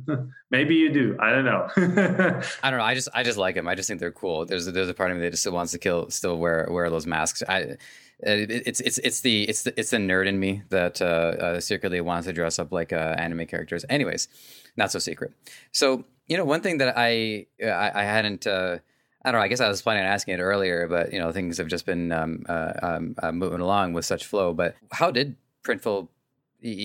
maybe 0.50 0.74
you 0.74 0.92
do. 0.92 1.16
I 1.18 1.30
don't 1.30 1.44
know. 1.44 1.68
I 2.62 2.70
don't 2.70 2.78
know. 2.78 2.84
I 2.84 2.94
just 2.94 3.08
I 3.14 3.22
just 3.22 3.38
like 3.38 3.54
them. 3.54 3.66
I 3.68 3.74
just 3.74 3.88
think 3.88 4.00
they're 4.00 4.12
cool. 4.12 4.44
There's 4.44 4.66
a, 4.66 4.72
there's 4.72 4.88
a 4.88 4.94
part 4.94 5.10
of 5.10 5.16
me 5.16 5.22
that 5.22 5.30
just 5.30 5.42
still 5.42 5.52
wants 5.52 5.72
to 5.72 5.78
kill, 5.78 6.10
still 6.10 6.36
wear 6.36 6.68
wear 6.70 6.90
those 6.90 7.06
masks. 7.06 7.42
I 7.48 7.76
it's 8.24 8.80
it's 8.80 8.98
it's 8.98 9.20
the 9.22 9.48
it's 9.48 9.62
the 9.62 9.78
it's 9.78 9.90
the 9.90 9.96
nerd 9.96 10.26
in 10.26 10.38
me 10.38 10.62
that 10.68 11.02
uh, 11.02 11.04
uh 11.04 11.60
secretly 11.60 12.00
wants 12.00 12.26
to 12.26 12.32
dress 12.32 12.58
up 12.58 12.72
like 12.72 12.92
uh, 12.92 13.14
anime 13.18 13.46
characters. 13.46 13.84
Anyways, 13.88 14.28
not 14.76 14.92
so 14.92 14.98
secret. 14.98 15.32
So 15.72 16.04
you 16.28 16.36
know, 16.36 16.44
one 16.44 16.60
thing 16.60 16.78
that 16.78 16.94
I 16.96 17.46
I, 17.62 17.90
I 17.94 18.04
hadn't. 18.04 18.46
Uh, 18.46 18.78
I 19.24 19.30
don't 19.30 19.40
know. 19.40 19.44
I 19.44 19.48
guess 19.48 19.60
I 19.60 19.68
was 19.68 19.82
planning 19.82 20.04
on 20.04 20.08
asking 20.08 20.34
it 20.34 20.40
earlier, 20.40 20.88
but 20.88 21.12
you 21.12 21.18
know, 21.18 21.32
things 21.32 21.58
have 21.58 21.68
just 21.68 21.86
been 21.86 22.12
um, 22.12 22.44
uh, 22.48 22.72
um, 22.82 23.14
uh, 23.22 23.32
moving 23.32 23.60
along 23.60 23.92
with 23.92 24.04
such 24.04 24.26
flow. 24.26 24.52
But 24.52 24.74
how 24.90 25.10
did 25.10 25.36
Printful 25.64 26.08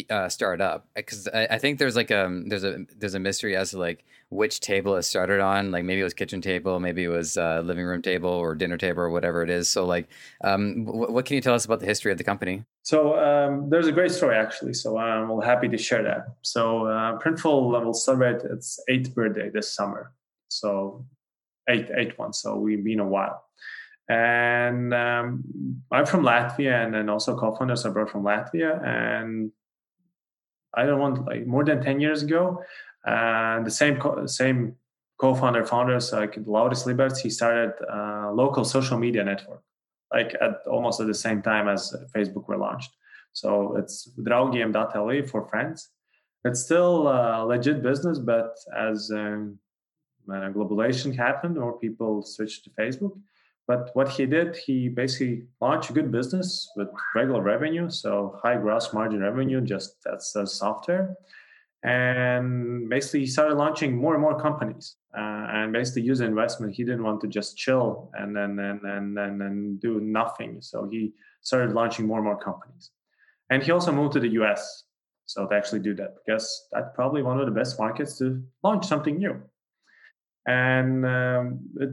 uh, 0.10 0.30
start 0.30 0.62
up? 0.62 0.88
Because 0.95 1.28
I, 1.28 1.47
I, 1.52 1.58
think 1.58 1.80
there's 1.80 1.95
like 1.95 2.12
um 2.12 2.47
there's 2.50 2.63
a 2.63 2.86
there's 2.97 3.15
a 3.15 3.19
mystery 3.19 3.56
as 3.56 3.71
to 3.71 3.80
like 3.80 4.04
which 4.30 4.60
table 4.60 4.95
it 4.95 5.04
started 5.04 5.39
on. 5.39 5.71
Like 5.71 5.84
maybe 5.84 6.02
it 6.02 6.04
was 6.04 6.13
kitchen 6.13 6.41
table, 6.41 6.80
maybe 6.80 7.06
it 7.06 7.10
was 7.10 7.38
uh, 7.38 7.62
living 7.63 7.86
room 7.86 8.02
table 8.02 8.30
or 8.30 8.56
dinner 8.56 8.78
table 8.78 9.02
or 9.02 9.10
whatever 9.10 9.41
it 9.41 9.50
is. 9.50 9.69
So 9.69 9.86
like, 9.86 10.08
um, 10.43 10.86
w- 10.86 11.12
what 11.12 11.26
can 11.26 11.36
you 11.36 11.41
tell 11.41 11.56
us 11.56 11.65
about 11.65 11.80
the 11.80 11.86
history 11.86 12.12
of 12.12 12.17
the 12.17 12.23
company? 12.23 12.65
So 12.84 13.17
um, 13.19 13.69
there's 13.69 13.88
a 13.88 13.91
great 13.91 14.12
story 14.12 14.36
actually. 14.36 14.73
So 14.73 14.97
I'm 14.97 15.41
happy 15.41 15.67
to 15.69 15.78
share 15.78 16.04
that. 16.04 16.28
So 16.41 16.86
uh, 16.88 17.17
Printful 17.19 17.84
will 17.84 17.93
celebrate 17.93 18.43
its 18.43 18.80
eighth 18.89 19.13
birthday 19.15 19.50
this 19.50 19.73
summer. 19.73 20.12
So 20.50 21.06
eight 21.67 21.89
eight 21.95 22.17
one. 22.17 22.34
So 22.34 22.56
we've 22.56 22.84
been 22.84 22.99
a 22.99 23.08
while. 23.08 23.43
And 24.10 24.93
um, 24.93 25.43
I'm 25.91 26.06
from 26.06 26.23
Latvia, 26.23 26.84
and 26.84 26.93
then 26.93 27.10
also 27.10 27.38
co-founders 27.38 27.86
are 27.86 27.91
both 27.91 28.10
from 28.10 28.23
Latvia. 28.23 28.82
And 28.86 29.51
I 30.73 30.86
don't 30.86 30.99
want 30.99 31.25
like 31.25 31.45
more 31.45 31.65
than 31.65 31.84
ten 31.84 31.99
years 31.99 32.23
ago, 32.23 32.62
and 33.06 33.65
the 33.65 33.71
same 33.71 33.97
co- 33.97 34.25
same 34.25 34.75
co-founder 35.19 35.65
founders 35.65 36.13
like 36.13 36.36
Lauris 36.36 36.86
Liberts, 36.86 37.19
he 37.19 37.30
started 37.30 37.73
a 37.89 38.32
local 38.32 38.63
social 38.63 38.97
media 38.97 39.23
network, 39.23 39.63
like 40.13 40.36
at 40.39 40.60
almost 40.69 41.01
at 41.01 41.08
the 41.08 41.13
same 41.13 41.41
time 41.41 41.67
as 41.67 41.93
Facebook 42.15 42.47
were 42.47 42.58
launched. 42.58 42.91
So 43.34 43.75
it's 43.77 44.10
draugiem.lv 44.19 45.30
for 45.30 45.47
friends. 45.49 45.89
It's 46.45 46.62
still 46.62 47.08
a 47.08 47.43
legit 47.45 47.82
business, 47.82 48.19
but 48.19 48.56
as 48.75 49.12
um, 49.12 49.60
when 50.28 50.54
globalization 50.54 51.16
happened, 51.16 51.58
or 51.58 51.80
people 51.80 52.22
switched 52.22 52.66
to 52.66 52.70
Facebook. 52.72 53.18
But 53.68 53.92
what 53.94 54.08
he 54.10 54.26
did, 54.26 54.56
he 54.56 54.88
basically 54.88 55.48
launched 55.60 55.90
a 55.90 55.94
good 55.94 56.12
business 56.12 56.70
with 56.78 56.88
regular 57.16 57.42
revenue, 57.42 57.90
so 57.90 58.40
high 58.42 58.56
gross 58.56 58.94
margin 58.94 59.22
revenue, 59.22 59.60
just 59.60 59.98
that's 60.06 60.32
the 60.32 60.46
software. 60.46 61.18
And 61.84 62.90
basically, 62.90 63.22
he 63.22 63.28
started 63.28 63.56
launching 63.56 63.96
more 63.96 64.13
and 64.13 64.22
more 64.22 64.40
companies, 64.40 64.96
uh, 65.16 65.48
and 65.52 65.74
basically 65.74 66.04
use 66.04 66.22
investment. 66.22 66.76
He 66.76 66.84
didn't 66.84 67.04
want 67.04 67.20
to 67.22 67.28
just 67.28 67.58
chill 67.58 68.10
and 68.13 68.36
then 68.36 68.58
and 68.60 68.82
and 68.84 69.18
and, 69.18 69.42
and 69.42 69.82
do 69.82 70.00
nothing. 70.00 70.62
So 70.62 70.88
he 70.90 71.13
started 71.42 71.74
launching 71.74 72.08
more 72.08 72.20
and 72.20 72.26
more 72.26 72.40
companies. 72.40 72.92
And 73.50 73.62
he 73.62 73.72
also 73.72 73.92
moved 73.92 74.13
to 74.13 74.20
the 74.20 74.30
US, 74.42 74.84
so 75.26 75.46
to 75.46 75.56
actually 75.56 75.80
do 75.80 75.94
that 75.96 76.16
because 76.26 76.68
that's 76.72 76.90
probably 76.96 77.22
one 77.22 77.40
of 77.40 77.46
the 77.46 77.52
best 77.52 77.78
markets 77.80 78.18
to 78.20 78.42
launch 78.63 78.86
something 78.86 79.18
new 79.18 79.42
and 80.48 81.06
um, 81.06 81.60
uh, 81.82 81.88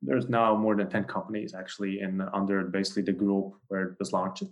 there's 0.00 0.28
now 0.30 0.56
more 0.56 0.74
than 0.74 0.88
10 0.88 1.04
companies 1.04 1.54
actually 1.54 2.00
in 2.00 2.22
under 2.32 2.64
basically 2.64 3.02
the 3.02 3.12
group 3.12 3.52
where 3.68 3.82
it 3.82 3.96
was 3.98 4.14
launched. 4.14 4.44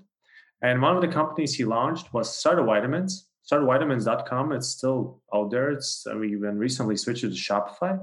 And 0.62 0.83
one 0.83 0.94
of 0.94 1.00
the 1.00 1.09
companies 1.09 1.55
he 1.55 1.64
launched 1.64 2.12
was 2.12 2.37
Startup 2.37 2.66
Vitamins. 2.66 3.29
Startupvitamins.com 3.50 4.53
it's 4.53 4.68
still 4.68 5.22
out 5.35 5.50
there. 5.50 5.70
It's 5.70 6.07
uh, 6.07 6.16
we 6.18 6.33
even 6.33 6.59
recently 6.59 6.96
switched 6.96 7.22
to 7.22 7.29
shopify. 7.29 7.98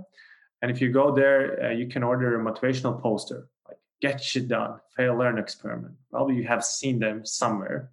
And 0.64 0.72
if 0.72 0.82
you 0.82 0.92
go 0.92 1.14
there 1.14 1.66
uh, 1.66 1.72
you 1.72 1.88
can 1.88 2.02
order 2.02 2.42
a 2.42 2.44
motivational 2.44 3.00
poster 3.00 3.48
like 3.68 3.78
get 4.02 4.22
shit 4.22 4.48
done. 4.48 4.80
Fail 4.96 5.16
learn 5.16 5.38
experiment. 5.38 5.94
Probably 6.10 6.36
you 6.36 6.48
have 6.48 6.66
seen 6.66 6.98
them 6.98 7.24
somewhere. 7.24 7.92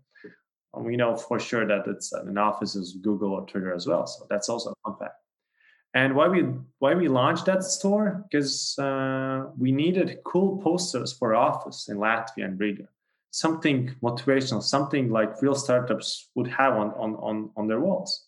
And 0.72 0.86
we 0.86 0.96
know 0.96 1.14
for 1.14 1.38
sure 1.38 1.66
that 1.66 1.86
it's 1.86 2.10
an 2.14 2.38
office 2.38 2.74
is 2.74 2.94
google 3.02 3.32
or 3.32 3.44
twitter 3.44 3.74
as 3.74 3.86
well. 3.86 4.06
So 4.06 4.26
that's 4.30 4.48
also 4.48 4.70
a 4.70 4.90
fun 4.90 4.98
fact 4.98 5.23
and 5.94 6.14
why 6.16 6.26
we 6.26 6.42
why 6.80 6.94
we 6.94 7.08
launched 7.08 7.46
that 7.46 7.62
store 7.62 8.24
because 8.28 8.76
uh, 8.78 9.46
we 9.56 9.70
needed 9.70 10.18
cool 10.24 10.60
posters 10.60 11.12
for 11.12 11.34
office 11.36 11.88
in 11.88 11.98
Latvia 11.98 12.44
and 12.44 12.58
Riga, 12.58 12.88
something 13.30 13.94
motivational, 14.02 14.62
something 14.62 15.08
like 15.10 15.40
real 15.40 15.54
startups 15.54 16.28
would 16.34 16.48
have 16.48 16.74
on 16.74 16.90
on 16.90 17.14
on, 17.14 17.50
on 17.56 17.68
their 17.68 17.80
walls. 17.80 18.26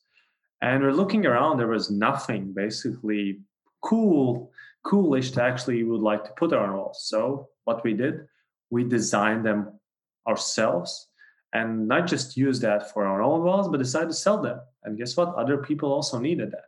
And 0.62 0.82
we're 0.82 0.92
looking 0.92 1.26
around, 1.26 1.58
there 1.58 1.66
was 1.66 1.90
nothing 1.90 2.54
basically 2.54 3.40
cool, 3.82 4.50
coolish 4.84 5.32
to 5.32 5.42
actually 5.42 5.82
would 5.82 6.00
like 6.00 6.24
to 6.24 6.30
put 6.30 6.52
on 6.52 6.60
our 6.60 6.76
walls. 6.76 7.04
So 7.04 7.48
what 7.64 7.84
we 7.84 7.92
did, 7.92 8.26
we 8.70 8.84
designed 8.84 9.44
them 9.44 9.78
ourselves 10.26 11.08
and 11.52 11.86
not 11.86 12.06
just 12.06 12.38
use 12.38 12.60
that 12.60 12.90
for 12.90 13.04
our 13.04 13.20
own 13.20 13.42
walls, 13.42 13.68
but 13.68 13.78
decided 13.78 14.08
to 14.08 14.14
sell 14.14 14.40
them. 14.40 14.60
And 14.82 14.96
guess 14.96 15.14
what? 15.16 15.34
Other 15.34 15.58
people 15.58 15.92
also 15.92 16.18
needed 16.18 16.52
that 16.52 16.64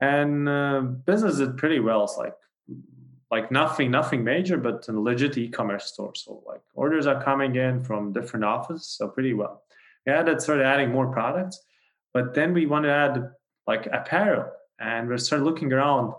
and 0.00 0.48
uh, 0.48 0.80
business 0.80 1.38
did 1.38 1.56
pretty 1.56 1.80
well. 1.80 2.04
It's 2.04 2.16
like 2.16 2.34
like 3.30 3.52
nothing 3.52 3.90
nothing 3.90 4.24
major, 4.24 4.56
but 4.56 4.88
a 4.88 4.92
legit 4.92 5.38
e-commerce 5.38 5.86
store. 5.86 6.14
So 6.14 6.42
like 6.46 6.62
orders 6.74 7.06
are 7.06 7.22
coming 7.22 7.56
in 7.56 7.82
from 7.82 8.12
different 8.12 8.44
offices, 8.44 8.88
so 8.96 9.08
pretty 9.08 9.34
well. 9.34 9.62
We 10.06 10.12
added 10.12 10.40
started 10.40 10.64
adding 10.66 10.90
more 10.90 11.12
products, 11.12 11.60
but 12.12 12.34
then 12.34 12.54
we 12.54 12.66
want 12.66 12.84
to 12.84 12.90
add 12.90 13.30
like 13.66 13.86
apparel, 13.86 14.50
and 14.80 15.08
we 15.08 15.18
started 15.18 15.44
looking 15.44 15.72
around. 15.72 16.14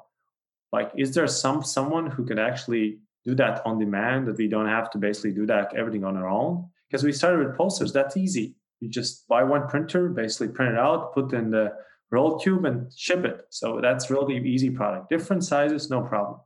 Like, 0.72 0.92
is 0.96 1.14
there 1.14 1.28
some 1.28 1.64
someone 1.64 2.08
who 2.10 2.24
could 2.26 2.40
actually 2.40 3.00
do 3.26 3.36
that 3.36 3.66
on 3.66 3.80
demand, 3.80 4.28
that 4.28 4.38
we 4.38 4.48
don't 4.48 4.68
have 4.68 4.90
to 4.92 4.98
basically 4.98 5.32
do 5.32 5.46
that 5.46 5.76
everything 5.76 6.04
on 6.04 6.18
our 6.18 6.28
own. 6.28 6.70
Because 6.90 7.04
we 7.04 7.12
started 7.12 7.46
with 7.46 7.56
posters, 7.56 7.94
that's 7.94 8.18
easy. 8.18 8.56
You 8.80 8.90
just 8.90 9.28
buy 9.28 9.44
one 9.44 9.68
printer, 9.68 10.10
basically 10.10 10.50
print 10.50 10.74
it 10.74 10.80
out, 10.80 11.14
put 11.14 11.34
in 11.34 11.52
the 11.52 11.74
roll 12.12 12.38
tube 12.40 12.66
and 12.66 12.92
ship 12.94 13.26
it. 13.26 13.46
So 13.50 13.80
that's 13.82 14.10
really 14.10 14.38
easy 14.38 14.70
product. 14.70 15.10
Different 15.10 15.44
sizes, 15.44 15.90
no 15.90 16.02
problem. 16.02 16.40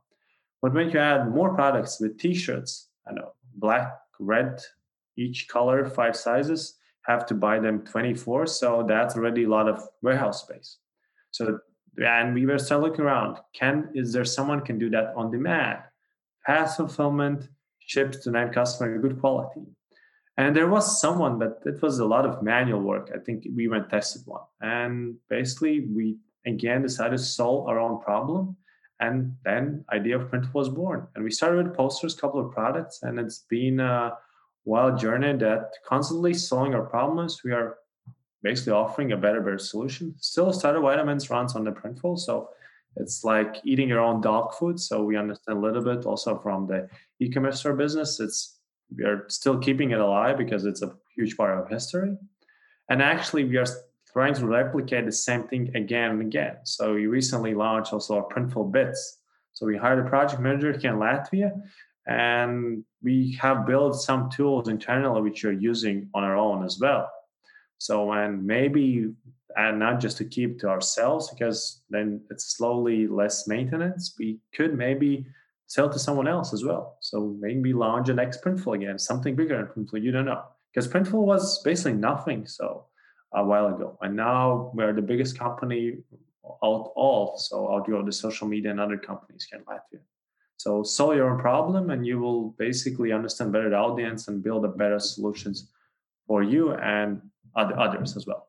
But 0.62 0.72
when 0.72 0.90
you 0.90 0.98
add 0.98 1.30
more 1.30 1.54
products 1.54 2.00
with 2.00 2.18
t-shirts, 2.18 2.88
I 3.06 3.12
know 3.12 3.32
black, 3.54 3.92
red, 4.18 4.60
each 5.16 5.48
color, 5.48 5.88
five 5.88 6.16
sizes, 6.16 6.78
have 7.02 7.26
to 7.26 7.34
buy 7.34 7.58
them 7.58 7.84
24. 7.84 8.46
So 8.46 8.84
that's 8.86 9.16
already 9.16 9.44
a 9.44 9.48
lot 9.48 9.68
of 9.68 9.80
warehouse 10.02 10.42
space. 10.42 10.78
So 11.30 11.58
and 11.98 12.34
we 12.34 12.46
were 12.46 12.58
still 12.58 12.80
looking 12.80 13.04
around. 13.04 13.38
Can 13.54 13.88
is 13.94 14.12
there 14.12 14.24
someone 14.24 14.60
can 14.60 14.78
do 14.78 14.90
that 14.90 15.14
on 15.16 15.30
demand? 15.30 15.78
Fast 16.46 16.76
fulfillment, 16.76 17.48
ships 17.78 18.18
to 18.24 18.36
end 18.36 18.52
customer, 18.52 18.98
good 18.98 19.18
quality. 19.20 19.62
And 20.38 20.54
there 20.54 20.68
was 20.68 21.00
someone, 21.00 21.38
but 21.38 21.62
it 21.64 21.80
was 21.80 21.98
a 21.98 22.04
lot 22.04 22.26
of 22.26 22.42
manual 22.42 22.80
work. 22.80 23.10
I 23.14 23.18
think 23.18 23.46
we 23.54 23.68
went 23.68 23.88
tested 23.88 24.22
one. 24.26 24.42
And 24.60 25.16
basically 25.30 25.80
we 25.80 26.18
again 26.44 26.82
decided 26.82 27.16
to 27.16 27.24
solve 27.24 27.68
our 27.68 27.78
own 27.78 28.00
problem. 28.00 28.56
And 29.00 29.36
then 29.44 29.84
idea 29.92 30.18
of 30.18 30.28
print 30.30 30.52
was 30.54 30.68
born. 30.68 31.06
And 31.14 31.24
we 31.24 31.30
started 31.30 31.66
with 31.66 31.76
posters, 31.76 32.14
couple 32.14 32.40
of 32.40 32.52
products, 32.52 33.02
and 33.02 33.18
it's 33.18 33.44
been 33.48 33.80
a 33.80 34.12
wild 34.64 34.98
journey 34.98 35.34
that 35.36 35.72
constantly 35.86 36.32
solving 36.34 36.74
our 36.74 36.84
problems. 36.84 37.42
We 37.44 37.52
are 37.52 37.76
basically 38.42 38.72
offering 38.72 39.12
a 39.12 39.16
better, 39.16 39.40
better 39.40 39.58
solution. 39.58 40.14
Still, 40.18 40.52
Startup 40.52 40.82
Vitamins 40.82 41.28
runs 41.30 41.54
on 41.54 41.64
the 41.64 41.72
Printful, 41.72 42.18
so 42.18 42.48
it's 42.96 43.22
like 43.22 43.56
eating 43.64 43.88
your 43.88 44.00
own 44.00 44.20
dog 44.22 44.54
food. 44.54 44.80
So 44.80 45.04
we 45.04 45.16
understand 45.16 45.58
a 45.58 45.60
little 45.60 45.82
bit 45.82 46.06
also 46.06 46.38
from 46.38 46.66
the 46.66 46.88
e-commerce 47.20 47.60
store 47.60 47.74
business. 47.74 48.18
It's 48.20 48.55
we 48.94 49.04
are 49.04 49.24
still 49.28 49.58
keeping 49.58 49.90
it 49.92 50.00
alive 50.00 50.36
because 50.36 50.64
it's 50.64 50.82
a 50.82 50.94
huge 51.16 51.36
part 51.36 51.58
of 51.58 51.68
history, 51.68 52.16
and 52.90 53.02
actually 53.02 53.44
we 53.44 53.56
are 53.56 53.66
trying 54.12 54.34
to 54.34 54.46
replicate 54.46 55.04
the 55.04 55.12
same 55.12 55.44
thing 55.44 55.74
again 55.76 56.12
and 56.12 56.22
again. 56.22 56.56
So 56.64 56.94
we 56.94 57.06
recently 57.06 57.54
launched 57.54 57.92
also 57.92 58.16
our 58.16 58.28
Printful 58.28 58.72
Bits. 58.72 59.18
So 59.52 59.66
we 59.66 59.76
hired 59.76 60.04
a 60.04 60.08
project 60.08 60.40
manager 60.40 60.72
here 60.72 60.92
in 60.92 60.98
Latvia, 60.98 61.52
and 62.06 62.84
we 63.02 63.38
have 63.40 63.66
built 63.66 64.00
some 64.00 64.30
tools 64.30 64.68
internally 64.68 65.22
which 65.22 65.44
we're 65.44 65.52
using 65.52 66.08
on 66.14 66.24
our 66.24 66.36
own 66.36 66.64
as 66.64 66.78
well. 66.80 67.10
So, 67.78 68.10
and 68.12 68.44
maybe, 68.46 69.12
and 69.56 69.78
not 69.78 70.00
just 70.00 70.16
to 70.18 70.24
keep 70.24 70.60
to 70.60 70.68
ourselves, 70.68 71.30
because 71.30 71.82
then 71.90 72.22
it's 72.30 72.56
slowly 72.56 73.06
less 73.06 73.46
maintenance. 73.46 74.14
We 74.18 74.38
could 74.54 74.76
maybe 74.76 75.26
sell 75.66 75.90
to 75.90 75.98
someone 75.98 76.28
else 76.28 76.52
as 76.52 76.64
well. 76.64 76.96
So 77.00 77.36
maybe 77.40 77.72
launch 77.72 78.08
an 78.08 78.16
next 78.16 78.42
Printful 78.42 78.74
again, 78.76 78.98
something 78.98 79.34
bigger 79.34 79.56
than 79.56 79.66
Printful. 79.66 80.02
You 80.02 80.12
don't 80.12 80.26
know, 80.26 80.42
because 80.72 80.88
Printful 80.88 81.24
was 81.24 81.62
basically 81.62 81.94
nothing. 81.94 82.46
So 82.46 82.86
a 83.32 83.44
while 83.44 83.66
ago, 83.66 83.98
and 84.00 84.14
now 84.16 84.70
we're 84.74 84.92
the 84.92 85.02
biggest 85.02 85.38
company 85.38 85.98
out 86.64 86.92
all. 86.94 87.36
So 87.38 87.74
out 87.74 87.90
of 87.90 88.06
the 88.06 88.12
social 88.12 88.46
media 88.46 88.70
and 88.70 88.80
other 88.80 88.96
companies 88.96 89.46
here 89.50 89.60
in 89.60 89.64
Latvia. 89.64 90.02
So 90.58 90.82
solve 90.82 91.16
your 91.16 91.30
own 91.30 91.40
problem, 91.40 91.90
and 91.90 92.06
you 92.06 92.18
will 92.18 92.50
basically 92.58 93.12
understand 93.12 93.52
better 93.52 93.68
the 93.68 93.76
audience 93.76 94.28
and 94.28 94.42
build 94.42 94.64
a 94.64 94.68
better 94.68 94.98
solutions 94.98 95.68
for 96.26 96.42
you 96.42 96.72
and 96.74 97.20
others 97.56 98.16
as 98.16 98.26
well. 98.26 98.48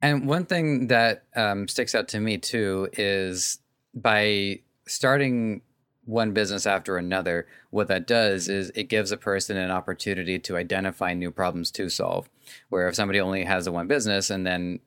And 0.00 0.26
one 0.26 0.46
thing 0.46 0.88
that 0.88 1.24
um, 1.34 1.66
sticks 1.68 1.94
out 1.94 2.08
to 2.08 2.20
me 2.20 2.38
too 2.38 2.88
is 2.92 3.58
by 3.94 4.60
starting 4.86 5.62
one 6.06 6.32
business 6.32 6.66
after 6.66 6.96
another, 6.96 7.46
what 7.70 7.88
that 7.88 8.06
does 8.06 8.48
is 8.48 8.70
it 8.74 8.88
gives 8.88 9.12
a 9.12 9.16
person 9.16 9.56
an 9.56 9.70
opportunity 9.70 10.38
to 10.38 10.56
identify 10.56 11.14
new 11.14 11.30
problems 11.30 11.70
to 11.72 11.88
solve. 11.88 12.28
Where 12.68 12.88
if 12.88 12.94
somebody 12.94 13.20
only 13.20 13.44
has 13.44 13.64
the 13.64 13.72
one 13.72 13.86
business 13.86 14.30
and 14.30 14.46
then 14.46 14.80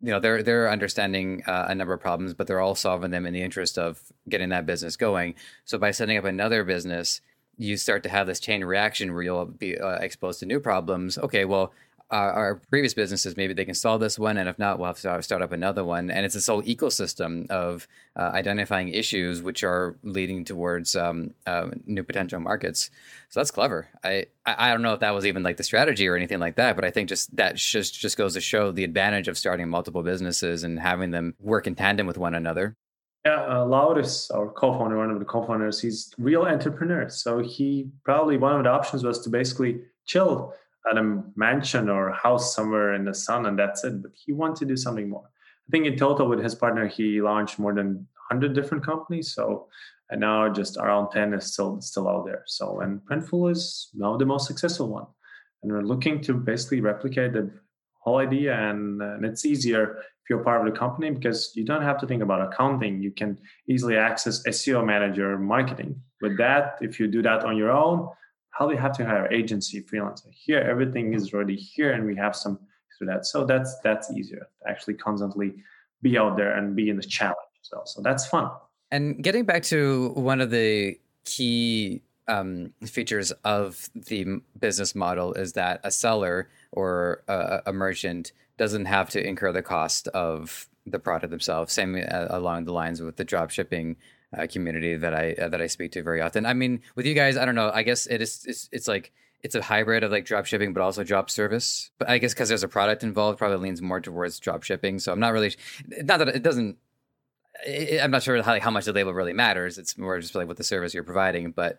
you 0.00 0.10
know 0.10 0.20
they're 0.20 0.42
they're 0.42 0.70
understanding 0.70 1.42
uh, 1.46 1.66
a 1.68 1.74
number 1.74 1.94
of 1.94 2.00
problems, 2.00 2.34
but 2.34 2.46
they're 2.46 2.60
all 2.60 2.74
solving 2.74 3.10
them 3.10 3.26
in 3.26 3.32
the 3.32 3.42
interest 3.42 3.78
of 3.78 4.12
getting 4.28 4.50
that 4.50 4.66
business 4.66 4.96
going. 4.96 5.34
So 5.64 5.78
by 5.78 5.90
setting 5.90 6.18
up 6.18 6.24
another 6.24 6.64
business, 6.64 7.20
you 7.56 7.76
start 7.76 8.02
to 8.02 8.08
have 8.08 8.26
this 8.26 8.40
chain 8.40 8.62
reaction 8.64 9.14
where 9.14 9.22
you'll 9.22 9.46
be 9.46 9.78
uh, 9.78 9.96
exposed 9.96 10.40
to 10.40 10.46
new 10.46 10.60
problems. 10.60 11.16
Okay, 11.18 11.44
well 11.44 11.72
our, 12.10 12.32
our, 12.32 12.54
previous 12.70 12.94
businesses, 12.94 13.36
maybe 13.36 13.52
they 13.52 13.64
can 13.64 13.74
solve 13.74 14.00
this 14.00 14.18
one, 14.18 14.36
and 14.36 14.48
if 14.48 14.58
not, 14.58 14.78
we'll 14.78 14.86
have 14.86 15.00
to 15.00 15.22
start 15.22 15.42
up 15.42 15.52
another 15.52 15.84
one. 15.84 16.10
And 16.10 16.24
it's 16.24 16.34
this 16.34 16.46
whole 16.46 16.62
ecosystem 16.62 17.50
of 17.50 17.88
uh, 18.14 18.30
identifying 18.32 18.88
issues 18.88 19.42
which 19.42 19.64
are 19.64 19.96
leading 20.02 20.44
towards 20.44 20.94
um, 20.94 21.34
uh, 21.46 21.70
new 21.84 22.04
potential 22.04 22.38
markets. 22.38 22.90
So 23.28 23.40
that's 23.40 23.50
clever. 23.50 23.88
I, 24.04 24.26
I 24.44 24.70
don't 24.70 24.82
know 24.82 24.92
if 24.92 25.00
that 25.00 25.14
was 25.14 25.26
even 25.26 25.42
like 25.42 25.56
the 25.56 25.64
strategy 25.64 26.06
or 26.06 26.16
anything 26.16 26.38
like 26.38 26.56
that, 26.56 26.76
but 26.76 26.84
I 26.84 26.90
think 26.90 27.08
just 27.08 27.34
that 27.36 27.56
just 27.56 27.98
just 27.98 28.16
goes 28.16 28.34
to 28.34 28.40
show 28.40 28.70
the 28.70 28.84
advantage 28.84 29.26
of 29.26 29.36
starting 29.36 29.68
multiple 29.68 30.02
businesses 30.02 30.62
and 30.62 30.78
having 30.78 31.10
them 31.10 31.34
work 31.40 31.66
in 31.66 31.74
tandem 31.74 32.06
with 32.06 32.18
one 32.18 32.34
another. 32.34 32.76
Yeah, 33.24 33.42
uh, 33.42 33.66
Lauris, 33.66 34.32
our 34.32 34.48
co-founder, 34.52 34.96
one 34.96 35.10
of 35.10 35.18
the 35.18 35.24
co-founders, 35.24 35.80
he's 35.80 36.14
real 36.16 36.42
entrepreneur. 36.42 37.08
So 37.08 37.40
he 37.40 37.90
probably 38.04 38.36
one 38.36 38.54
of 38.54 38.62
the 38.62 38.70
options 38.70 39.02
was 39.02 39.18
to 39.22 39.30
basically 39.30 39.80
chill 40.04 40.54
at 40.90 40.98
a 40.98 41.22
mansion 41.34 41.88
or 41.88 42.12
house 42.12 42.54
somewhere 42.54 42.94
in 42.94 43.04
the 43.04 43.14
sun 43.14 43.46
and 43.46 43.58
that's 43.58 43.84
it 43.84 44.02
but 44.02 44.12
he 44.14 44.32
wanted 44.32 44.56
to 44.56 44.64
do 44.66 44.76
something 44.76 45.08
more. 45.08 45.28
I 45.68 45.70
think 45.70 45.86
in 45.86 45.96
total 45.96 46.28
with 46.28 46.42
his 46.42 46.54
partner 46.54 46.86
he 46.86 47.20
launched 47.20 47.58
more 47.58 47.74
than 47.74 48.06
100 48.28 48.54
different 48.54 48.84
companies 48.84 49.34
so 49.34 49.68
and 50.10 50.20
now 50.20 50.48
just 50.48 50.76
around 50.76 51.10
10 51.10 51.34
is 51.34 51.52
still 51.52 51.80
still 51.80 52.08
out 52.08 52.26
there. 52.26 52.42
So 52.46 52.80
and 52.80 53.00
printful 53.00 53.50
is 53.50 53.90
now 53.94 54.16
the 54.16 54.26
most 54.26 54.46
successful 54.46 54.88
one. 54.88 55.06
And 55.62 55.72
we're 55.72 55.82
looking 55.82 56.20
to 56.22 56.34
basically 56.34 56.80
replicate 56.80 57.32
the 57.32 57.50
whole 57.98 58.18
idea 58.18 58.54
and, 58.54 59.02
and 59.02 59.24
it's 59.24 59.44
easier 59.44 59.98
if 59.98 60.30
you're 60.30 60.44
part 60.44 60.66
of 60.66 60.72
the 60.72 60.78
company 60.78 61.10
because 61.10 61.52
you 61.56 61.64
don't 61.64 61.82
have 61.82 61.98
to 61.98 62.06
think 62.06 62.22
about 62.22 62.52
accounting. 62.52 63.02
You 63.02 63.10
can 63.10 63.38
easily 63.68 63.96
access 63.96 64.42
seo 64.46 64.84
manager 64.84 65.38
marketing. 65.38 66.00
With 66.20 66.36
that 66.38 66.78
if 66.80 67.00
you 67.00 67.08
do 67.08 67.22
that 67.22 67.44
on 67.44 67.56
your 67.56 67.70
own 67.70 68.08
how 68.56 68.70
you 68.70 68.76
have 68.76 68.96
to 68.96 69.04
hire 69.04 69.30
agency 69.32 69.82
freelancer. 69.82 70.30
Here 70.30 70.60
everything 70.60 71.14
is 71.14 71.32
already 71.32 71.56
here 71.56 71.92
and 71.92 72.06
we 72.06 72.16
have 72.16 72.34
some 72.34 72.58
to 72.98 73.04
that. 73.04 73.26
So 73.26 73.44
that's 73.44 73.76
that's 73.84 74.10
easier 74.12 74.38
to 74.40 74.70
actually 74.70 74.94
constantly 74.94 75.54
be 76.02 76.18
out 76.18 76.36
there 76.36 76.56
and 76.56 76.74
be 76.76 76.88
in 76.88 76.96
the 76.96 77.02
challenge 77.02 77.36
so 77.62 77.82
so 77.84 78.00
that's 78.02 78.26
fun. 78.26 78.50
And 78.90 79.22
getting 79.22 79.44
back 79.44 79.62
to 79.64 80.10
one 80.14 80.40
of 80.40 80.50
the 80.50 80.98
key 81.24 82.02
um, 82.28 82.72
features 82.84 83.32
of 83.44 83.88
the 83.94 84.40
business 84.58 84.94
model 84.94 85.34
is 85.34 85.52
that 85.54 85.80
a 85.84 85.90
seller 85.90 86.48
or 86.72 87.22
a, 87.28 87.62
a 87.66 87.72
merchant 87.72 88.32
doesn't 88.56 88.86
have 88.86 89.10
to 89.10 89.24
incur 89.24 89.52
the 89.52 89.62
cost 89.62 90.08
of 90.08 90.68
the 90.86 90.98
product 90.98 91.30
themselves. 91.30 91.72
Same 91.72 91.96
uh, 91.96 92.26
along 92.30 92.64
the 92.64 92.72
lines 92.72 93.02
with 93.02 93.16
the 93.16 93.24
drop 93.24 93.50
shipping 93.50 93.96
uh, 94.36 94.46
community 94.46 94.96
that 94.96 95.14
I 95.14 95.32
uh, 95.32 95.48
that 95.48 95.60
I 95.60 95.66
speak 95.66 95.92
to 95.92 96.02
very 96.02 96.20
often. 96.20 96.46
I 96.46 96.52
mean, 96.54 96.82
with 96.94 97.06
you 97.06 97.14
guys, 97.14 97.36
I 97.36 97.44
don't 97.44 97.54
know. 97.54 97.70
I 97.72 97.82
guess 97.82 98.06
it 98.06 98.20
is 98.20 98.44
it's, 98.46 98.68
it's 98.72 98.88
like 98.88 99.12
it's 99.42 99.54
a 99.54 99.62
hybrid 99.62 100.02
of 100.02 100.10
like 100.10 100.24
drop 100.24 100.46
shipping, 100.46 100.72
but 100.72 100.82
also 100.82 101.04
drop 101.04 101.30
service. 101.30 101.90
But 101.98 102.08
I 102.08 102.18
guess 102.18 102.34
because 102.34 102.48
there's 102.48 102.64
a 102.64 102.68
product 102.68 103.02
involved, 103.02 103.38
probably 103.38 103.58
leans 103.58 103.80
more 103.80 104.00
towards 104.00 104.38
drop 104.38 104.62
shipping. 104.62 104.98
So 104.98 105.12
I'm 105.12 105.20
not 105.20 105.32
really 105.32 105.54
not 106.02 106.18
that 106.18 106.28
it 106.28 106.42
doesn't. 106.42 106.76
It, 107.66 108.02
I'm 108.02 108.10
not 108.10 108.22
sure 108.22 108.42
how, 108.42 108.52
like, 108.52 108.62
how 108.62 108.70
much 108.70 108.84
the 108.84 108.92
label 108.92 109.14
really 109.14 109.32
matters. 109.32 109.78
It's 109.78 109.96
more 109.96 110.20
just 110.20 110.34
like 110.34 110.46
what 110.46 110.58
the 110.58 110.64
service 110.64 110.92
you're 110.92 111.04
providing. 111.04 111.52
But 111.52 111.78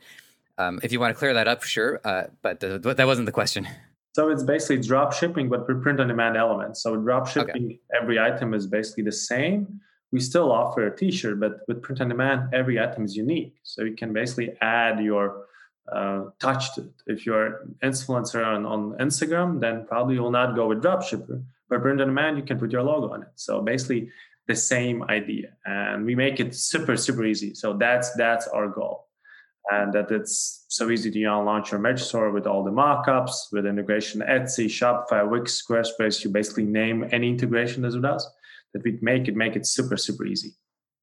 um, 0.57 0.79
if 0.81 0.91
you 0.91 0.99
want 0.99 1.13
to 1.13 1.19
clear 1.19 1.35
that 1.35 1.47
up, 1.47 1.61
sure. 1.63 2.01
Uh, 2.03 2.23
but 2.41 2.59
the, 2.59 2.79
that 2.79 3.05
wasn't 3.05 3.27
the 3.27 3.31
question. 3.31 3.67
So 4.13 4.29
it's 4.29 4.41
basically 4.41 4.81
drop 4.81 5.13
shipping, 5.13 5.47
but 5.47 5.67
with 5.67 5.83
print 5.83 5.99
on 5.99 6.07
demand 6.07 6.37
elements. 6.37 6.81
So 6.81 6.95
drop 6.95 7.27
shipping, 7.27 7.65
okay. 7.65 7.79
every 7.95 8.19
item 8.19 8.55
is 8.55 8.65
basically 8.65 9.03
the 9.03 9.11
same 9.11 9.79
we 10.11 10.19
still 10.19 10.51
offer 10.51 10.87
a 10.87 10.95
t-shirt 10.95 11.39
but 11.39 11.59
with 11.67 11.81
print 11.81 12.01
on 12.01 12.09
demand 12.09 12.53
every 12.53 12.79
item 12.79 13.03
is 13.05 13.15
unique. 13.15 13.55
So 13.63 13.83
you 13.83 13.95
can 13.95 14.13
basically 14.13 14.51
add 14.61 15.03
your 15.03 15.45
uh, 15.91 16.25
touch 16.39 16.75
to 16.75 16.81
it. 16.81 16.93
If 17.05 17.25
you're 17.25 17.61
an 17.61 17.75
influencer 17.83 18.45
on, 18.45 18.65
on 18.65 18.93
instagram 18.99 19.59
then 19.59 19.85
probably 19.87 20.15
you'll 20.15 20.31
not 20.31 20.55
go 20.55 20.67
with 20.67 20.81
dropshipper 20.81 21.43
but 21.69 21.81
print 21.81 22.01
on 22.01 22.07
demand 22.07 22.37
you 22.37 22.43
can 22.43 22.59
put 22.59 22.71
your 22.71 22.83
logo 22.83 23.13
on 23.13 23.23
it. 23.23 23.29
So 23.35 23.61
basically 23.61 24.09
the 24.47 24.55
same 24.55 25.03
idea 25.03 25.49
and 25.65 26.05
we 26.05 26.15
make 26.15 26.39
it 26.39 26.55
super 26.55 26.95
super 26.95 27.25
easy. 27.25 27.53
So 27.53 27.73
that's 27.73 28.13
that's 28.13 28.47
our 28.47 28.67
goal. 28.67 29.05
And 29.69 29.91
that 29.91 30.09
it's 30.11 30.63
so 30.69 30.89
easy 30.89 31.11
to 31.11 31.19
you 31.19 31.25
know, 31.25 31.43
launch 31.43 31.71
your 31.71 31.81
merch 31.81 32.01
store 32.01 32.31
with 32.31 32.47
all 32.47 32.63
the 32.63 32.71
mockups 32.71 33.51
with 33.51 33.65
integration 33.65 34.21
etsy 34.21 34.67
shopify 34.67 35.29
wix 35.29 35.61
squarespace. 35.61 36.23
You 36.23 36.29
basically 36.29 36.63
name 36.63 37.05
any 37.11 37.27
integration 37.27 37.83
as 37.83 37.95
it 37.95 38.01
does 38.01 38.25
that 38.73 38.83
we'd 38.83 39.01
make 39.01 39.27
it 39.27 39.35
make 39.35 39.55
it 39.55 39.65
super 39.65 39.97
super 39.97 40.25
easy. 40.25 40.55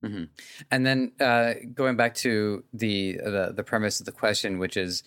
Mm-hmm. 0.04 0.24
And 0.70 0.86
then 0.86 1.12
uh, 1.18 1.54
going 1.72 1.96
back 1.96 2.14
to 2.16 2.62
the, 2.74 3.14
the, 3.14 3.52
the 3.56 3.62
premise 3.62 4.00
of 4.00 4.06
the 4.06 4.12
question, 4.12 4.58
which 4.58 4.76
is 4.76 5.02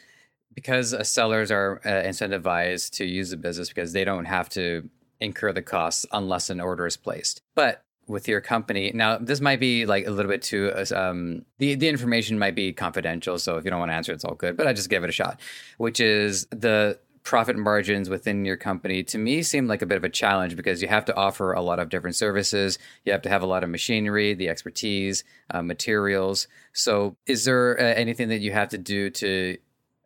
because 0.55 0.95
sellers 1.07 1.51
are 1.51 1.81
uh, 1.85 1.89
incentivized 1.89 2.91
to 2.93 3.05
use 3.05 3.29
the 3.29 3.37
business 3.37 3.67
because 3.67 3.93
they 3.93 4.03
don't 4.03 4.25
have 4.25 4.49
to 4.49 4.89
incur 5.19 5.53
the 5.53 5.61
costs 5.61 6.05
unless 6.11 6.49
an 6.49 6.59
order 6.59 6.87
is 6.87 6.97
placed. 6.97 7.41
But 7.55 7.83
with 8.07 8.27
your 8.27 8.39
company. 8.39 8.91
Now, 8.93 9.17
this 9.17 9.41
might 9.41 9.59
be 9.59 9.85
like 9.85 10.07
a 10.07 10.11
little 10.11 10.31
bit 10.31 10.41
too, 10.41 10.71
um, 10.95 11.43
the, 11.59 11.75
the 11.75 11.89
information 11.89 12.39
might 12.39 12.55
be 12.55 12.71
confidential. 12.71 13.37
So 13.37 13.57
if 13.57 13.65
you 13.65 13.69
don't 13.69 13.79
want 13.79 13.91
to 13.91 13.95
answer, 13.95 14.13
it's 14.13 14.23
all 14.23 14.35
good, 14.35 14.55
but 14.55 14.65
I 14.65 14.73
just 14.73 14.89
give 14.89 15.03
it 15.03 15.09
a 15.09 15.13
shot, 15.13 15.39
which 15.77 15.99
is 15.99 16.47
the 16.51 16.97
profit 17.27 17.57
margins 17.57 18.09
within 18.09 18.45
your 18.45 18.55
company 18.55 19.03
to 19.03 19.17
me 19.17 19.43
seem 19.43 19.67
like 19.67 19.81
a 19.81 19.85
bit 19.85 19.97
of 19.97 20.05
a 20.05 20.09
challenge 20.09 20.55
because 20.55 20.81
you 20.81 20.87
have 20.87 21.03
to 21.03 21.13
offer 21.17 21.51
a 21.51 21.61
lot 21.61 21.77
of 21.77 21.89
different 21.89 22.15
services. 22.15 22.79
You 23.03 23.11
have 23.11 23.21
to 23.23 23.29
have 23.29 23.41
a 23.41 23.45
lot 23.45 23.65
of 23.65 23.69
machinery, 23.69 24.33
the 24.33 24.47
expertise, 24.47 25.25
uh, 25.51 25.61
materials. 25.61 26.47
So, 26.71 27.17
is 27.25 27.43
there 27.43 27.77
uh, 27.77 27.83
anything 27.83 28.29
that 28.29 28.39
you 28.39 28.53
have 28.53 28.69
to 28.69 28.77
do 28.77 29.09
to 29.09 29.57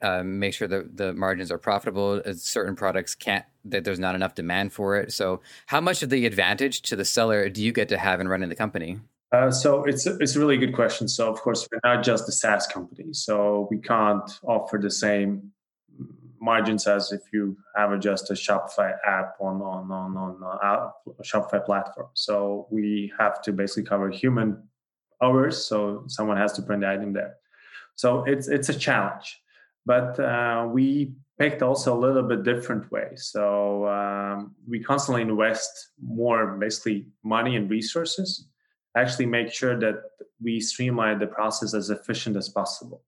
uh, 0.01 0.23
make 0.23 0.55
sure 0.55 0.67
that 0.67 0.97
the 0.97 1.13
margins 1.13 1.51
are 1.51 1.59
profitable? 1.59 2.23
Uh, 2.25 2.33
certain 2.33 2.75
products 2.75 3.13
can't 3.13 3.45
that 3.65 3.83
there's 3.83 3.99
not 3.99 4.15
enough 4.15 4.33
demand 4.33 4.73
for 4.73 4.97
it. 4.97 5.13
So, 5.13 5.41
how 5.67 5.79
much 5.79 6.01
of 6.01 6.09
the 6.09 6.25
advantage 6.25 6.81
to 6.89 6.95
the 6.95 7.05
seller 7.05 7.49
do 7.49 7.63
you 7.63 7.71
get 7.71 7.87
to 7.89 7.99
have 7.99 8.19
in 8.19 8.29
running 8.29 8.49
the 8.49 8.55
company? 8.55 8.99
Uh, 9.31 9.51
so 9.51 9.83
it's 9.83 10.07
it's 10.07 10.35
a 10.35 10.39
really 10.39 10.57
good 10.57 10.73
question. 10.73 11.07
So 11.07 11.31
of 11.31 11.39
course 11.39 11.67
we're 11.71 11.79
not 11.83 12.03
just 12.03 12.27
a 12.27 12.31
SaaS 12.31 12.65
company, 12.65 13.13
so 13.13 13.67
we 13.69 13.77
can't 13.77 14.29
offer 14.43 14.79
the 14.79 14.89
same 14.89 15.51
margins 16.41 16.87
as 16.87 17.11
if 17.11 17.21
you 17.31 17.55
have 17.75 17.97
just 17.99 18.31
a 18.31 18.33
Shopify 18.33 18.97
app 19.05 19.35
on 19.39 19.61
on 19.61 19.91
on 19.91 20.17
on 20.17 20.93
a 21.19 21.23
Shopify 21.23 21.63
platform. 21.63 22.07
So 22.13 22.67
we 22.71 23.13
have 23.19 23.41
to 23.43 23.53
basically 23.53 23.83
cover 23.83 24.09
human 24.09 24.63
hours. 25.21 25.63
So 25.65 26.03
someone 26.07 26.37
has 26.37 26.53
to 26.53 26.61
print 26.61 26.81
the 26.81 26.89
item 26.89 27.13
there. 27.13 27.35
So 27.95 28.23
it's 28.23 28.47
it's 28.47 28.69
a 28.69 28.77
challenge, 28.77 29.39
but 29.85 30.19
uh, 30.19 30.67
we 30.69 31.13
picked 31.37 31.61
also 31.61 31.95
a 31.95 31.99
little 31.99 32.23
bit 32.23 32.43
different 32.43 32.91
way. 32.91 33.09
So 33.15 33.87
um, 33.87 34.55
we 34.67 34.79
constantly 34.79 35.21
invest 35.21 35.91
more 36.03 36.57
basically 36.57 37.07
money 37.23 37.55
and 37.55 37.69
resources. 37.69 38.47
Actually, 38.97 39.27
make 39.27 39.51
sure 39.53 39.79
that 39.79 39.95
we 40.41 40.59
streamline 40.59 41.19
the 41.19 41.27
process 41.27 41.73
as 41.73 41.89
efficient 41.89 42.35
as 42.35 42.49
possible. 42.49 43.03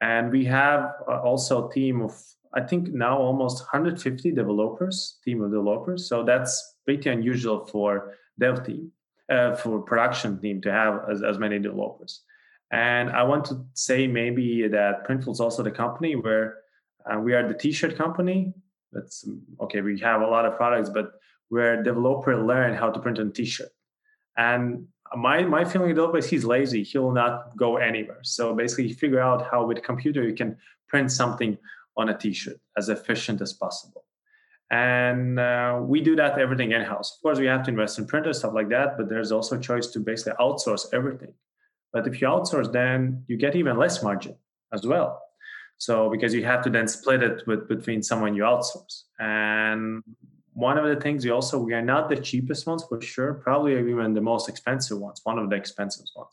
And 0.00 0.30
we 0.30 0.44
have 0.46 0.92
uh, 1.08 1.20
also 1.22 1.68
a 1.68 1.72
team 1.72 2.02
of 2.02 2.12
I 2.54 2.60
think 2.60 2.88
now 2.88 3.18
almost 3.18 3.62
150 3.62 4.30
developers, 4.32 5.18
team 5.24 5.42
of 5.42 5.50
developers. 5.50 6.08
So 6.08 6.22
that's 6.22 6.76
pretty 6.84 7.10
unusual 7.10 7.66
for 7.66 8.14
dev 8.38 8.64
team, 8.64 8.92
uh, 9.30 9.54
for 9.56 9.80
production 9.80 10.40
team 10.40 10.60
to 10.62 10.70
have 10.70 11.02
as, 11.10 11.22
as 11.22 11.38
many 11.38 11.58
developers. 11.58 12.22
And 12.70 13.10
I 13.10 13.22
want 13.24 13.44
to 13.46 13.64
say 13.74 14.06
maybe 14.06 14.68
that 14.68 15.06
Printful 15.06 15.32
is 15.32 15.40
also 15.40 15.62
the 15.62 15.70
company 15.70 16.16
where 16.16 16.58
uh, 17.10 17.18
we 17.18 17.34
are 17.34 17.46
the 17.46 17.54
t-shirt 17.54 17.96
company. 17.96 18.52
That's 18.92 19.28
okay. 19.60 19.80
We 19.80 19.98
have 20.00 20.22
a 20.22 20.26
lot 20.26 20.46
of 20.46 20.56
products, 20.56 20.88
but 20.88 21.12
where 21.48 21.82
developer 21.82 22.36
learn 22.36 22.74
how 22.74 22.90
to 22.90 23.00
print 23.00 23.18
a 23.18 23.28
t-shirt. 23.30 23.68
And 24.36 24.86
my 25.16 25.42
my 25.42 25.64
feeling 25.64 25.88
developer 25.88 26.18
is 26.18 26.28
he's 26.28 26.44
lazy. 26.44 26.82
He'll 26.82 27.12
not 27.12 27.56
go 27.56 27.76
anywhere. 27.76 28.20
So 28.22 28.54
basically, 28.54 28.92
figure 28.92 29.20
out 29.20 29.48
how 29.50 29.66
with 29.66 29.82
computer 29.82 30.22
you 30.22 30.34
can 30.34 30.56
print 30.88 31.12
something 31.12 31.58
on 31.96 32.08
a 32.08 32.16
t-shirt 32.16 32.58
as 32.76 32.88
efficient 32.88 33.40
as 33.40 33.52
possible. 33.52 34.04
And 34.70 35.38
uh, 35.38 35.80
we 35.82 36.00
do 36.00 36.16
that 36.16 36.38
everything 36.38 36.72
in-house. 36.72 37.16
Of 37.16 37.22
course 37.22 37.38
we 37.38 37.46
have 37.46 37.62
to 37.64 37.70
invest 37.70 37.98
in 37.98 38.06
printers 38.06 38.38
stuff 38.38 38.54
like 38.54 38.68
that 38.70 38.96
but 38.96 39.08
there's 39.08 39.32
also 39.32 39.58
choice 39.58 39.88
to 39.88 40.00
basically 40.00 40.32
outsource 40.40 40.86
everything. 40.92 41.34
But 41.92 42.06
if 42.06 42.20
you 42.20 42.28
outsource 42.28 42.72
then 42.72 43.24
you 43.28 43.36
get 43.36 43.56
even 43.56 43.76
less 43.76 44.02
margin 44.02 44.36
as 44.72 44.86
well. 44.86 45.20
So 45.78 46.10
because 46.10 46.32
you 46.34 46.44
have 46.44 46.62
to 46.64 46.70
then 46.70 46.88
split 46.88 47.22
it 47.22 47.46
with 47.46 47.68
between 47.68 48.02
someone 48.02 48.34
you 48.34 48.42
outsource. 48.42 49.02
And 49.18 50.02
one 50.54 50.78
of 50.78 50.86
the 50.86 50.96
things 51.00 51.24
we 51.24 51.30
also 51.30 51.58
we 51.58 51.74
are 51.74 51.82
not 51.82 52.08
the 52.08 52.16
cheapest 52.16 52.66
ones 52.66 52.84
for 52.88 53.00
sure. 53.00 53.34
Probably 53.34 53.78
even 53.78 54.14
the 54.14 54.20
most 54.20 54.48
expensive 54.48 54.98
ones 54.98 55.20
one 55.24 55.38
of 55.38 55.50
the 55.50 55.56
expensive 55.56 56.06
ones. 56.16 56.30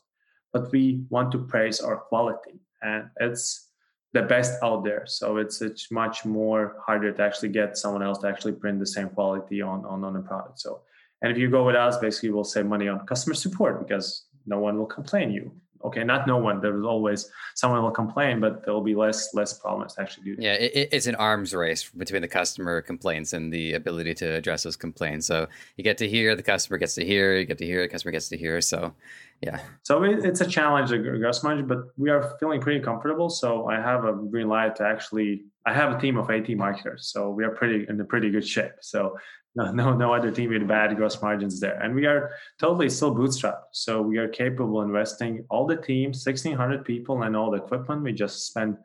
But 0.52 0.72
we 0.72 1.04
want 1.10 1.32
to 1.32 1.38
praise 1.38 1.80
our 1.80 1.96
quality 1.96 2.60
and 2.82 3.10
it's 3.20 3.71
the 4.12 4.22
best 4.22 4.62
out 4.62 4.84
there. 4.84 5.04
So 5.06 5.38
it's 5.38 5.62
it's 5.62 5.90
much 5.90 6.24
more 6.24 6.76
harder 6.84 7.12
to 7.12 7.22
actually 7.22 7.48
get 7.48 7.76
someone 7.76 8.02
else 8.02 8.18
to 8.18 8.28
actually 8.28 8.52
print 8.52 8.78
the 8.78 8.86
same 8.86 9.08
quality 9.08 9.62
on 9.62 9.84
on, 9.84 10.04
on 10.04 10.16
a 10.16 10.22
product. 10.22 10.60
So 10.60 10.82
and 11.22 11.32
if 11.32 11.38
you 11.38 11.50
go 11.50 11.64
with 11.64 11.76
us, 11.76 11.98
basically 11.98 12.30
we'll 12.30 12.44
save 12.44 12.66
money 12.66 12.88
on 12.88 13.06
customer 13.06 13.34
support 13.34 13.86
because 13.86 14.26
no 14.46 14.58
one 14.58 14.76
will 14.76 14.86
complain 14.86 15.30
you 15.30 15.52
okay 15.84 16.04
not 16.04 16.26
no 16.26 16.36
one. 16.36 16.60
There's 16.60 16.84
always 16.84 17.30
someone 17.54 17.82
will 17.82 17.90
complain 17.90 18.40
but 18.40 18.64
there'll 18.64 18.82
be 18.82 18.94
less 18.94 19.34
less 19.34 19.58
problems 19.58 19.94
to 19.94 20.02
actually 20.02 20.24
do 20.24 20.36
that. 20.36 20.42
yeah 20.42 20.54
it, 20.54 20.88
it's 20.92 21.06
an 21.06 21.14
arms 21.16 21.54
race 21.54 21.88
between 21.90 22.22
the 22.22 22.28
customer 22.28 22.80
complaints 22.82 23.32
and 23.32 23.52
the 23.52 23.74
ability 23.74 24.14
to 24.14 24.26
address 24.26 24.62
those 24.62 24.76
complaints. 24.76 25.26
So 25.26 25.48
you 25.76 25.84
get 25.84 25.98
to 25.98 26.08
hear 26.08 26.36
the 26.36 26.42
customer 26.42 26.78
gets 26.78 26.94
to 26.96 27.04
hear 27.04 27.36
you 27.36 27.44
get 27.44 27.58
to 27.58 27.66
hear 27.66 27.82
the 27.82 27.88
customer 27.88 28.12
gets 28.12 28.28
to 28.30 28.36
hear. 28.36 28.60
So 28.60 28.94
yeah. 29.40 29.60
So 29.82 30.04
it, 30.04 30.24
it's 30.24 30.40
a 30.40 30.46
challenge 30.46 30.92
uh, 30.92 30.96
a 30.96 31.18
gross 31.18 31.42
margin 31.42 31.66
but 31.66 31.78
we 31.96 32.10
are 32.10 32.36
feeling 32.38 32.60
pretty 32.60 32.80
comfortable. 32.80 33.28
So 33.28 33.66
i 33.66 33.76
have 33.76 34.04
a 34.04 34.12
green 34.12 34.48
light 34.48 34.76
to 34.76 34.84
actually 34.84 35.44
i 35.66 35.72
have 35.72 35.92
a 35.96 36.00
team 36.00 36.16
of 36.16 36.30
80 36.30 36.54
marketers 36.54 37.06
so 37.12 37.30
we 37.30 37.44
are 37.44 37.50
pretty 37.50 37.86
in 37.88 38.00
a 38.00 38.04
pretty 38.04 38.30
good 38.30 38.46
shape. 38.46 38.72
So 38.80 39.16
no, 39.54 39.70
no, 39.70 39.94
no 39.94 40.14
other 40.14 40.30
team 40.30 40.50
with 40.50 40.66
bad 40.66 40.96
gross 40.96 41.20
margins 41.20 41.60
there. 41.60 41.78
And 41.80 41.94
we 41.94 42.06
are 42.06 42.30
totally 42.58 42.88
still 42.88 43.14
bootstrapped. 43.14 43.72
So 43.72 44.00
we 44.00 44.18
are 44.18 44.28
capable 44.28 44.82
investing 44.82 45.44
all 45.50 45.66
the 45.66 45.76
team, 45.76 46.10
1600 46.10 46.84
people 46.84 47.22
and 47.22 47.36
all 47.36 47.50
the 47.50 47.58
equipment. 47.58 48.02
We 48.02 48.12
just 48.12 48.46
spend 48.46 48.76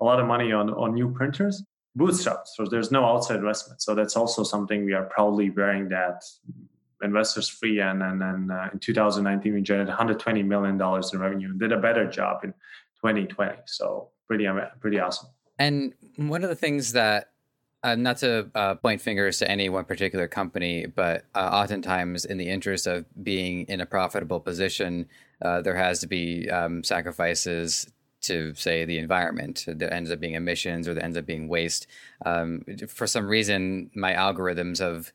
a 0.00 0.04
lot 0.04 0.20
of 0.20 0.26
money 0.26 0.52
on, 0.52 0.70
on 0.70 0.94
new 0.94 1.10
printers, 1.10 1.62
bootstrapped. 1.98 2.46
So 2.54 2.64
there's 2.64 2.90
no 2.90 3.04
outside 3.04 3.36
investment. 3.36 3.82
So 3.82 3.94
that's 3.94 4.16
also 4.16 4.42
something 4.44 4.84
we 4.84 4.94
are 4.94 5.04
proudly 5.04 5.50
wearing 5.50 5.88
that 5.90 6.22
investors 7.02 7.48
free. 7.48 7.80
And, 7.80 8.02
and, 8.02 8.22
and 8.22 8.50
uh, 8.50 8.68
in 8.72 8.78
2019, 8.78 9.52
we 9.52 9.60
generated 9.60 9.94
$120 9.94 10.44
million 10.44 10.74
in 10.74 11.20
revenue 11.20 11.50
and 11.50 11.60
did 11.60 11.72
a 11.72 11.78
better 11.78 12.08
job 12.08 12.44
in 12.44 12.52
2020. 13.04 13.56
So 13.66 14.10
pretty, 14.26 14.48
pretty 14.80 14.98
awesome. 14.98 15.28
And 15.58 15.92
one 16.16 16.42
of 16.42 16.48
the 16.48 16.56
things 16.56 16.92
that 16.92 17.28
uh, 17.84 17.94
not 17.94 18.16
to 18.16 18.50
uh, 18.54 18.74
point 18.76 19.00
fingers 19.00 19.38
to 19.38 19.48
any 19.48 19.68
one 19.68 19.84
particular 19.84 20.26
company, 20.26 20.86
but 20.86 21.26
uh, 21.34 21.50
oftentimes, 21.52 22.24
in 22.24 22.38
the 22.38 22.48
interest 22.48 22.86
of 22.86 23.04
being 23.22 23.66
in 23.66 23.80
a 23.80 23.86
profitable 23.86 24.40
position, 24.40 25.06
uh, 25.42 25.60
there 25.60 25.76
has 25.76 26.00
to 26.00 26.06
be 26.06 26.48
um, 26.48 26.82
sacrifices 26.82 27.86
to, 28.22 28.54
say, 28.54 28.86
the 28.86 28.96
environment. 28.96 29.66
There 29.68 29.92
ends 29.92 30.10
up 30.10 30.18
being 30.18 30.32
emissions 30.32 30.88
or 30.88 30.94
there 30.94 31.04
ends 31.04 31.18
up 31.18 31.26
being 31.26 31.46
waste. 31.46 31.86
Um, 32.24 32.64
for 32.88 33.06
some 33.06 33.28
reason, 33.28 33.90
my 33.94 34.14
algorithms 34.14 34.78
have 34.78 35.12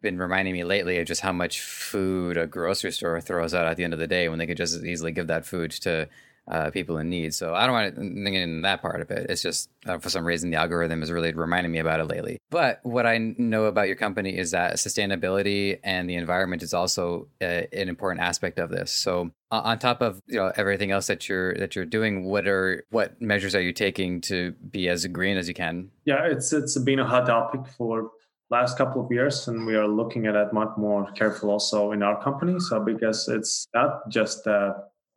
been 0.00 0.16
reminding 0.18 0.54
me 0.54 0.64
lately 0.64 0.98
of 0.98 1.06
just 1.06 1.20
how 1.20 1.32
much 1.32 1.60
food 1.60 2.38
a 2.38 2.46
grocery 2.46 2.92
store 2.92 3.20
throws 3.20 3.52
out 3.52 3.66
at 3.66 3.76
the 3.76 3.84
end 3.84 3.92
of 3.92 3.98
the 3.98 4.06
day 4.06 4.30
when 4.30 4.38
they 4.38 4.46
could 4.46 4.56
just 4.56 4.82
easily 4.82 5.12
give 5.12 5.26
that 5.26 5.44
food 5.44 5.70
to 5.70 6.08
uh, 6.48 6.70
people 6.70 6.98
in 6.98 7.08
need. 7.08 7.34
So 7.34 7.54
I 7.54 7.66
don't 7.66 7.72
want 7.72 7.94
to 7.94 8.00
think 8.00 8.36
in 8.36 8.62
that 8.62 8.82
part 8.82 9.00
of 9.00 9.10
it. 9.10 9.30
It's 9.30 9.42
just 9.42 9.70
uh, 9.86 9.98
for 9.98 10.10
some 10.10 10.24
reason 10.24 10.50
the 10.50 10.56
algorithm 10.56 11.02
is 11.02 11.10
really 11.10 11.32
reminding 11.32 11.72
me 11.72 11.78
about 11.78 12.00
it 12.00 12.04
lately. 12.04 12.38
But 12.50 12.80
what 12.82 13.06
I 13.06 13.18
know 13.18 13.64
about 13.64 13.88
your 13.88 13.96
company 13.96 14.36
is 14.36 14.52
that 14.52 14.74
sustainability 14.74 15.78
and 15.82 16.08
the 16.08 16.14
environment 16.14 16.62
is 16.62 16.72
also 16.72 17.28
uh, 17.40 17.62
an 17.72 17.88
important 17.88 18.22
aspect 18.22 18.58
of 18.58 18.70
this. 18.70 18.92
So 18.92 19.30
on 19.50 19.78
top 19.78 20.02
of 20.02 20.20
you 20.26 20.36
know 20.36 20.52
everything 20.56 20.90
else 20.90 21.06
that 21.06 21.28
you're 21.28 21.54
that 21.54 21.76
you're 21.76 21.84
doing, 21.84 22.24
what 22.24 22.46
are 22.46 22.84
what 22.90 23.20
measures 23.20 23.54
are 23.54 23.60
you 23.60 23.72
taking 23.72 24.20
to 24.22 24.52
be 24.70 24.88
as 24.88 25.06
green 25.06 25.36
as 25.36 25.48
you 25.48 25.54
can? 25.54 25.90
Yeah, 26.04 26.24
it's 26.24 26.52
it's 26.52 26.78
been 26.78 26.98
a 26.98 27.06
hot 27.06 27.26
topic 27.26 27.66
for 27.76 28.10
last 28.50 28.78
couple 28.78 29.04
of 29.04 29.10
years 29.10 29.48
and 29.48 29.66
we 29.66 29.74
are 29.74 29.88
looking 29.88 30.26
at 30.26 30.36
it 30.36 30.52
much 30.52 30.70
more 30.76 31.10
careful 31.12 31.50
also 31.50 31.90
in 31.90 32.00
our 32.00 32.22
company 32.22 32.60
so 32.60 32.78
because 32.78 33.26
it's 33.26 33.66
not 33.74 34.08
just 34.08 34.46
uh, 34.46 34.72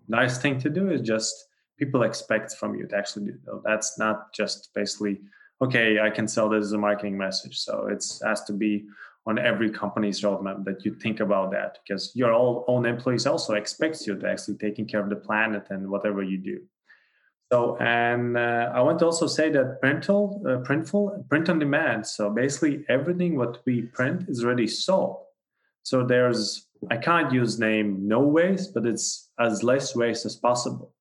nice 0.09 0.39
thing 0.39 0.59
to 0.59 0.69
do 0.69 0.89
is 0.89 1.01
just 1.01 1.33
people 1.77 2.03
expect 2.03 2.55
from 2.55 2.75
you 2.75 2.85
to 2.87 2.97
actually 2.97 3.25
do 3.25 3.37
though. 3.45 3.61
That's 3.63 3.97
not 3.97 4.33
just 4.33 4.69
basically 4.75 5.21
okay 5.61 5.99
i 5.99 6.09
can 6.09 6.25
sell 6.25 6.47
this 6.47 6.65
as 6.65 6.73
a 6.73 6.77
marketing 6.77 7.17
message. 7.17 7.59
So 7.59 7.87
it's 7.87 8.21
has 8.23 8.43
to 8.45 8.53
be 8.53 8.85
on 9.25 9.37
every 9.37 9.69
company's 9.69 10.21
roadmap 10.21 10.63
that 10.65 10.85
you 10.85 10.95
think 10.95 11.19
about 11.19 11.51
that 11.51 11.77
because 11.83 12.11
your 12.15 12.31
own 12.33 12.85
employees 12.85 13.27
also 13.27 13.53
expects 13.53 14.07
you 14.07 14.17
to 14.17 14.27
actually 14.27 14.57
taking 14.57 14.87
care 14.87 15.01
of 15.01 15.09
the 15.09 15.15
planet 15.15 15.67
and 15.69 15.89
whatever 15.89 16.23
you 16.23 16.37
do. 16.37 16.61
So 17.51 17.77
and 17.77 18.37
uh, 18.37 18.71
i 18.73 18.81
want 18.81 18.99
to 18.99 19.05
also 19.05 19.27
say 19.27 19.49
that 19.51 19.81
printful 19.81 20.23
uh, 20.45 20.59
printful 20.67 21.27
print 21.29 21.49
on 21.49 21.59
demand. 21.59 22.07
So 22.07 22.29
basically 22.29 22.85
everything 22.89 23.37
what 23.37 23.59
we 23.65 23.81
print 23.81 24.29
is 24.29 24.43
already 24.43 24.67
sold. 24.67 25.17
So 25.83 26.05
there's 26.05 26.67
I 26.89 26.97
can't 26.97 27.33
use 27.33 27.59
name 27.59 28.07
no 28.07 28.21
waste, 28.21 28.73
but 28.73 28.85
it's 28.85 29.28
as 29.39 29.63
less 29.63 29.95
waste 29.95 30.25
as 30.25 30.35
possible. 30.35 30.93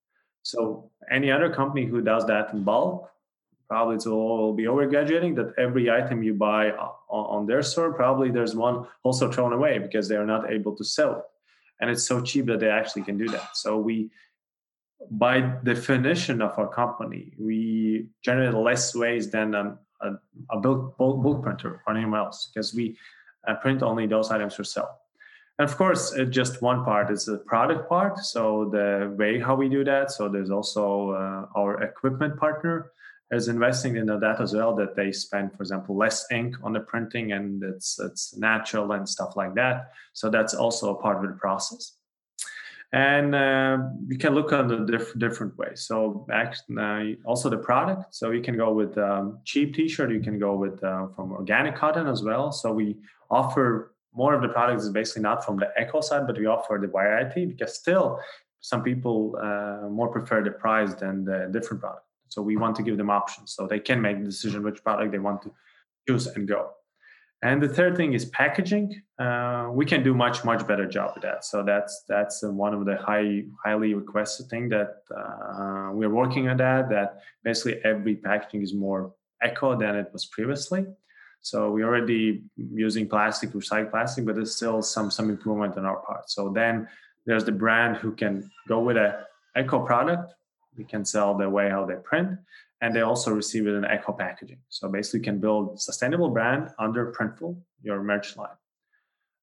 So 0.43 0.91
any 1.11 1.31
other 1.31 1.53
company 1.53 1.85
who 1.85 2.01
does 2.01 2.25
that 2.27 2.53
in 2.53 2.63
bulk, 2.63 3.11
probably 3.69 3.97
it 3.97 4.07
will 4.07 4.55
be 4.55 4.67
over 4.67 4.87
graduating 4.87 5.35
that 5.35 5.53
every 5.59 5.91
item 5.91 6.23
you 6.23 6.35
buy 6.35 6.71
on 7.11 7.47
their 7.47 7.63
store, 7.63 7.93
probably 7.93 8.31
there's 8.31 8.55
one 8.55 8.87
also 9.03 9.31
thrown 9.31 9.53
away 9.53 9.79
because 9.79 10.09
they 10.09 10.17
are 10.17 10.27
not 10.27 10.51
able 10.51 10.75
to 10.77 10.85
sell 10.85 11.19
it. 11.19 11.25
And 11.81 11.91
it's 11.91 12.05
so 12.05 12.21
cheap 12.23 12.47
that 12.47 12.61
they 12.61 12.71
actually 12.71 13.03
can 13.03 13.19
do 13.19 13.29
that. 13.29 13.57
So 13.57 13.77
we, 13.79 14.11
by 15.11 15.41
definition 15.41 16.41
of 16.43 16.59
our 16.59 16.69
company, 16.69 17.33
we 17.39 18.09
generate 18.25 18.55
less 18.55 18.95
waste 18.95 19.33
than 19.33 19.55
a, 19.55 19.79
a, 20.01 20.13
a 20.51 20.59
bulk, 20.59 20.97
bulk, 20.97 21.23
bulk 21.23 21.43
printer 21.43 21.83
or 21.87 21.97
anyone 21.97 22.19
else 22.19 22.51
because 22.53 22.75
we 22.75 22.97
uh, 23.47 23.55
print 23.57 23.83
only 23.83 24.07
those 24.07 24.31
items 24.31 24.55
for 24.55 24.65
sale. 24.65 24.99
And 25.59 25.69
of 25.69 25.77
course, 25.77 26.15
uh, 26.15 26.25
just 26.25 26.63
one 26.63 26.85
part 26.85 27.11
is 27.11 27.25
the 27.25 27.39
product 27.39 27.89
part. 27.89 28.19
So 28.19 28.69
the 28.71 29.15
way 29.19 29.41
how 29.41 29.57
we 29.57 29.69
do 29.69 29.83
that. 29.85 30.13
So 30.13 30.29
there's 30.29 30.51
also 30.51 31.11
uh, 31.11 31.59
our 31.59 31.83
equipment 31.83 32.39
partner 32.39 32.93
is 33.31 33.49
investing 33.49 33.97
in 33.97 34.07
that 34.07 34.41
as 34.41 34.55
well. 34.55 34.75
That 34.77 34.95
they 34.95 35.11
spend, 35.13 35.53
for 35.53 35.63
example, 35.63 35.97
less 35.97 36.27
ink 36.31 36.57
on 36.63 36.73
the 36.73 36.81
printing, 36.81 37.33
and 37.33 37.63
it's 37.63 37.99
it's 37.99 38.37
natural 38.37 38.93
and 38.93 39.09
stuff 39.09 39.37
like 39.37 39.55
that. 39.57 39.91
So 40.13 40.31
that's 40.31 40.55
also 40.55 40.95
a 40.95 41.03
part 41.03 41.25
of 41.25 41.31
the 41.31 41.37
process. 41.37 41.99
And 42.93 43.35
uh, 43.35 43.79
we 44.09 44.17
can 44.17 44.35
look 44.35 44.51
on 44.55 44.67
the 44.67 44.79
diff- 44.79 45.19
different 45.19 45.59
ways. 45.59 45.83
So 45.83 46.27
uh, 46.33 47.05
also 47.27 47.51
the 47.51 47.59
product. 47.59 48.15
So 48.15 48.31
you 48.31 48.41
can 48.41 48.57
go 48.57 48.73
with 48.73 48.97
um, 48.97 49.41
cheap 49.45 49.75
T-shirt. 49.75 50.11
You 50.11 50.21
can 50.21 50.39
go 50.39 50.55
with 50.57 50.83
uh, 50.83 51.09
from 51.15 51.33
organic 51.33 51.77
cotton 51.77 52.07
as 52.07 52.23
well. 52.23 52.51
So 52.51 52.73
we 52.73 52.97
offer 53.31 53.93
more 54.19 54.35
of 54.35 54.43
the 54.43 54.49
products 54.49 54.83
is 54.83 54.91
basically 54.91 55.23
not 55.23 55.45
from 55.47 55.57
the 55.63 55.69
eco 55.81 56.01
side, 56.01 56.27
but 56.27 56.37
we 56.37 56.47
offer 56.47 56.77
the 56.81 56.89
variety 56.89 57.47
because 57.47 57.73
still 57.83 58.07
some 58.61 58.83
people 58.83 59.19
uh, 59.41 59.89
more 59.99 60.09
prefer 60.17 60.43
the 60.43 60.51
price 60.65 60.93
than 61.03 61.25
the 61.25 61.39
different 61.53 61.81
product. 61.81 62.05
So 62.27 62.43
we 62.43 62.57
want 62.57 62.75
to 62.77 62.83
give 62.83 62.97
them 62.99 63.11
options 63.11 63.55
so 63.55 63.67
they 63.67 63.79
can 63.89 64.03
make 64.03 64.19
the 64.19 64.25
decision 64.25 64.63
which 64.65 64.83
product 64.83 65.13
they 65.13 65.23
want 65.29 65.41
to 65.43 65.51
choose 66.07 66.27
and 66.27 66.47
go. 66.49 66.71
And 67.43 67.63
the 67.63 67.69
third 67.69 67.97
thing 67.97 68.15
is 68.15 68.25
packaging. 68.43 68.87
Uh, 69.25 69.69
we 69.71 69.85
can 69.87 70.03
do 70.03 70.13
much 70.25 70.45
much 70.51 70.63
better 70.71 70.87
job 70.97 71.09
with 71.15 71.23
that. 71.23 71.45
So 71.45 71.57
that's 71.71 71.95
that's 72.13 72.37
one 72.43 72.75
of 72.75 72.85
the 72.85 72.97
high 72.97 73.45
highly 73.65 73.95
requested 73.95 74.47
thing 74.53 74.69
that 74.71 74.93
uh, 75.21 75.91
we're 75.99 76.17
working 76.23 76.49
on 76.49 76.57
that. 76.57 76.91
That 76.95 77.21
basically 77.45 77.77
every 77.85 78.17
packaging 78.17 78.63
is 78.63 78.75
more 78.75 79.15
eco 79.49 79.79
than 79.83 79.95
it 80.03 80.09
was 80.13 80.27
previously. 80.27 80.83
So 81.41 81.71
we're 81.71 81.87
already 81.87 82.43
using 82.57 83.09
plastic, 83.09 83.51
recycled 83.51 83.91
plastic, 83.91 84.27
but 84.27 84.35
there's 84.35 84.55
still 84.55 84.83
some 84.83 85.11
some 85.11 85.31
improvement 85.31 85.77
on 85.77 85.85
our 85.85 86.01
part. 86.01 86.31
So 86.31 86.51
then 86.51 86.89
there's 87.27 87.45
the 87.45 87.53
brand 87.53 87.97
who 87.97 88.13
can 88.13 88.51
go 88.69 88.81
with 88.81 88.97
a 88.97 89.25
eco 89.57 89.85
product. 89.85 90.35
We 90.77 90.85
can 90.85 91.05
sell 91.05 91.37
the 91.37 91.49
way 91.49 91.71
how 91.71 91.85
they 91.85 91.97
print, 91.97 92.39
and 92.81 92.95
they 92.95 93.03
also 93.03 93.33
receive 93.33 93.67
it 93.67 93.75
in 93.75 93.85
eco 93.85 94.13
packaging. 94.13 94.61
So 94.69 94.89
basically, 94.89 95.21
you 95.21 95.25
can 95.25 95.39
build 95.41 95.81
sustainable 95.81 96.31
brand 96.31 96.71
under 96.79 97.13
Printful, 97.13 97.57
your 97.83 98.03
merch 98.03 98.37
line. 98.37 98.59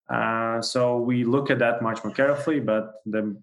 Uh, 0.08 0.62
so 0.62 0.98
we 1.00 1.24
look 1.24 1.50
at 1.50 1.60
that 1.60 1.82
much 1.82 2.04
more 2.04 2.14
carefully, 2.14 2.60
but 2.60 3.02
the 3.06 3.36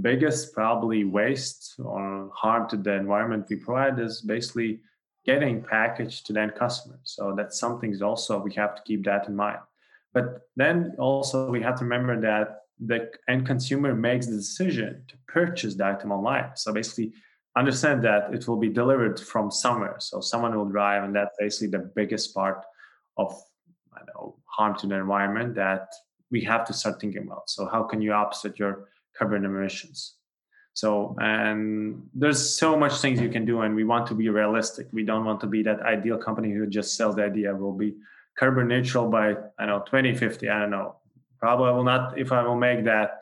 biggest 0.00 0.54
probably 0.54 1.04
waste 1.04 1.74
or 1.78 2.30
harm 2.34 2.68
to 2.70 2.76
the 2.76 2.94
environment 2.94 3.46
we 3.50 3.56
provide 3.56 3.98
is 3.98 4.22
basically 4.22 4.80
getting 5.24 5.62
packaged 5.62 6.26
to 6.26 6.32
the 6.32 6.40
end 6.40 6.54
customer. 6.54 6.98
So 7.04 7.34
that's 7.36 7.58
something 7.58 8.00
also 8.02 8.40
we 8.40 8.52
have 8.54 8.74
to 8.74 8.82
keep 8.82 9.04
that 9.04 9.28
in 9.28 9.36
mind. 9.36 9.60
But 10.12 10.42
then 10.56 10.94
also 10.98 11.50
we 11.50 11.62
have 11.62 11.78
to 11.78 11.84
remember 11.84 12.20
that 12.20 12.58
the 12.84 13.10
end 13.28 13.46
consumer 13.46 13.94
makes 13.94 14.26
the 14.26 14.36
decision 14.36 15.04
to 15.08 15.16
purchase 15.28 15.74
the 15.74 15.86
item 15.86 16.12
online. 16.12 16.50
So 16.56 16.72
basically 16.72 17.12
understand 17.56 18.02
that 18.04 18.34
it 18.34 18.48
will 18.48 18.56
be 18.58 18.68
delivered 18.68 19.20
from 19.20 19.50
somewhere. 19.50 19.96
So 20.00 20.20
someone 20.20 20.56
will 20.56 20.68
drive, 20.68 21.04
and 21.04 21.14
that's 21.14 21.36
basically 21.38 21.68
the 21.68 21.90
biggest 21.94 22.34
part 22.34 22.64
of 23.16 23.40
know 24.14 24.36
harm 24.46 24.76
to 24.78 24.86
the 24.86 24.96
environment 24.96 25.54
that 25.54 25.88
we 26.30 26.40
have 26.42 26.64
to 26.66 26.72
start 26.72 27.00
thinking 27.00 27.22
about. 27.22 27.48
So 27.48 27.66
how 27.66 27.82
can 27.84 28.00
you 28.00 28.12
offset 28.12 28.58
your 28.58 28.88
carbon 29.16 29.44
emissions? 29.44 30.14
So, 30.74 31.14
and 31.20 32.08
there's 32.14 32.56
so 32.58 32.78
much 32.78 32.94
things 33.00 33.20
you 33.20 33.28
can 33.28 33.44
do, 33.44 33.60
and 33.60 33.74
we 33.74 33.84
want 33.84 34.06
to 34.06 34.14
be 34.14 34.28
realistic. 34.30 34.86
We 34.92 35.04
don't 35.04 35.24
want 35.24 35.40
to 35.40 35.46
be 35.46 35.62
that 35.64 35.80
ideal 35.82 36.16
company 36.16 36.50
who 36.50 36.66
just 36.66 36.96
sells 36.96 37.16
the 37.16 37.24
idea 37.24 37.54
We'll 37.54 37.72
be 37.72 37.94
carbon 38.38 38.68
neutral 38.68 39.10
by 39.10 39.34
I 39.58 39.66
know 39.66 39.80
2050. 39.80 40.48
I 40.48 40.60
don't 40.60 40.70
know. 40.70 40.96
Probably 41.38 41.68
I 41.68 41.72
will 41.72 41.84
not. 41.84 42.18
If 42.18 42.32
I 42.32 42.42
will 42.42 42.56
make 42.56 42.84
that 42.84 43.20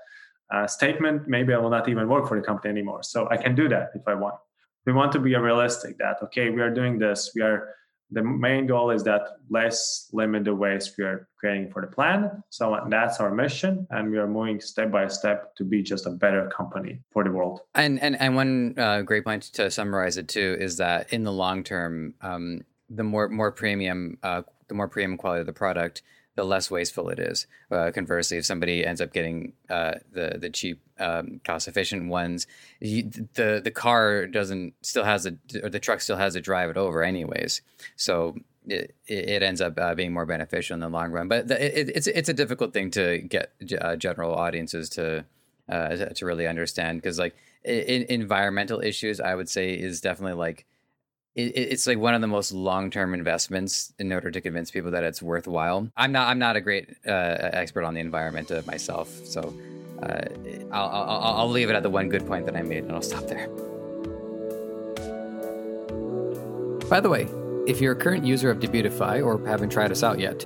uh, 0.53 0.67
statement, 0.67 1.27
maybe 1.27 1.53
I 1.53 1.59
will 1.59 1.71
not 1.71 1.89
even 1.89 2.09
work 2.09 2.29
for 2.29 2.39
the 2.39 2.47
company 2.47 2.71
anymore. 2.71 3.03
So 3.03 3.29
I 3.31 3.37
can 3.37 3.55
do 3.55 3.69
that 3.69 3.91
if 3.95 4.07
I 4.07 4.15
want. 4.15 4.37
We 4.87 4.93
want 4.93 5.13
to 5.13 5.19
be 5.19 5.35
realistic. 5.35 5.99
That 5.99 6.19
okay, 6.23 6.51
we 6.51 6.61
are 6.63 6.71
doing 6.71 6.99
this. 6.99 7.33
We 7.35 7.43
are 7.43 7.75
the 8.13 8.23
main 8.23 8.67
goal 8.67 8.91
is 8.91 9.05
that 9.05 9.23
less 9.49 10.09
limit 10.13 10.45
the 10.45 10.55
waste 10.55 10.95
we 10.99 11.05
are 11.05 11.29
creating 11.39 11.71
for 11.71 11.81
the 11.81 11.89
planet. 11.89 12.33
So 12.51 12.79
that's 12.89 13.21
our 13.21 13.31
mission, 13.31 13.87
and 13.91 14.11
we 14.11 14.19
are 14.19 14.27
moving 14.27 14.61
step 14.61 14.91
by 14.91 15.07
step 15.09 15.55
to 15.57 15.65
be 15.65 15.83
just 15.83 16.07
a 16.07 16.11
better 16.11 16.49
company 16.49 17.01
for 17.11 17.25
the 17.25 17.31
world. 17.31 17.61
And 17.75 18.01
and 18.01 18.21
and 18.21 18.35
one 18.35 18.75
uh, 18.77 19.03
great 19.03 19.25
point 19.25 19.45
to 19.55 19.71
summarize 19.71 20.17
it 20.17 20.29
too 20.29 20.57
is 20.59 20.77
that 20.79 21.13
in 21.13 21.25
the 21.25 21.33
long 21.33 21.63
term, 21.63 22.15
um, 22.21 22.63
the 22.89 23.05
more 23.05 23.29
more 23.29 23.53
premium, 23.53 24.19
uh, 24.23 24.43
the 24.69 24.75
more 24.75 24.89
premium 24.89 25.17
quality 25.17 25.41
of 25.41 25.47
the 25.47 25.53
product, 25.53 26.03
the 26.37 26.45
less 26.45 26.71
wasteful 26.71 27.09
it 27.09 27.19
is. 27.19 27.47
Uh, 27.71 27.91
conversely, 27.93 28.39
if 28.39 28.47
somebody 28.47 28.85
ends 28.85 29.01
up 29.01 29.13
getting 29.13 29.53
uh, 29.69 29.95
the 30.13 30.37
the 30.41 30.51
cheap, 30.51 30.81
um, 30.99 31.41
cost 31.45 31.69
efficient 31.69 32.09
ones, 32.09 32.47
you, 32.81 33.11
the 33.35 33.61
the 33.63 33.71
car 33.71 34.27
doesn't 34.27 34.75
still 34.83 35.05
has 35.05 35.27
a 35.27 35.37
or 35.63 35.69
the 35.69 35.81
truck 35.81 36.01
still 36.01 36.17
has 36.17 36.35
to 36.35 36.41
drive 36.41 36.71
it 36.71 36.77
over 36.77 37.03
anyways. 37.03 37.63
So 37.97 38.37
it, 38.67 38.95
it 39.07 39.43
ends 39.43 39.61
up 39.61 39.79
uh, 39.79 39.95
being 39.95 40.13
more 40.13 40.27
beneficial 40.27 40.75
in 40.75 40.81
the 40.81 40.89
long 40.89 41.11
run. 41.11 41.29
But 41.29 41.49
the, 41.49 41.81
it, 41.81 41.91
it's 41.95 42.07
it's 42.07 42.29
a 42.29 42.35
difficult 42.35 42.73
thing 42.73 42.91
to 42.93 43.19
get 43.19 43.53
uh, 43.81 43.97
general 43.97 44.35
audiences 44.35 44.89
to 44.91 45.25
uh, 45.69 45.97
to 45.97 46.27
really 46.27 46.47
understand 46.47 47.01
because 47.03 47.19
like 47.19 47.35
in, 47.65 48.05
environmental 48.09 48.81
issues, 48.81 49.21
I 49.21 49.35
would 49.35 49.49
say 49.49 49.75
is 49.75 50.01
definitely 50.01 50.39
like 50.39 50.67
it, 51.35 51.53
it's 51.57 51.87
like 51.87 51.99
one 51.99 52.15
of 52.15 52.21
the 52.21 52.27
most 52.27 52.53
long-term 52.53 53.15
investments 53.15 53.93
in 53.99 54.13
order 54.13 54.31
to 54.31 54.41
convince 54.41 54.71
people 54.71 54.91
that 54.93 55.05
it's 55.05 55.23
worthwhile. 55.23 55.89
I'm 55.97 56.13
not 56.13 56.29
I'm 56.29 56.39
not 56.39 56.57
a 56.57 56.61
great 56.61 56.91
uh, 57.07 57.11
expert 57.11 57.85
on 57.85 57.95
the 57.95 58.01
environment 58.01 58.51
uh, 58.51 58.63
myself, 58.67 59.09
so 59.25 59.55
uh, 60.03 60.23
I'll, 60.73 60.89
I'll, 60.89 61.35
I'll 61.39 61.51
leave 61.51 61.71
it 61.71 61.75
at 61.75 61.83
the 61.83 61.91
one 61.91 62.09
good 62.09 62.27
point 62.27 62.47
that 62.47 62.57
I 62.57 62.63
made, 62.63 62.85
and 62.85 62.93
I'll 62.93 63.03
stop 63.03 63.27
there. 63.27 63.49
By 66.89 67.01
the 67.01 67.09
way, 67.09 67.29
if 67.69 67.81
you're 67.81 67.93
a 67.93 67.97
current 67.97 68.25
user 68.25 68.51
of 68.51 68.59
Debutify 68.59 69.25
or 69.25 69.47
haven't 69.47 69.71
tried 69.71 69.93
us 69.93 70.03
out 70.03 70.19
yet, 70.19 70.39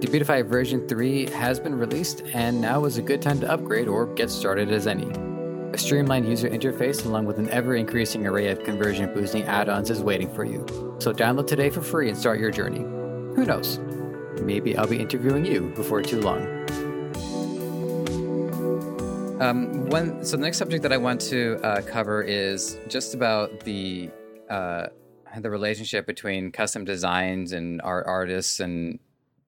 Debutify 0.00 0.46
version 0.46 0.88
3 0.88 1.28
has 1.30 1.60
been 1.60 1.74
released, 1.74 2.22
and 2.32 2.58
now 2.58 2.86
is 2.86 2.96
a 2.96 3.02
good 3.02 3.20
time 3.20 3.38
to 3.40 3.50
upgrade 3.50 3.86
or 3.86 4.06
get 4.14 4.30
started 4.30 4.72
as 4.72 4.86
any. 4.86 5.29
A 5.72 5.78
streamlined 5.78 6.28
user 6.28 6.48
interface 6.48 7.06
along 7.06 7.26
with 7.26 7.38
an 7.38 7.48
ever 7.50 7.76
increasing 7.76 8.26
array 8.26 8.48
of 8.48 8.64
conversion 8.64 9.12
boosting 9.14 9.44
add 9.44 9.68
ons 9.68 9.88
is 9.88 10.02
waiting 10.02 10.28
for 10.34 10.44
you. 10.44 10.66
So 10.98 11.12
download 11.12 11.46
today 11.46 11.70
for 11.70 11.80
free 11.80 12.08
and 12.08 12.18
start 12.18 12.40
your 12.40 12.50
journey. 12.50 12.80
Who 12.80 13.44
knows? 13.44 13.78
Maybe 14.42 14.76
I'll 14.76 14.88
be 14.88 14.98
interviewing 14.98 15.44
you 15.44 15.72
before 15.76 16.02
too 16.02 16.20
long. 16.22 16.40
Um, 19.40 19.86
one, 19.86 20.24
so 20.24 20.36
the 20.36 20.42
next 20.42 20.58
subject 20.58 20.82
that 20.82 20.92
I 20.92 20.96
want 20.96 21.20
to 21.22 21.60
uh, 21.62 21.82
cover 21.82 22.20
is 22.20 22.76
just 22.88 23.14
about 23.14 23.60
the 23.60 24.10
uh, 24.50 24.88
the 25.38 25.50
relationship 25.50 26.04
between 26.04 26.50
custom 26.50 26.84
designs 26.84 27.52
and 27.52 27.80
art 27.82 28.06
artists 28.08 28.58
and 28.58 28.98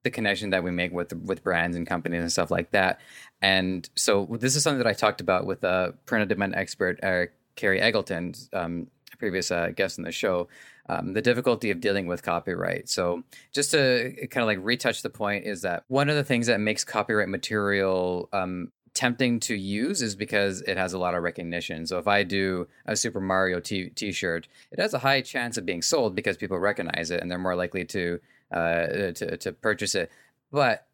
the 0.05 0.11
connection 0.11 0.51
that 0.51 0.63
we 0.63 0.71
make 0.71 0.93
with 0.93 1.13
with 1.13 1.43
brands 1.43 1.77
and 1.77 1.87
companies 1.87 2.21
and 2.21 2.31
stuff 2.31 2.51
like 2.51 2.71
that. 2.71 3.01
And 3.43 3.89
so 3.97 4.27
this 4.41 4.57
is 4.57 4.63
something 4.63 4.79
that 4.79 4.87
I 4.87 4.93
talked 4.93 5.21
about 5.21 5.47
with 5.47 5.65
a 5.65 5.95
print 6.07 6.23
on 6.23 6.29
demand 6.29 6.55
expert, 6.55 7.03
uh, 7.03 7.27
Carrie 7.57 7.81
Eggleton, 7.81 8.49
um, 8.55 8.87
previous 9.19 9.51
uh, 9.51 9.71
guest 9.75 9.99
on 9.99 10.05
the 10.05 10.13
show. 10.13 10.49
Um, 10.89 11.13
the 11.13 11.23
difficulty 11.23 11.71
of 11.71 11.81
dealing 11.81 12.07
with 12.07 12.25
copyright. 12.25 12.89
So, 12.89 13.23
just 13.53 13.71
to 13.71 14.27
kind 14.31 14.43
of 14.43 14.47
like 14.49 14.59
retouch 14.61 15.03
the 15.03 15.11
point, 15.11 15.45
is 15.45 15.63
that 15.63 15.85
one 15.87 16.09
of 16.09 16.17
the 16.17 16.25
things 16.25 16.49
that 16.49 16.59
makes 16.59 16.83
copyright 16.83 17.29
material 17.29 18.29
um, 18.33 18.73
tempting 18.95 19.41
to 19.41 19.55
use 19.55 20.03
is 20.03 20.15
because 20.15 20.61
it 20.63 20.77
has 20.77 20.93
a 20.93 20.99
lot 20.99 21.15
of 21.15 21.23
recognition. 21.23 21.87
So 21.87 21.99
if 21.99 22.07
I 22.07 22.25
do 22.25 22.69
a 22.87 22.97
Super 22.97 23.21
Mario 23.21 23.61
t- 23.61 23.91
shirt 24.13 24.49
it 24.71 24.79
has 24.79 24.93
a 24.93 24.99
high 24.99 25.21
chance 25.23 25.57
of 25.57 25.65
being 25.65 25.83
sold 25.83 26.15
because 26.15 26.37
people 26.37 26.59
recognize 26.59 27.11
it 27.11 27.21
and 27.21 27.31
they're 27.31 27.39
more 27.39 27.57
likely 27.57 27.85
to 27.87 28.21
uh, 28.53 28.87
to 29.13 29.37
to 29.39 29.53
purchase 29.53 29.95
it. 29.95 30.11
But 30.51 30.87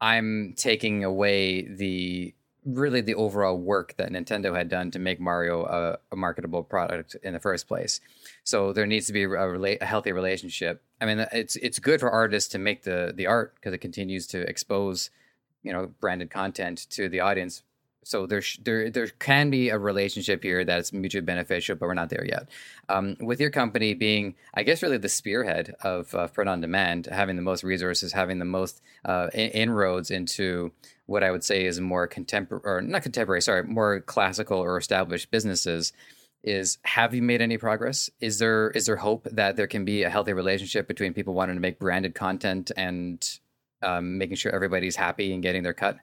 I'm 0.00 0.54
taking 0.56 1.04
away 1.04 1.62
the 1.68 2.34
really 2.64 3.00
the 3.00 3.14
overall 3.14 3.58
work 3.58 3.94
that 3.98 4.10
Nintendo 4.10 4.56
had 4.56 4.68
done 4.68 4.90
to 4.90 4.98
make 4.98 5.20
Mario 5.20 5.64
a, 5.64 5.98
a 6.12 6.16
marketable 6.16 6.62
product 6.62 7.14
in 7.22 7.34
the 7.34 7.40
first 7.40 7.68
place. 7.68 8.00
So 8.42 8.72
there 8.72 8.86
needs 8.86 9.06
to 9.06 9.12
be 9.12 9.24
a, 9.24 9.28
rela- 9.28 9.80
a 9.80 9.84
healthy 9.84 10.12
relationship. 10.12 10.82
I 11.00 11.06
mean, 11.06 11.26
it's 11.32 11.56
it's 11.56 11.78
good 11.78 12.00
for 12.00 12.10
artists 12.10 12.50
to 12.52 12.58
make 12.58 12.82
the 12.82 13.12
the 13.14 13.26
art 13.26 13.54
because 13.56 13.74
it 13.74 13.78
continues 13.78 14.26
to 14.28 14.40
expose, 14.48 15.10
you 15.62 15.72
know, 15.72 15.92
branded 16.00 16.30
content 16.30 16.86
to 16.90 17.08
the 17.08 17.20
audience 17.20 17.62
so 18.04 18.26
there, 18.26 18.42
there, 18.62 18.90
there 18.90 19.06
can 19.06 19.50
be 19.50 19.70
a 19.70 19.78
relationship 19.78 20.42
here 20.42 20.64
that's 20.64 20.92
mutually 20.92 21.24
beneficial, 21.24 21.76
but 21.76 21.86
we're 21.86 21.94
not 21.94 22.10
there 22.10 22.24
yet. 22.24 22.48
Um, 22.88 23.16
with 23.20 23.40
your 23.40 23.50
company 23.50 23.94
being, 23.94 24.34
I 24.54 24.62
guess, 24.62 24.82
really 24.82 24.98
the 24.98 25.08
spearhead 25.08 25.74
of 25.82 26.14
uh, 26.14 26.28
print 26.28 26.48
on 26.48 26.60
demand, 26.60 27.06
having 27.06 27.36
the 27.36 27.42
most 27.42 27.64
resources, 27.64 28.12
having 28.12 28.38
the 28.38 28.44
most 28.44 28.80
uh, 29.04 29.28
inroads 29.34 30.10
into 30.10 30.72
what 31.06 31.22
I 31.22 31.30
would 31.30 31.44
say 31.44 31.64
is 31.64 31.80
more 31.80 32.06
contemporary, 32.06 32.62
or 32.64 32.80
not 32.80 33.02
contemporary, 33.02 33.42
sorry, 33.42 33.64
more 33.64 34.00
classical 34.00 34.58
or 34.58 34.76
established 34.78 35.30
businesses. 35.30 35.92
Is 36.42 36.76
have 36.82 37.14
you 37.14 37.22
made 37.22 37.40
any 37.40 37.56
progress? 37.56 38.10
Is 38.20 38.38
there 38.38 38.70
is 38.70 38.84
there 38.84 38.96
hope 38.96 39.26
that 39.32 39.56
there 39.56 39.66
can 39.66 39.86
be 39.86 40.02
a 40.02 40.10
healthy 40.10 40.34
relationship 40.34 40.86
between 40.86 41.14
people 41.14 41.32
wanting 41.32 41.56
to 41.56 41.60
make 41.60 41.78
branded 41.78 42.14
content 42.14 42.70
and 42.76 43.26
um, 43.82 44.18
making 44.18 44.36
sure 44.36 44.54
everybody's 44.54 44.96
happy 44.96 45.32
and 45.32 45.42
getting 45.42 45.62
their 45.62 45.72
cut? 45.72 45.96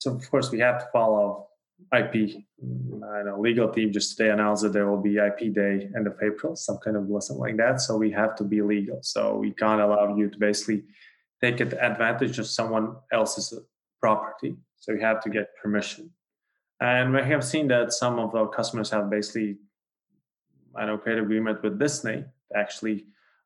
So 0.00 0.14
of 0.14 0.30
course 0.30 0.50
we 0.50 0.58
have 0.60 0.80
to 0.80 0.88
follow 0.92 1.48
IP. 1.94 2.42
I 2.62 3.22
know 3.22 3.36
legal 3.38 3.68
team 3.68 3.92
just 3.92 4.16
today 4.16 4.30
announced 4.30 4.62
that 4.62 4.72
there 4.72 4.88
will 4.90 5.00
be 5.00 5.18
IP 5.18 5.52
day 5.52 5.90
end 5.94 6.06
of 6.06 6.16
April, 6.22 6.56
some 6.56 6.78
kind 6.78 6.96
of 6.96 7.08
lesson 7.08 7.36
like 7.36 7.58
that. 7.58 7.80
So 7.82 7.96
we 7.98 8.10
have 8.12 8.34
to 8.36 8.44
be 8.44 8.62
legal. 8.62 9.00
So 9.02 9.36
we 9.36 9.50
can't 9.52 9.80
allow 9.80 10.16
you 10.16 10.30
to 10.30 10.38
basically 10.38 10.84
take 11.42 11.60
advantage 11.60 12.38
of 12.38 12.46
someone 12.46 12.96
else's 13.12 13.52
property. 14.00 14.56
So 14.78 14.92
you 14.92 15.00
have 15.00 15.22
to 15.22 15.30
get 15.30 15.54
permission. 15.62 16.10
And 16.80 17.12
we 17.12 17.22
have 17.22 17.44
seen 17.44 17.68
that 17.68 17.92
some 17.92 18.18
of 18.18 18.34
our 18.34 18.48
customers 18.48 18.88
have 18.90 19.10
basically, 19.10 19.58
I 20.74 20.86
know, 20.86 20.96
created 20.96 21.24
agreement 21.24 21.62
with 21.62 21.78
Disney 21.78 22.24
to 22.52 22.58
actually 22.58 23.04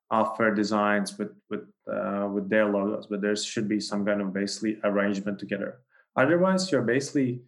offer 0.08 0.54
designs 0.54 1.18
with 1.18 1.32
with 1.50 1.66
uh, 1.92 2.28
with 2.32 2.48
their 2.48 2.66
logos, 2.66 3.06
but 3.08 3.20
there 3.20 3.34
should 3.34 3.68
be 3.68 3.80
some 3.80 4.06
kind 4.06 4.20
of 4.20 4.32
basically 4.32 4.78
arrangement 4.84 5.40
together. 5.40 5.78
Otherwise, 6.16 6.70
you're 6.70 6.82
basically 6.82 7.42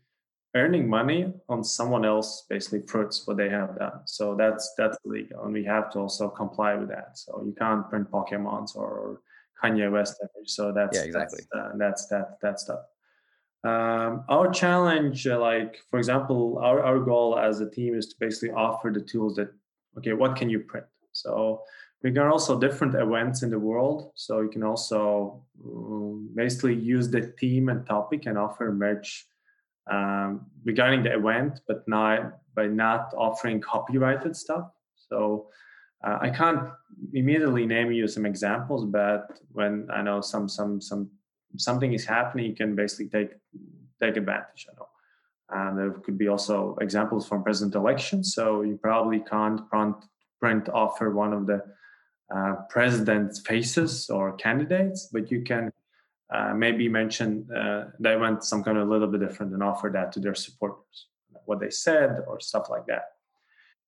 earning 0.54 0.88
money 0.88 1.32
on 1.48 1.62
someone 1.62 2.04
else 2.04 2.46
basically 2.48 2.80
fruits 2.86 3.26
what 3.26 3.36
they 3.36 3.50
have 3.50 3.78
done. 3.78 4.00
So 4.06 4.34
that's 4.34 4.74
that's 4.78 4.96
legal, 5.04 5.44
and 5.44 5.52
we 5.52 5.64
have 5.64 5.90
to 5.92 5.98
also 6.00 6.28
comply 6.28 6.74
with 6.74 6.88
that. 6.88 7.18
So 7.18 7.42
you 7.44 7.54
can't 7.58 7.88
print 7.88 8.10
Pokemons 8.10 8.74
or, 8.76 9.20
Kanye 9.62 9.90
West. 9.90 10.22
So 10.44 10.72
that's 10.72 10.98
yeah, 10.98 11.04
exactly. 11.04 11.44
That's, 11.52 11.66
uh, 11.66 11.76
that's 11.76 12.06
that 12.08 12.38
that 12.42 12.60
stuff. 12.60 12.80
Um, 13.64 14.24
our 14.28 14.50
challenge, 14.52 15.26
uh, 15.26 15.40
like 15.40 15.78
for 15.90 15.98
example, 15.98 16.58
our, 16.62 16.82
our 16.82 17.00
goal 17.00 17.38
as 17.38 17.60
a 17.60 17.70
team 17.70 17.94
is 17.94 18.06
to 18.08 18.16
basically 18.20 18.50
offer 18.50 18.90
the 18.92 19.00
tools 19.00 19.36
that 19.36 19.48
okay, 19.98 20.12
what 20.12 20.36
can 20.36 20.50
you 20.50 20.60
print? 20.60 20.86
So 21.12 21.62
we 22.02 22.12
can 22.12 22.22
also 22.22 22.58
different 22.58 22.94
events 22.94 23.42
in 23.42 23.50
the 23.50 23.58
world. 23.58 24.12
So 24.14 24.40
you 24.40 24.48
can 24.48 24.62
also 24.62 25.42
um, 25.64 26.30
basically 26.34 26.74
use 26.74 27.08
the 27.08 27.34
theme 27.38 27.68
and 27.68 27.86
topic 27.86 28.26
and 28.26 28.36
offer 28.38 28.72
merch 28.72 29.26
um, 29.90 30.46
regarding 30.64 31.02
the 31.02 31.14
event, 31.14 31.60
but 31.66 31.86
not 31.88 32.38
by 32.54 32.66
not 32.66 33.12
offering 33.16 33.60
copyrighted 33.60 34.36
stuff. 34.36 34.70
So 35.08 35.48
uh, 36.04 36.18
I 36.20 36.30
can't 36.30 36.68
immediately 37.12 37.66
name 37.66 37.90
you 37.92 38.06
some 38.08 38.26
examples, 38.26 38.84
but 38.84 39.38
when 39.52 39.88
I 39.92 40.02
know 40.02 40.20
some 40.20 40.48
some 40.48 40.80
some 40.80 41.10
something 41.56 41.92
is 41.92 42.04
happening, 42.04 42.46
you 42.46 42.54
can 42.54 42.74
basically 42.74 43.08
take 43.08 43.30
take 44.02 44.16
advantage. 44.16 44.66
Know, 44.76 44.88
and 45.50 45.78
there 45.78 45.90
could 45.90 46.18
be 46.18 46.28
also 46.28 46.76
examples 46.80 47.26
from 47.26 47.42
president 47.42 47.74
elections. 47.74 48.34
So 48.34 48.62
you 48.62 48.76
probably 48.76 49.20
can't 49.20 49.68
print 49.70 49.96
print 50.40 50.68
offer 50.68 51.10
one 51.10 51.32
of 51.32 51.46
the 51.46 51.62
uh, 52.34 52.54
president's 52.68 53.40
faces 53.40 54.10
or 54.10 54.32
candidates, 54.32 55.08
but 55.12 55.30
you 55.30 55.42
can 55.42 55.72
uh, 56.34 56.52
maybe 56.54 56.88
mention 56.88 57.48
uh, 57.52 57.90
they 58.00 58.16
went 58.16 58.42
some 58.42 58.62
kind 58.64 58.76
of 58.78 58.88
a 58.88 58.90
little 58.90 59.06
bit 59.06 59.20
different 59.20 59.52
and 59.52 59.62
offer 59.62 59.90
that 59.92 60.12
to 60.12 60.20
their 60.20 60.34
supporters, 60.34 61.06
what 61.44 61.60
they 61.60 61.70
said 61.70 62.24
or 62.26 62.40
stuff 62.40 62.68
like 62.68 62.86
that. 62.86 63.04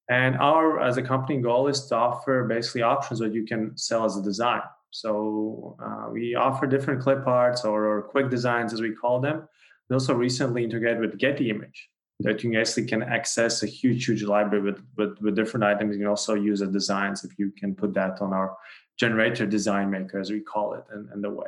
And 0.09 0.37
our, 0.37 0.81
as 0.81 0.97
a 0.97 1.03
company, 1.03 1.41
goal 1.41 1.69
is 1.69 1.87
to 1.87 1.97
offer 1.97 2.45
basically 2.45 2.83
options 2.83 3.21
that 3.21 3.35
you 3.35 3.45
can 3.45 3.77
sell 3.77 4.05
as 4.05 4.17
a 4.17 4.23
design. 4.23 4.63
So 4.91 5.77
uh, 5.83 6.11
we 6.11 6.35
offer 6.35 6.67
different 6.67 7.03
clip 7.03 7.27
arts 7.27 7.65
or, 7.65 7.85
or, 7.85 8.03
quick 8.03 8.31
designs, 8.31 8.73
as 8.73 8.81
we 8.81 8.95
call 8.95 9.21
them. 9.21 9.47
We 9.91 9.95
also 9.95 10.15
recently 10.15 10.65
integrated 10.65 11.01
with 11.01 11.19
Getty 11.19 11.51
Image 11.51 11.91
that 12.21 12.43
you 12.43 12.59
actually 12.59 12.87
can 12.87 13.03
access 13.03 13.63
a 13.63 13.67
huge, 13.67 14.07
huge 14.07 14.25
library 14.25 14.63
with, 14.63 14.83
with, 14.97 15.19
with 15.21 15.37
different 15.37 15.65
items. 15.65 15.95
You 15.95 16.03
can 16.03 16.09
also 16.09 16.35
use 16.35 16.63
as 16.63 16.71
designs 16.71 17.25
if 17.25 17.39
you 17.39 17.53
can 17.57 17.75
put 17.75 17.95
that 17.95 18.21
on 18.21 18.33
our 18.33 18.57
generator 18.99 19.47
design 19.47 19.91
maker, 19.91 20.19
as 20.19 20.31
we 20.31 20.41
call 20.41 20.75
it, 20.75 20.85
and, 20.91 21.23
the 21.23 21.31
way. 21.31 21.47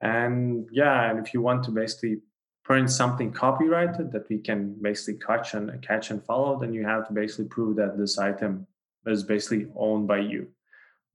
And 0.00 0.68
yeah, 0.70 1.10
and 1.10 1.24
if 1.24 1.32
you 1.32 1.40
want 1.40 1.64
to 1.64 1.70
basically 1.70 2.18
print 2.64 2.90
something 2.90 3.32
copyrighted 3.32 4.12
that 4.12 4.28
we 4.28 4.38
can 4.38 4.76
basically 4.82 5.18
catch 5.26 5.54
and 5.54 5.80
catch 5.80 6.10
and 6.10 6.22
follow, 6.22 6.58
then 6.58 6.74
you 6.74 6.84
have 6.84 7.08
to 7.08 7.14
basically 7.14 7.46
prove 7.46 7.76
that 7.76 7.96
this 7.96 8.18
item 8.18 8.66
is 9.06 9.22
basically 9.22 9.66
owned 9.74 10.06
by 10.06 10.18
you. 10.18 10.48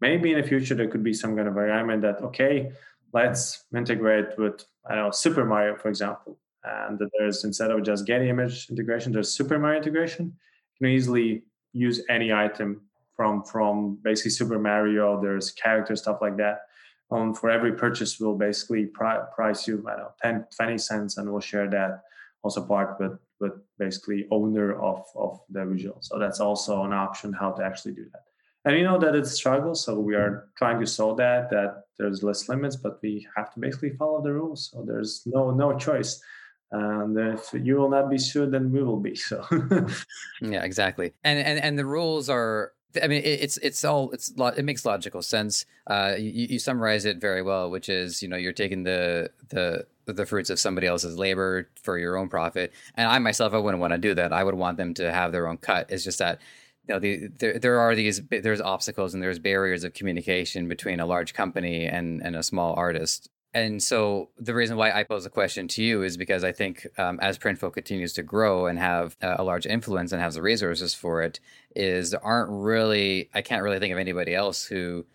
Maybe 0.02 0.32
in 0.32 0.42
the 0.42 0.48
future 0.48 0.74
there 0.74 0.88
could 0.88 1.04
be 1.04 1.14
some 1.14 1.36
kind 1.36 1.48
of 1.48 1.56
agreement 1.56 2.02
that 2.02 2.22
okay, 2.24 2.72
let's 3.14 3.66
integrate 3.76 4.38
with 4.38 4.66
I 4.86 4.96
don't 4.96 5.06
know 5.06 5.12
Super 5.12 5.46
Mario, 5.46 5.76
for 5.78 5.90
example, 5.90 6.40
and 6.64 7.00
there's 7.18 7.44
instead 7.44 7.72
of 7.72 7.84
just 7.84 8.06
Getty 8.06 8.30
image 8.30 8.70
integration, 8.70 9.12
there's 9.12 9.34
Super 9.34 9.60
Mario 9.60 9.80
integration. 9.80 10.26
You 10.80 10.88
can 10.88 10.96
easily 10.96 11.44
use 11.74 12.02
any 12.10 12.32
item 12.32 12.82
from 13.16 13.44
from 13.44 14.00
basically 14.02 14.32
Super 14.32 14.60
Mario. 14.60 15.22
There's 15.22 15.52
character 15.52 15.96
stuff 15.96 16.20
like 16.22 16.38
that 16.38 16.62
um, 17.14 17.34
for 17.34 17.50
every 17.50 17.74
purchase 17.74 18.20
we'll 18.20 18.36
basically 18.36 18.86
pri- 18.86 19.24
price 19.34 19.68
you 19.68 19.86
i 19.88 19.92
don't 19.92 20.00
know 20.00 20.14
10 20.22 20.46
20 20.56 20.78
cents 20.78 21.18
and 21.18 21.30
we'll 21.30 21.42
share 21.42 21.70
that 21.70 22.04
also 22.44 22.66
part 22.66 23.00
with 23.00 23.18
with 23.40 23.54
basically 23.78 24.26
owner 24.32 24.80
of 24.82 25.06
of 25.16 25.40
the 25.50 25.66
visual 25.66 25.98
so 26.02 26.18
that's 26.18 26.40
also 26.40 26.84
an 26.84 26.94
option 26.94 27.32
how 27.34 27.52
to 27.52 27.64
actually 27.64 27.94
do 27.94 28.06
that 28.12 28.24
and 28.66 28.76
we 28.76 28.84
know 28.84 28.98
that 28.98 29.16
it's 29.16 29.32
a 29.32 29.36
struggle 29.36 29.76
so 29.76 30.00
we 30.00 30.16
are 30.16 30.50
trying 30.58 30.80
to 30.80 30.88
solve 30.88 31.18
that 31.18 31.50
that 31.50 31.84
there's 32.00 32.24
less 32.24 32.50
limits 32.50 32.76
but 32.76 33.00
we 33.02 33.28
have 33.36 33.54
to 33.54 33.60
basically 33.60 33.92
follow 33.92 34.22
the 34.22 34.34
rules 34.34 34.70
so 34.72 34.84
there's 34.86 35.24
no 35.26 35.52
no 35.52 35.78
choice 35.78 36.22
and 36.74 37.18
if 37.18 37.54
you 37.54 37.76
will 37.76 37.90
not 37.90 38.10
be 38.10 38.18
sued 38.18 38.52
then 38.52 38.72
we 38.72 38.84
will 38.84 39.00
be 39.00 39.16
so 39.16 39.46
yeah 40.42 40.64
exactly 40.64 41.14
and 41.24 41.40
and 41.40 41.60
and 41.60 41.80
the 41.80 41.86
rules 41.86 42.30
are 42.30 42.74
I 43.02 43.08
mean, 43.08 43.24
it's 43.26 43.58
it's 43.58 43.84
all 43.84 44.12
it's 44.12 44.32
it 44.38 44.66
makes 44.66 44.86
logical 44.86 45.22
sense. 45.22 45.66
Uh, 45.88 46.14
you, 46.18 46.48
you 46.50 46.60
summarize 46.60 47.06
it 47.06 47.18
very 47.18 47.42
well, 47.42 47.72
which 47.72 47.90
is 47.90 48.22
you 48.22 48.28
know 48.28 48.38
you're 48.38 48.54
taking 48.54 48.84
the 48.84 49.32
the 49.50 49.88
the 50.06 50.26
fruits 50.26 50.50
of 50.50 50.60
somebody 50.60 50.86
else's 50.86 51.18
labor 51.18 51.70
for 51.82 51.98
your 51.98 52.18
own 52.18 52.30
profit. 52.30 52.74
And 52.96 53.10
I 53.10 53.18
myself, 53.20 53.54
I 53.54 53.58
wouldn't 53.58 53.82
want 53.82 53.94
to 53.94 53.98
do 53.98 54.14
that. 54.16 54.34
I 54.34 54.44
would 54.44 54.56
want 54.56 54.78
them 54.78 54.94
to 54.96 55.12
have 55.12 55.32
their 55.32 55.48
own 55.48 55.58
cut. 55.58 55.90
It's 55.90 56.04
just 56.04 56.20
that 56.20 56.40
you 56.88 56.94
know 56.94 57.00
the, 57.00 57.28
there 57.40 57.60
there 57.60 57.80
are 57.80 57.96
these 57.96 58.22
there's 58.30 58.62
obstacles 58.62 59.14
and 59.14 59.24
there's 59.24 59.40
barriers 59.40 59.84
of 59.84 59.94
communication 59.94 60.68
between 60.68 61.00
a 61.00 61.06
large 61.06 61.34
company 61.34 61.86
and 61.86 62.22
and 62.22 62.36
a 62.36 62.44
small 62.44 62.74
artist 62.76 63.30
and 63.54 63.82
so 63.82 64.30
the 64.38 64.56
reason 64.56 64.78
why 64.78 64.92
I 64.92 65.04
pose 65.04 65.26
the 65.26 65.30
question 65.30 65.68
to 65.70 65.84
you 65.84 66.02
is 66.02 66.18
because 66.18 66.44
I 66.44 66.52
think 66.52 66.88
um, 66.98 67.20
as 67.22 67.38
Printful 67.38 67.74
continues 67.74 68.14
to 68.14 68.24
grow 68.24 68.66
and 68.66 68.80
have 68.80 69.16
uh, 69.22 69.36
a 69.38 69.44
large 69.44 69.68
influence 69.68 70.12
and 70.12 70.22
has 70.22 70.36
the 70.36 70.42
resources 70.42 70.94
for 70.94 71.22
it, 71.22 71.40
is 71.76 72.12
there 72.12 72.24
aren't 72.26 72.50
really 72.50 73.30
I 73.34 73.42
can't 73.42 73.64
really 73.64 73.80
think 73.80 73.94
of 73.94 74.00
anybody 74.00 74.34
else 74.34 74.66
who 74.66 75.06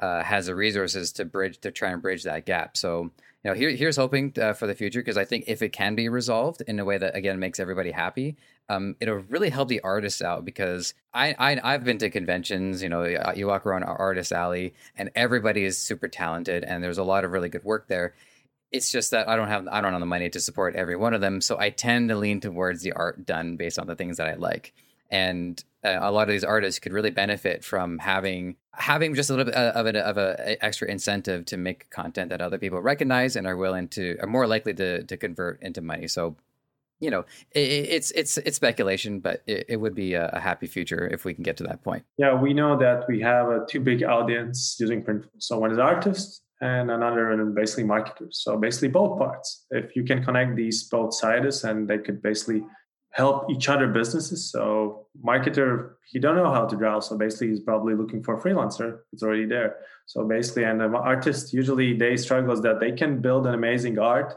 uh, 0.00 0.22
has 0.24 0.46
the 0.46 0.54
resources 0.56 1.12
to 1.12 1.24
bridge 1.24 1.58
to 1.60 1.70
try 1.70 1.90
and 1.90 2.02
bridge 2.02 2.24
that 2.24 2.46
gap. 2.46 2.76
So 2.76 3.12
you 3.44 3.50
know, 3.50 3.56
here, 3.56 3.70
here's 3.70 3.96
hoping 3.96 4.32
uh, 4.40 4.54
for 4.54 4.66
the 4.66 4.74
future 4.74 5.00
because 5.00 5.18
I 5.18 5.26
think 5.26 5.44
if 5.48 5.60
it 5.60 5.68
can 5.70 5.94
be 5.94 6.08
resolved 6.08 6.62
in 6.66 6.80
a 6.80 6.84
way 6.84 6.96
that 6.96 7.14
again 7.14 7.38
makes 7.38 7.60
everybody 7.60 7.90
happy, 7.90 8.36
um, 8.70 8.96
it'll 9.00 9.16
really 9.16 9.50
help 9.50 9.68
the 9.68 9.80
artists 9.80 10.22
out 10.22 10.46
because 10.46 10.94
I, 11.12 11.34
I 11.38 11.72
have 11.72 11.84
been 11.84 11.98
to 11.98 12.08
conventions. 12.08 12.82
You 12.82 12.88
know, 12.88 13.04
you 13.36 13.46
walk 13.46 13.66
around 13.66 13.84
artist 13.84 14.32
alley 14.32 14.72
and 14.96 15.10
everybody 15.14 15.64
is 15.64 15.76
super 15.76 16.08
talented 16.08 16.64
and 16.64 16.82
there's 16.82 16.96
a 16.96 17.04
lot 17.04 17.24
of 17.24 17.32
really 17.32 17.50
good 17.50 17.64
work 17.64 17.86
there. 17.86 18.14
It's 18.72 18.90
just 18.90 19.10
that 19.10 19.28
I 19.28 19.36
don't 19.36 19.48
have 19.48 19.68
I 19.68 19.82
don't 19.82 19.92
have 19.92 20.00
the 20.00 20.06
money 20.06 20.30
to 20.30 20.40
support 20.40 20.74
every 20.74 20.96
one 20.96 21.12
of 21.12 21.20
them, 21.20 21.42
so 21.42 21.58
I 21.58 21.68
tend 21.68 22.08
to 22.08 22.16
lean 22.16 22.40
towards 22.40 22.82
the 22.82 22.92
art 22.92 23.26
done 23.26 23.56
based 23.56 23.78
on 23.78 23.86
the 23.86 23.94
things 23.94 24.16
that 24.16 24.26
I 24.26 24.34
like 24.34 24.72
and 25.10 25.62
uh, 25.84 25.98
a 26.00 26.10
lot 26.10 26.22
of 26.22 26.32
these 26.32 26.44
artists 26.44 26.80
could 26.80 26.92
really 26.92 27.10
benefit 27.10 27.64
from 27.64 27.98
having 27.98 28.56
having 28.72 29.14
just 29.14 29.30
a 29.30 29.32
little 29.32 29.44
bit 29.44 29.54
uh, 29.54 29.72
of, 29.74 29.86
a, 29.86 29.98
of 30.00 30.16
a 30.16 30.64
extra 30.64 30.88
incentive 30.88 31.44
to 31.46 31.56
make 31.56 31.90
content 31.90 32.30
that 32.30 32.40
other 32.40 32.58
people 32.58 32.80
recognize 32.80 33.36
and 33.36 33.46
are 33.46 33.56
willing 33.56 33.88
to 33.88 34.16
are 34.20 34.26
more 34.26 34.46
likely 34.46 34.74
to 34.74 35.02
to 35.04 35.16
convert 35.16 35.62
into 35.62 35.80
money. 35.80 36.08
So, 36.08 36.36
you 37.00 37.10
know, 37.10 37.24
it, 37.52 37.60
it's 37.60 38.10
it's 38.12 38.38
it's 38.38 38.56
speculation, 38.56 39.20
but 39.20 39.42
it, 39.46 39.66
it 39.68 39.76
would 39.76 39.94
be 39.94 40.14
a, 40.14 40.28
a, 40.28 40.40
happy 40.40 40.66
future 40.66 41.06
if 41.06 41.24
we 41.24 41.34
can 41.34 41.44
get 41.44 41.56
to 41.58 41.64
that 41.64 41.84
point. 41.84 42.04
Yeah, 42.16 42.34
we 42.40 42.54
know 42.54 42.78
that 42.78 43.04
we 43.06 43.20
have 43.20 43.48
a 43.48 43.66
two 43.68 43.80
big 43.80 44.02
audience 44.02 44.76
using 44.80 45.04
print. 45.04 45.26
So 45.38 45.58
one 45.58 45.70
is 45.70 45.78
artists 45.78 46.40
and 46.60 46.90
another 46.90 47.36
basically 47.54 47.84
marketers. 47.84 48.40
So 48.42 48.56
basically 48.56 48.88
both 48.88 49.18
parts. 49.18 49.66
If 49.70 49.94
you 49.94 50.04
can 50.04 50.24
connect 50.24 50.56
these 50.56 50.84
both 50.84 51.14
sides 51.14 51.64
and 51.64 51.86
they 51.86 51.98
could 51.98 52.22
basically 52.22 52.62
help 53.14 53.48
each 53.48 53.68
other 53.68 53.86
businesses. 53.86 54.50
So 54.50 55.06
marketer, 55.24 55.92
he 56.04 56.18
don't 56.18 56.34
know 56.34 56.50
how 56.50 56.66
to 56.66 56.76
draw. 56.76 56.98
So 56.98 57.16
basically 57.16 57.48
he's 57.48 57.60
probably 57.60 57.94
looking 57.94 58.24
for 58.24 58.36
a 58.36 58.40
freelancer. 58.42 58.98
It's 59.12 59.22
already 59.22 59.46
there. 59.46 59.76
So 60.06 60.26
basically, 60.26 60.64
and 60.64 60.82
um, 60.82 60.92
the 60.92 60.98
artist 60.98 61.52
usually 61.52 61.96
they 61.96 62.16
struggle 62.16 62.52
is 62.52 62.60
that 62.62 62.80
they 62.80 62.90
can 62.90 63.20
build 63.20 63.46
an 63.46 63.54
amazing 63.54 64.00
art 64.00 64.34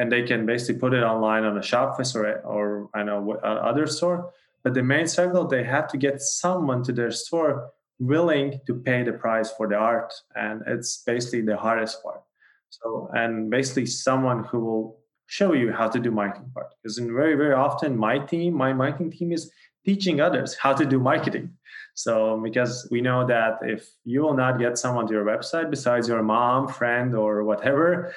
and 0.00 0.10
they 0.10 0.24
can 0.24 0.46
basically 0.46 0.80
put 0.80 0.94
it 0.94 1.04
online 1.04 1.44
on 1.44 1.56
a 1.58 1.60
Shopify 1.60 2.14
or, 2.16 2.40
or 2.40 2.90
I 2.92 3.04
know 3.04 3.38
uh, 3.42 3.46
other 3.46 3.86
store. 3.86 4.32
But 4.64 4.74
the 4.74 4.82
main 4.82 5.06
struggle, 5.06 5.46
they 5.46 5.62
have 5.62 5.86
to 5.88 5.96
get 5.96 6.20
someone 6.20 6.82
to 6.84 6.92
their 6.92 7.12
store 7.12 7.70
willing 8.00 8.60
to 8.66 8.74
pay 8.74 9.04
the 9.04 9.12
price 9.12 9.52
for 9.52 9.68
the 9.68 9.76
art. 9.76 10.12
And 10.34 10.62
it's 10.66 11.04
basically 11.06 11.42
the 11.42 11.56
hardest 11.56 12.02
part. 12.02 12.22
So, 12.70 13.10
and 13.14 13.48
basically 13.48 13.86
someone 13.86 14.42
who 14.42 14.58
will 14.58 14.97
show 15.28 15.52
you 15.52 15.72
how 15.72 15.88
to 15.88 16.00
do 16.00 16.10
marketing 16.10 16.50
part. 16.52 16.74
Because 16.82 16.98
in 16.98 17.14
very 17.14 17.36
very 17.36 17.54
often 17.54 17.96
my 17.96 18.18
team 18.18 18.54
my 18.54 18.72
marketing 18.72 19.12
team 19.12 19.30
is 19.32 19.50
teaching 19.84 20.20
others 20.20 20.56
how 20.56 20.74
to 20.74 20.84
do 20.84 20.98
marketing. 20.98 21.54
So 21.94 22.40
because 22.42 22.88
we 22.90 23.00
know 23.00 23.26
that 23.26 23.58
if 23.62 23.88
you 24.04 24.22
will 24.22 24.34
not 24.34 24.58
get 24.58 24.78
someone 24.78 25.06
to 25.06 25.12
your 25.12 25.24
website 25.24 25.70
besides 25.70 26.08
your 26.08 26.22
mom 26.22 26.68
friend 26.68 27.14
or 27.14 27.44
whatever 27.44 28.14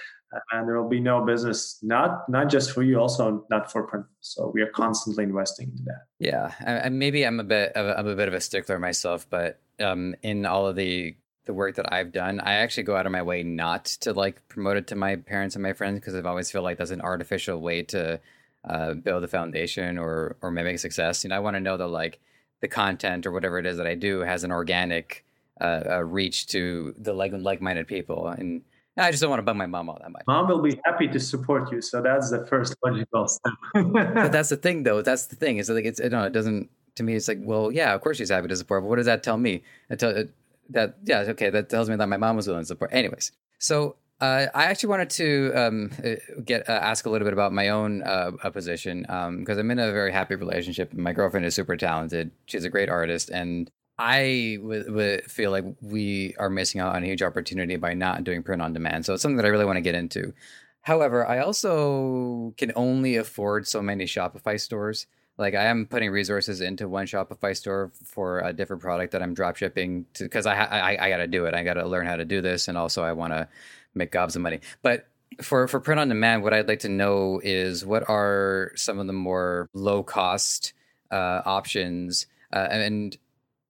and 0.51 0.67
there 0.67 0.81
will 0.81 0.89
be 0.89 1.01
no 1.01 1.25
business 1.25 1.77
not 1.81 2.29
not 2.29 2.49
just 2.49 2.71
for 2.71 2.83
you 2.83 2.99
also 2.99 3.45
not 3.49 3.71
for 3.71 3.83
print. 3.83 4.05
So 4.21 4.51
we 4.53 4.61
are 4.61 4.71
constantly 4.71 5.25
investing 5.25 5.69
into 5.71 5.83
that. 5.83 6.03
Yeah 6.19 6.53
and 6.59 6.97
maybe 6.97 7.25
i'm 7.25 7.39
a 7.39 7.43
bit 7.43 7.73
of 7.73 7.85
a, 7.85 7.99
I'm 7.99 8.07
a 8.07 8.15
bit 8.15 8.29
of 8.29 8.33
a 8.33 8.41
stickler 8.41 8.79
myself 8.79 9.27
but 9.29 9.59
um, 9.79 10.15
in 10.21 10.45
all 10.45 10.67
of 10.67 10.75
the 10.75 11.15
the 11.51 11.55
work 11.55 11.75
that 11.75 11.91
i've 11.91 12.13
done 12.13 12.39
i 12.39 12.53
actually 12.53 12.83
go 12.83 12.95
out 12.95 13.05
of 13.05 13.11
my 13.11 13.21
way 13.21 13.43
not 13.43 13.83
to 13.85 14.13
like 14.13 14.47
promote 14.47 14.77
it 14.77 14.87
to 14.87 14.95
my 14.95 15.17
parents 15.17 15.53
and 15.55 15.61
my 15.61 15.73
friends 15.73 15.99
because 15.99 16.15
i've 16.15 16.25
always 16.25 16.49
feel 16.49 16.61
like 16.61 16.77
that's 16.77 16.91
an 16.91 17.01
artificial 17.01 17.59
way 17.59 17.83
to 17.83 18.17
uh, 18.63 18.93
build 18.93 19.21
a 19.23 19.27
foundation 19.27 19.97
or 19.97 20.37
or 20.41 20.49
mimic 20.49 20.79
success 20.79 21.25
you 21.25 21.29
know 21.29 21.35
i 21.35 21.39
want 21.39 21.55
to 21.55 21.59
know 21.59 21.75
that 21.75 21.87
like 21.87 22.19
the 22.61 22.69
content 22.69 23.25
or 23.25 23.33
whatever 23.33 23.57
it 23.59 23.65
is 23.65 23.75
that 23.75 23.87
i 23.87 23.95
do 23.95 24.21
has 24.21 24.45
an 24.45 24.51
organic 24.51 25.25
uh, 25.59 25.83
uh, 25.89 26.03
reach 26.03 26.47
to 26.47 26.95
the 26.97 27.11
like 27.11 27.33
like-minded 27.35 27.85
people 27.85 28.27
and 28.27 28.61
I 28.97 29.09
just 29.09 29.21
don't 29.21 29.29
want 29.29 29.39
to 29.39 29.43
bug 29.43 29.55
my 29.55 29.65
mom 29.65 29.89
all 29.89 29.97
that 30.01 30.11
much. 30.11 30.23
Mom 30.27 30.47
will 30.49 30.61
be 30.61 30.79
happy 30.85 31.07
to 31.07 31.19
support 31.19 31.71
you, 31.71 31.81
so 31.81 32.01
that's 32.01 32.29
the 32.29 32.45
first 32.45 32.75
logical 32.83 33.27
step. 33.27 33.53
but 33.73 34.13
that's 34.31 34.49
the 34.49 34.57
thing, 34.57 34.83
though. 34.83 35.01
That's 35.01 35.27
the 35.27 35.37
thing. 35.37 35.57
Is 35.57 35.69
like 35.69 35.85
it's 35.85 35.99
no, 35.99 36.23
it 36.23 36.33
doesn't. 36.33 36.69
To 36.95 37.03
me, 37.03 37.15
it's 37.15 37.29
like, 37.29 37.39
well, 37.41 37.71
yeah, 37.71 37.93
of 37.95 38.01
course 38.01 38.17
she's 38.17 38.29
happy 38.29 38.49
to 38.49 38.55
support. 38.55 38.83
But 38.83 38.89
what 38.89 38.97
does 38.97 39.05
that 39.05 39.23
tell 39.23 39.37
me? 39.37 39.63
It 39.89 39.99
tell, 39.99 40.25
that 40.71 40.97
yeah, 41.03 41.19
okay, 41.29 41.49
that 41.49 41.69
tells 41.69 41.89
me 41.89 41.95
that 41.95 42.07
my 42.07 42.17
mom 42.17 42.35
was 42.35 42.47
willing 42.47 42.63
to 42.63 42.67
support. 42.67 42.91
Anyways, 42.93 43.31
so 43.59 43.95
uh, 44.21 44.47
I 44.53 44.65
actually 44.65 44.89
wanted 44.89 45.09
to 45.11 45.51
um, 45.55 45.91
uh, 46.05 46.41
get 46.45 46.69
uh, 46.69 46.73
ask 46.73 47.05
a 47.05 47.09
little 47.09 47.25
bit 47.25 47.33
about 47.33 47.53
my 47.53 47.69
own 47.69 48.03
uh, 48.03 48.31
position 48.51 49.01
because 49.01 49.57
um, 49.57 49.59
I'm 49.59 49.71
in 49.71 49.79
a 49.79 49.91
very 49.91 50.11
happy 50.11 50.35
relationship. 50.35 50.93
My 50.93 51.11
girlfriend 51.11 51.45
is 51.45 51.55
super 51.55 51.75
talented. 51.75 52.31
She's 52.45 52.63
a 52.63 52.69
great 52.69 52.89
artist, 52.89 53.29
and 53.29 53.71
I 53.97 54.59
would, 54.61 54.91
would 54.91 55.23
feel 55.25 55.49
like 55.51 55.65
we 55.81 56.35
are 56.37 56.49
missing 56.49 56.81
out 56.81 56.95
on 56.95 57.03
a 57.03 57.05
huge 57.07 57.23
opportunity 57.23 57.77
by 57.77 57.95
not 57.95 58.23
doing 58.23 58.43
print 58.43 58.61
on 58.61 58.73
demand. 58.73 59.05
So 59.05 59.13
it's 59.13 59.23
something 59.23 59.37
that 59.37 59.45
I 59.45 59.49
really 59.49 59.65
want 59.65 59.77
to 59.77 59.81
get 59.81 59.95
into. 59.95 60.33
However, 60.81 61.27
I 61.27 61.39
also 61.39 62.53
can 62.57 62.71
only 62.75 63.15
afford 63.15 63.67
so 63.67 63.81
many 63.81 64.05
Shopify 64.05 64.59
stores. 64.59 65.07
Like 65.37 65.55
I 65.55 65.65
am 65.65 65.85
putting 65.85 66.11
resources 66.11 66.61
into 66.61 66.87
one 66.87 67.05
Shopify 67.05 67.55
store 67.55 67.91
for 68.03 68.39
a 68.39 68.53
different 68.53 68.81
product 68.81 69.13
that 69.13 69.21
I'm 69.21 69.33
drop 69.33 69.55
shipping 69.55 70.05
to 70.13 70.23
because 70.23 70.45
I, 70.45 70.55
I 70.55 71.05
I 71.05 71.09
got 71.09 71.17
to 71.17 71.27
do 71.27 71.45
it. 71.45 71.53
I 71.53 71.63
got 71.63 71.75
to 71.75 71.87
learn 71.87 72.05
how 72.05 72.15
to 72.15 72.25
do 72.25 72.41
this, 72.41 72.67
and 72.67 72.77
also 72.77 73.03
I 73.03 73.13
want 73.13 73.33
to 73.33 73.47
make 73.95 74.11
gobs 74.11 74.35
of 74.35 74.41
money. 74.41 74.59
But 74.81 75.07
for 75.41 75.67
for 75.67 75.79
print 75.79 75.99
on 75.99 76.09
demand, 76.09 76.43
what 76.43 76.53
I'd 76.53 76.67
like 76.67 76.79
to 76.79 76.89
know 76.89 77.39
is 77.43 77.85
what 77.85 78.07
are 78.09 78.71
some 78.75 78.99
of 78.99 79.07
the 79.07 79.13
more 79.13 79.69
low 79.73 80.03
cost 80.03 80.73
uh, 81.11 81.41
options, 81.45 82.27
uh, 82.53 82.67
and 82.69 83.17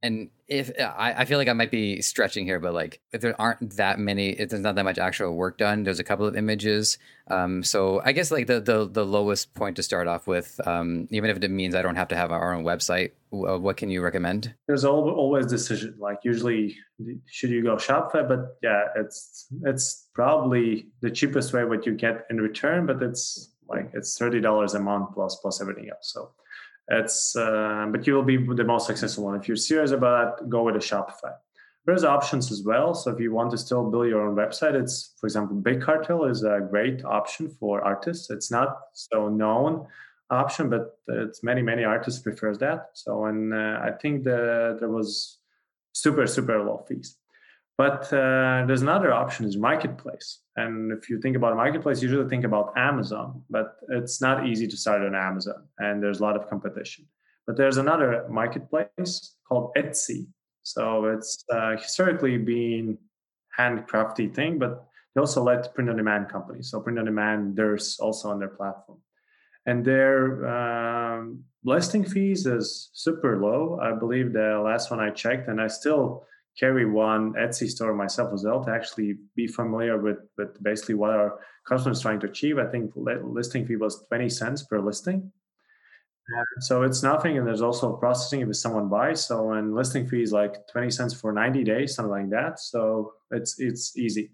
and 0.04 0.30
if 0.47 0.72
I, 0.80 1.14
I 1.20 1.26
feel 1.26 1.38
like 1.38 1.47
I 1.47 1.54
might 1.54 1.72
be 1.72 2.02
stretching 2.02 2.45
here, 2.45 2.60
but 2.60 2.74
like 2.74 2.99
if 3.14 3.22
there 3.22 3.39
aren't 3.39 3.78
that 3.78 3.99
many, 3.99 4.32
if 4.32 4.49
there's 4.49 4.62
not 4.62 4.76
that 4.76 4.84
much 4.84 4.97
actual 4.97 5.36
work 5.36 5.58
done, 5.58 5.84
there's 5.84 5.99
a 5.99 6.04
couple 6.04 6.26
of 6.26 6.36
images. 6.36 6.97
Um, 7.30 7.64
so 7.64 8.02
I 8.04 8.12
guess 8.12 8.32
like 8.32 8.47
the, 8.47 8.60
the 8.60 8.89
the 8.89 9.06
lowest 9.06 9.54
point 9.54 9.78
to 9.78 9.84
start 9.84 10.08
off 10.08 10.28
with, 10.28 10.60
um, 10.68 11.08
even 11.12 11.30
if 11.30 11.38
it 11.38 11.52
means 11.52 11.76
I 11.76 11.82
don't 11.82 11.95
have 11.95 12.10
to 12.10 12.16
have 12.16 12.32
our 12.32 12.54
own 12.54 12.64
website, 12.64 13.12
what 13.30 13.78
can 13.78 13.89
you 13.89 14.02
recommend? 14.02 14.54
There's 14.68 14.84
always 14.84 15.45
decision. 15.45 15.95
Like 15.99 16.20
usually, 16.24 16.76
should 17.28 17.52
you 17.52 17.64
go 17.64 17.76
Shopify? 17.76 18.28
But 18.28 18.58
yeah, 18.62 18.86
it's 18.97 19.47
it's 19.64 20.10
probably 20.14 20.88
the 21.02 21.12
cheapest 21.12 21.54
way 21.54 21.64
what 21.64 21.86
you 21.86 21.93
get 21.93 22.26
in 22.30 22.41
return, 22.41 22.86
but 22.86 23.02
it's 23.02 23.54
like 23.70 23.89
it's 23.93 24.18
thirty 24.18 24.41
dollars 24.41 24.74
a 24.74 24.80
month 24.80 25.14
plus 25.14 25.38
plus 25.41 25.62
everything 25.62 25.89
else. 25.89 26.12
So 26.12 26.32
it's 27.00 27.36
uh, 27.36 27.88
but 27.92 28.06
you 28.06 28.14
will 28.16 28.24
be 28.24 28.38
the 28.38 28.64
most 28.64 28.86
successful 28.86 29.26
one. 29.26 29.36
If 29.36 29.48
you're 29.48 29.58
serious 29.58 29.92
about 29.92 30.38
that 30.38 30.50
go 30.50 30.64
with 30.64 30.76
a 30.76 30.80
shopify. 30.80 31.34
There's 31.86 32.04
options 32.04 32.52
as 32.52 32.62
well. 32.64 32.94
So 32.94 33.10
if 33.12 33.20
you 33.20 33.34
want 33.34 33.50
to 33.52 33.58
still 33.58 33.89
build 33.89 34.08
your 34.08 34.22
own 34.28 34.36
website 34.36 34.76
it's 34.82 35.14
for 35.20 35.28
example 35.28 35.56
big 35.56 35.82
cartel 35.82 36.26
is 36.26 36.44
a 36.44 36.60
great 36.70 37.04
option 37.06 37.50
for 37.60 37.84
artists. 37.84 38.30
It's 38.30 38.52
not 38.52 38.78
so 38.94 39.30
known 39.30 39.88
option 40.30 40.70
but 40.70 40.98
it's 41.08 41.44
many 41.44 41.62
many 41.62 41.84
artists 41.84 42.22
prefers 42.22 42.58
that. 42.60 42.89
So 42.94 43.26
and 43.26 43.54
uh, 43.54 43.80
i 43.84 43.92
think 44.02 44.24
that 44.26 44.78
there 44.80 44.89
was 44.89 45.39
super 45.94 46.26
super 46.28 46.64
low 46.64 46.86
fees 46.88 47.18
but 47.84 48.14
uh, 48.14 48.64
there's 48.68 48.84
another 48.84 49.12
option 49.12 49.44
is 49.50 49.58
marketplace. 49.58 50.30
And 50.56 50.92
if 50.92 51.10
you 51.10 51.20
think 51.20 51.36
about 51.36 51.54
a 51.54 51.56
marketplace, 51.56 52.00
you 52.00 52.10
usually 52.10 52.30
think 52.30 52.46
about 52.52 52.74
Amazon, 52.78 53.42
but 53.50 53.68
it's 53.90 54.22
not 54.22 54.46
easy 54.46 54.68
to 54.68 54.78
start 54.78 55.02
on 55.02 55.16
Amazon 55.16 55.62
and 55.80 55.94
there's 56.02 56.20
a 56.20 56.24
lot 56.28 56.36
of 56.36 56.48
competition. 56.48 57.08
But 57.48 57.58
there's 57.58 57.78
another 57.78 58.10
marketplace 58.30 59.14
called 59.48 59.72
Etsy. 59.76 60.28
So 60.62 61.06
it's 61.06 61.44
uh, 61.52 61.72
historically 61.86 62.38
been 62.38 63.00
handcrafty 63.58 64.28
thing, 64.38 64.60
but 64.60 64.86
they 65.16 65.20
also 65.26 65.42
let 65.42 65.74
print 65.74 65.90
on 65.90 65.98
demand 65.98 66.30
companies. 66.30 66.70
So 66.70 66.82
print 66.82 67.00
on 67.00 67.06
demand, 67.06 67.56
there's 67.56 67.98
also 68.00 68.30
on 68.30 68.38
their 68.38 68.54
platform. 68.60 69.00
And 69.66 69.84
their 69.84 70.16
um, 70.56 71.46
listing 71.64 72.04
fees 72.04 72.46
is 72.46 72.92
super 72.94 73.42
low. 73.42 73.80
I 73.82 73.92
believe 74.04 74.34
the 74.34 74.62
last 74.64 74.92
one 74.92 75.00
I 75.00 75.10
checked, 75.10 75.48
and 75.50 75.60
I 75.60 75.66
still 75.66 76.28
carry 76.60 76.86
one 76.86 77.34
Etsy 77.34 77.70
store 77.70 77.93
myself 77.93 78.34
as 78.34 78.43
well 78.45 78.64
to 78.64 78.72
actually 78.72 79.18
be 79.36 79.47
familiar 79.47 79.97
with, 79.97 80.20
with 80.38 80.62
basically 80.62 80.95
what 80.95 81.12
our 81.12 81.39
customers 81.68 82.02
trying 82.02 82.20
to 82.20 82.28
achieve. 82.28 82.58
I 82.58 82.66
think 82.66 82.91
listing 82.95 83.66
fee 83.66 83.78
was 83.78 84.04
20 84.10 84.30
cents 84.30 84.64
per 84.64 84.80
listing. 84.80 85.32
And 86.28 86.64
so 86.64 86.84
it's 86.84 87.04
nothing. 87.04 87.38
And 87.38 87.47
there's 87.47 87.62
also 87.62 87.93
processing 87.93 88.41
if 88.41 88.56
someone 88.56 88.89
buys. 88.89 89.26
So 89.26 89.52
and 89.52 89.74
listing 89.76 90.08
fee 90.08 90.22
is 90.22 90.32
like 90.32 90.68
20 90.72 90.89
cents 90.89 91.14
for 91.14 91.32
90 91.32 91.64
days, 91.64 91.95
something 91.95 92.12
like 92.12 92.30
that. 92.30 92.60
So 92.60 93.14
it's 93.32 93.60
it's 93.60 93.97
easy. 93.97 94.32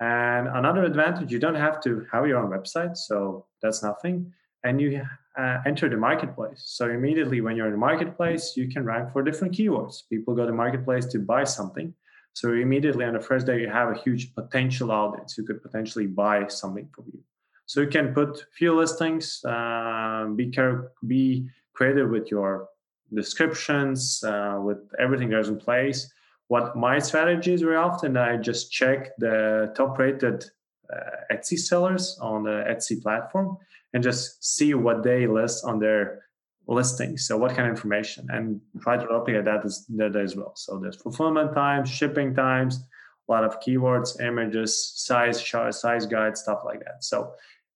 And 0.00 0.48
another 0.48 0.84
advantage, 0.84 1.32
you 1.32 1.38
don't 1.38 1.54
have 1.54 1.80
to 1.82 2.06
have 2.12 2.26
your 2.26 2.38
own 2.38 2.50
website. 2.50 2.96
So 2.96 3.46
that's 3.62 3.82
nothing. 3.82 4.32
And 4.64 4.80
you 4.80 5.02
uh, 5.38 5.58
enter 5.66 5.88
the 5.88 5.96
marketplace. 5.96 6.62
So 6.66 6.90
immediately 6.90 7.40
when 7.40 7.56
you're 7.56 7.66
in 7.66 7.72
the 7.72 7.78
marketplace, 7.78 8.54
you 8.56 8.68
can 8.68 8.84
rank 8.84 9.12
for 9.12 9.22
different 9.22 9.54
keywords. 9.54 10.02
People 10.08 10.34
go 10.34 10.46
to 10.46 10.52
marketplace 10.52 11.06
to 11.06 11.18
buy 11.18 11.44
something. 11.44 11.94
So 12.34 12.52
immediately 12.52 13.04
on 13.04 13.14
the 13.14 13.20
first 13.20 13.46
day, 13.46 13.60
you 13.60 13.68
have 13.68 13.90
a 13.90 13.98
huge 13.98 14.34
potential 14.34 14.90
audience 14.90 15.34
who 15.34 15.44
could 15.44 15.62
potentially 15.62 16.06
buy 16.06 16.46
something 16.48 16.88
from 16.94 17.06
you. 17.12 17.20
So 17.66 17.80
you 17.80 17.88
can 17.88 18.12
put 18.12 18.44
few 18.58 18.74
listings, 18.74 19.42
uh, 19.44 20.26
be 20.36 20.50
care- 20.50 20.90
be 21.06 21.48
creative 21.72 22.10
with 22.10 22.30
your 22.30 22.68
descriptions, 23.12 24.22
uh, 24.24 24.58
with 24.62 24.78
everything 24.98 25.30
that's 25.30 25.48
in 25.48 25.58
place. 25.58 26.12
What 26.48 26.76
my 26.76 26.98
strategy 26.98 27.54
is 27.54 27.62
very 27.62 27.76
often, 27.76 28.16
I 28.16 28.36
just 28.36 28.70
check 28.70 29.16
the 29.18 29.72
top 29.76 29.98
rated 29.98 30.44
uh, 30.92 31.34
Etsy 31.34 31.58
sellers 31.58 32.18
on 32.20 32.44
the 32.44 32.64
Etsy 32.68 33.02
platform 33.02 33.56
and 33.92 34.02
just 34.02 34.44
see 34.44 34.74
what 34.74 35.02
they 35.02 35.26
list 35.26 35.64
on 35.64 35.78
their 35.78 36.24
listing. 36.66 37.16
So 37.16 37.36
what 37.36 37.54
kind 37.54 37.68
of 37.68 37.70
information 37.70 38.26
and 38.30 38.60
try 38.80 38.96
to 38.96 39.06
replicate 39.06 39.44
that 39.44 39.64
as, 39.64 39.86
that 39.96 40.16
as 40.16 40.34
well. 40.36 40.52
So 40.56 40.78
there's 40.78 40.96
fulfillment 40.96 41.54
times, 41.54 41.90
shipping 41.90 42.34
times, 42.34 42.80
a 43.28 43.32
lot 43.32 43.44
of 43.44 43.60
keywords, 43.60 44.20
images, 44.20 44.92
size 44.96 45.44
size 45.70 46.06
guide, 46.06 46.36
stuff 46.36 46.60
like 46.64 46.80
that. 46.80 47.04
So 47.04 47.32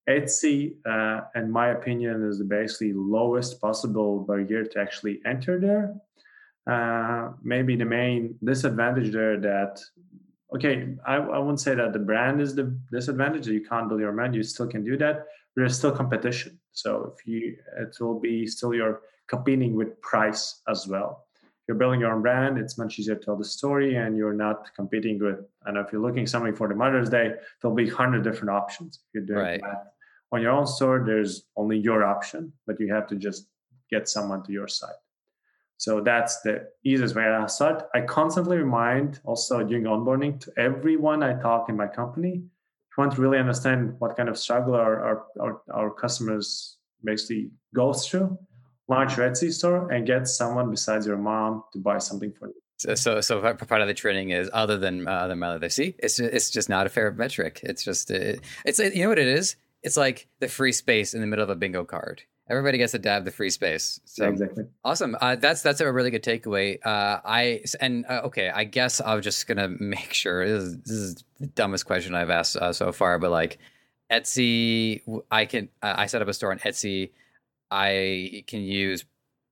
Etsy, 0.07 0.75
uh, 0.85 1.21
in 1.35 1.51
my 1.51 1.69
opinion, 1.69 2.27
is 2.27 2.41
basically 2.41 2.93
lowest 2.93 3.61
possible 3.61 4.21
barrier 4.21 4.65
to 4.65 4.79
actually 4.79 5.21
enter 5.25 5.59
there. 5.59 5.95
Uh, 6.69 7.31
maybe 7.43 7.75
the 7.75 7.85
main 7.85 8.35
disadvantage 8.43 9.11
there 9.11 9.39
that 9.39 9.79
okay, 10.55 10.95
I, 11.05 11.15
I 11.15 11.37
wouldn't 11.39 11.59
say 11.59 11.75
that 11.75 11.93
the 11.93 11.99
brand 11.99 12.41
is 12.41 12.55
the 12.55 12.75
disadvantage. 12.91 13.47
You 13.47 13.65
can't 13.65 13.87
build 13.87 14.01
your 14.01 14.11
brand. 14.11 14.35
You 14.35 14.43
still 14.43 14.67
can 14.67 14.83
do 14.83 14.97
that 14.97 15.25
there's 15.55 15.77
still 15.77 15.91
competition. 15.91 16.59
So 16.71 17.13
if 17.13 17.27
you, 17.27 17.57
it 17.79 17.95
will 17.99 18.19
be 18.19 18.47
still 18.47 18.73
you're 18.73 19.01
competing 19.27 19.75
with 19.75 19.99
price 20.01 20.61
as 20.67 20.87
well. 20.87 21.25
If 21.43 21.67
you're 21.67 21.77
building 21.77 21.99
your 21.99 22.13
own 22.13 22.21
brand, 22.21 22.57
it's 22.57 22.77
much 22.77 22.97
easier 22.97 23.15
to 23.15 23.21
tell 23.21 23.35
the 23.35 23.45
story, 23.45 23.95
and 23.95 24.17
you're 24.17 24.33
not 24.33 24.73
competing 24.75 25.19
with. 25.19 25.39
I 25.65 25.71
know 25.71 25.81
if 25.81 25.91
you're 25.91 26.01
looking 26.01 26.25
something 26.25 26.55
for 26.55 26.67
the 26.67 26.75
Mother's 26.75 27.09
Day, 27.09 27.33
there'll 27.61 27.75
be 27.75 27.89
hundred 27.89 28.23
different 28.23 28.51
options. 28.51 28.99
If 29.03 29.09
you're 29.13 29.25
doing 29.25 29.45
right. 29.45 29.61
that 29.61 29.93
on 30.31 30.41
your 30.41 30.51
own 30.51 30.65
store, 30.65 31.03
there's 31.05 31.43
only 31.57 31.77
your 31.77 32.03
option, 32.03 32.53
but 32.65 32.79
you 32.79 32.91
have 32.93 33.07
to 33.07 33.15
just 33.15 33.47
get 33.91 34.07
someone 34.07 34.43
to 34.43 34.51
your 34.51 34.67
site. 34.67 34.95
So 35.79 36.01
that's 36.01 36.41
the 36.41 36.67
easiest 36.83 37.15
way 37.15 37.23
I 37.23 37.45
start. 37.47 37.83
I 37.95 38.01
constantly 38.01 38.57
remind 38.57 39.21
also 39.23 39.63
during 39.63 39.85
onboarding 39.85 40.37
to 40.41 40.51
everyone 40.57 41.23
I 41.23 41.39
talk 41.39 41.69
in 41.69 41.77
my 41.77 41.87
company 41.87 42.33
If 42.33 42.97
you 42.97 43.01
want 43.03 43.15
to 43.15 43.21
really 43.21 43.37
understand 43.37 43.95
what 43.99 44.17
kind 44.17 44.27
of 44.27 44.37
struggle 44.37 44.75
our, 44.75 44.99
our, 44.99 45.25
our, 45.39 45.61
our 45.73 45.89
customers 45.89 46.75
basically 47.01 47.51
go 47.73 47.93
through, 47.93 48.37
launch 48.89 49.15
your 49.15 49.29
Etsy 49.29 49.53
store 49.53 49.89
and 49.89 50.05
get 50.05 50.27
someone 50.27 50.69
besides 50.69 51.07
your 51.07 51.17
mom 51.17 51.63
to 51.71 51.79
buy 51.79 51.97
something 51.97 52.33
for 52.37 52.49
you. 52.49 52.55
So, 52.79 52.95
so, 52.95 53.21
so 53.21 53.41
part 53.41 53.81
of 53.81 53.87
the 53.87 53.93
training 53.93 54.31
is 54.31 54.49
other 54.51 54.77
than 54.77 55.07
uh, 55.07 55.11
other 55.11 55.37
mother. 55.37 55.69
See, 55.69 55.95
it's 55.99 56.19
it's 56.19 56.49
just 56.49 56.67
not 56.67 56.87
a 56.87 56.89
fair 56.89 57.11
metric. 57.11 57.61
It's 57.63 57.83
just 57.83 58.11
it, 58.11 58.41
it's 58.65 58.79
you 58.79 59.03
know 59.03 59.09
what 59.09 59.19
it 59.19 59.27
is. 59.27 59.55
It's 59.83 59.97
like 59.97 60.27
the 60.39 60.47
free 60.49 60.71
space 60.71 61.13
in 61.13 61.21
the 61.21 61.27
middle 61.27 61.43
of 61.43 61.49
a 61.49 61.55
bingo 61.55 61.85
card. 61.85 62.23
Everybody 62.49 62.79
gets 62.79 62.93
to 62.93 62.99
dab 62.99 63.25
the 63.25 63.31
free 63.31 63.51
space. 63.51 63.99
So 64.05 64.27
exactly. 64.27 64.65
Awesome. 64.83 65.15
Uh, 65.21 65.35
that's 65.35 65.61
that's 65.61 65.81
a 65.81 65.91
really 65.91 66.09
good 66.09 66.23
takeaway. 66.23 66.79
Uh, 66.83 67.19
I 67.23 67.61
and 67.79 68.05
uh, 68.07 68.21
okay, 68.25 68.49
I 68.49 68.63
guess 68.63 68.99
I'm 68.99 69.21
just 69.21 69.47
gonna 69.47 69.67
make 69.79 70.13
sure 70.13 70.47
this 70.47 70.63
is, 70.63 70.77
this 70.79 70.91
is, 70.91 71.23
the 71.39 71.47
dumbest 71.47 71.85
question 71.85 72.15
I've 72.15 72.29
asked 72.29 72.57
uh, 72.57 72.73
so 72.73 72.91
far, 72.91 73.17
but 73.19 73.31
like, 73.31 73.59
Etsy, 74.11 75.01
I 75.31 75.45
can 75.45 75.69
I 75.81 76.07
set 76.07 76.21
up 76.21 76.27
a 76.27 76.33
store 76.33 76.51
on 76.51 76.59
Etsy. 76.59 77.11
I 77.71 78.43
can 78.47 78.61
use 78.61 79.05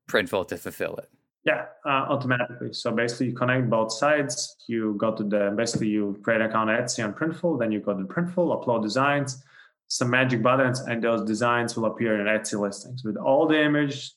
Printful 0.09 0.47
to 0.47 0.57
fulfill 0.57 0.95
it. 0.95 1.09
Yeah, 1.47 1.65
uh, 1.85 2.09
automatically. 2.09 2.73
So 2.73 2.91
basically, 2.91 3.27
you 3.27 3.33
connect 3.33 3.69
both 3.69 3.93
sides. 3.93 4.57
You 4.67 4.95
go 4.97 5.15
to 5.15 5.23
the 5.23 5.53
basically 5.55 5.87
you 5.87 6.19
create 6.23 6.41
an 6.41 6.49
account 6.49 6.69
Etsy 6.69 7.05
on 7.05 7.13
Printful, 7.13 7.59
then 7.59 7.71
you 7.71 7.79
go 7.79 7.93
to 7.93 8.03
Printful, 8.03 8.51
upload 8.51 8.81
designs, 8.81 9.43
some 9.87 10.09
magic 10.09 10.41
buttons, 10.41 10.81
and 10.81 11.03
those 11.03 11.23
designs 11.23 11.75
will 11.75 11.85
appear 11.85 12.19
in 12.19 12.27
Etsy 12.27 12.59
listings 12.59 13.03
with 13.03 13.17
all 13.17 13.47
the 13.47 13.61
image, 13.61 14.11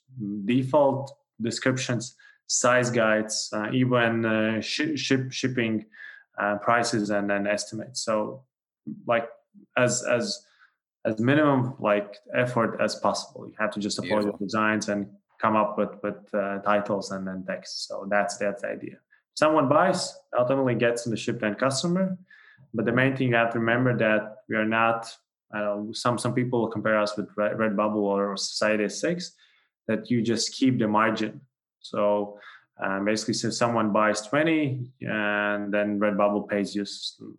default 0.45 1.17
descriptions, 1.41 2.17
size 2.47 2.91
guides, 2.91 3.49
uh, 3.53 3.71
even 3.73 4.25
uh, 4.25 4.61
sh- 4.61 4.97
ship 4.97 5.33
shipping 5.33 5.87
uh, 6.39 6.57
prices, 6.57 7.11
and 7.11 7.31
then 7.31 7.47
estimates. 7.47 8.01
So, 8.03 8.43
like 9.07 9.29
as 9.77 10.03
as 10.05 10.45
as 11.05 11.19
minimum 11.19 11.75
like 11.79 12.17
effort 12.35 12.79
as 12.81 12.97
possible. 12.97 13.47
You 13.47 13.55
have 13.59 13.71
to 13.73 13.81
just 13.81 13.99
upload 13.99 14.25
the 14.25 14.45
designs 14.45 14.89
and 14.89 15.09
come 15.41 15.57
up 15.57 15.79
with 15.79 15.91
with 16.03 16.35
uh, 16.35 16.59
titles 16.59 17.11
and 17.11 17.27
then 17.27 17.45
text. 17.47 17.87
So 17.89 18.07
that's 18.09 18.37
that's 18.37 18.63
the 18.63 18.69
idea. 18.69 18.97
Someone 19.35 19.69
buys, 19.69 20.15
ultimately 20.37 20.75
gets 20.75 21.07
in 21.07 21.11
the 21.11 21.17
shipped 21.17 21.43
end 21.43 21.59
customer. 21.59 22.19
But 22.75 22.85
the 22.85 22.93
main 22.93 23.17
thing 23.17 23.29
you 23.29 23.35
have 23.37 23.53
to 23.53 23.59
remember 23.59 23.97
that 23.97 24.39
we 24.49 24.57
are 24.57 24.67
not. 24.67 25.17
I 25.53 25.77
some 25.93 26.19
some 26.19 26.35
people 26.35 26.69
compare 26.69 26.99
us 26.99 27.17
with 27.17 27.35
Redbubble 27.37 27.97
or 27.97 28.35
Society6, 28.35 29.31
that 29.89 30.11
you 30.11 30.23
just 30.23 30.53
keep 30.53 30.79
the 30.79 30.89
margin. 30.89 31.41
So 31.81 32.39
um, 32.83 33.05
basically, 33.05 33.35
if 33.49 33.55
someone 33.55 33.93
buys 33.93 34.23
twenty, 34.23 34.91
and 35.01 35.73
then 35.73 35.99
Redbubble 35.99 36.49
pays 36.49 36.75
you, 36.75 36.85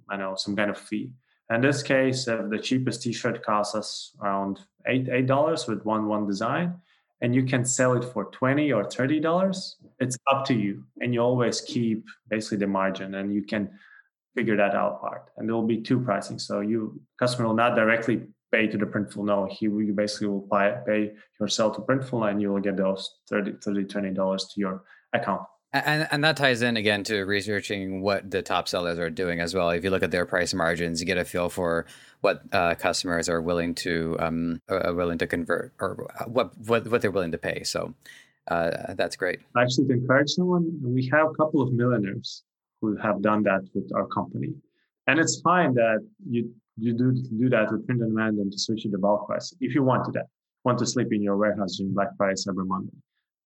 I 0.10 0.18
know, 0.18 0.36
some 0.36 0.56
kind 0.56 0.70
of 0.70 0.78
fee. 0.78 1.12
In 1.50 1.62
this 1.62 1.84
case, 1.84 2.28
uh, 2.28 2.48
the 2.50 2.60
cheapest 2.60 3.02
T-shirt 3.02 3.44
costs 3.44 3.76
us 3.76 4.12
around 4.22 4.60
eight 4.88 5.10
eight 5.10 5.28
dollars 5.28 5.68
with 5.68 5.86
one 5.86 6.08
one 6.08 6.28
design 6.28 6.76
and 7.22 7.36
you 7.36 7.44
can 7.44 7.64
sell 7.64 7.94
it 7.94 8.04
for 8.04 8.26
20 8.26 8.74
or 8.74 8.84
30 8.84 9.20
dollars 9.20 9.78
it's 10.00 10.18
up 10.32 10.46
to 10.46 10.54
you 10.54 10.84
and 11.00 11.14
you 11.14 11.22
always 11.22 11.62
keep 11.62 12.06
basically 12.30 12.58
the 12.58 12.68
margin 12.68 13.16
and 13.16 13.34
you 13.34 13.44
can 13.44 13.70
figure 14.36 14.56
that 14.58 14.76
out 14.76 15.02
part 15.02 15.30
and 15.38 15.48
there 15.48 15.56
will 15.56 15.68
be 15.68 15.82
two 15.82 16.00
pricing 16.00 16.40
so 16.40 16.62
you 16.62 17.00
customer 17.20 17.48
will 17.48 17.56
not 17.56 17.76
directly 17.76 18.22
pay 18.52 18.68
to 18.68 18.78
the 18.78 18.86
printful 18.86 19.26
no 19.26 19.48
he 19.52 19.66
you 19.66 19.94
basically 19.96 20.28
will 20.28 20.48
pay, 20.52 20.76
pay 20.86 21.12
yourself 21.40 21.76
to 21.76 21.82
printful 21.82 22.30
and 22.30 22.42
you 22.42 22.52
will 22.52 22.62
get 22.62 22.78
those 22.78 23.20
30 23.30 23.54
30 23.64 23.86
20 23.86 24.12
dollars 24.12 24.46
to 24.54 24.60
your 24.60 24.84
account 25.14 25.42
and 25.74 26.08
and 26.12 26.24
that 26.24 26.36
ties 26.36 26.62
in 26.62 26.76
again 26.76 27.04
to 27.06 27.22
researching 27.24 28.02
what 28.02 28.30
the 28.30 28.42
top 28.42 28.68
sellers 28.68 29.00
are 29.00 29.10
doing 29.10 29.40
as 29.40 29.54
well. 29.54 29.70
If 29.70 29.86
you 29.86 29.90
look 29.90 30.04
at 30.04 30.12
their 30.12 30.26
price 30.26 30.54
margins, 30.54 31.00
you 31.00 31.08
get 31.08 31.18
a 31.18 31.24
feel 31.24 31.50
for 31.50 31.86
what 32.20 32.42
uh, 32.52 32.76
customers 32.76 33.30
are 33.30 33.42
willing 33.42 33.76
to 33.76 34.18
um, 34.20 34.62
are 34.68 34.94
willing 34.94 35.18
to 35.20 35.28
convert 35.28 35.74
or 35.80 36.10
what 36.28 36.58
what, 36.58 36.88
what 36.88 37.02
they're 37.02 37.10
willing 37.10 37.32
to 37.32 37.38
pay. 37.38 37.64
So 37.64 37.94
uh, 38.50 38.96
that's 38.96 39.16
great. 39.16 39.40
Actually, 39.58 39.88
to 39.88 39.94
encourage 39.94 40.32
someone, 40.32 40.78
we 40.84 41.08
have 41.14 41.28
a 41.28 41.34
couple 41.36 41.62
of 41.62 41.72
millionaires 41.72 42.44
who 42.82 42.98
have 42.98 43.22
done 43.22 43.44
that 43.44 43.62
with 43.74 43.92
our 43.96 44.08
company, 44.08 44.54
and 45.08 45.20
it's 45.20 45.40
fine 45.42 45.74
that 45.76 46.00
you 46.28 46.52
you 46.78 46.94
do 46.94 47.12
do 47.38 47.50
that 47.50 47.72
with 47.72 47.86
print 47.86 48.02
on 48.02 48.10
demand 48.10 48.40
and 48.40 48.52
to 48.52 48.58
switch 48.58 48.84
to 48.84 48.90
the 48.90 48.98
bulk 48.98 49.28
price 49.28 49.54
if 49.60 49.76
you 49.76 49.84
want 49.84 50.06
to 50.06 50.12
that 50.12 50.26
want 50.64 50.78
to 50.80 50.86
sleep 50.86 51.08
in 51.12 51.22
your 51.22 51.38
warehouse 51.38 51.78
during 51.78 51.94
Black 51.94 52.10
Friday, 52.18 52.36
Cyber 52.36 52.66
Monday. 52.66 52.94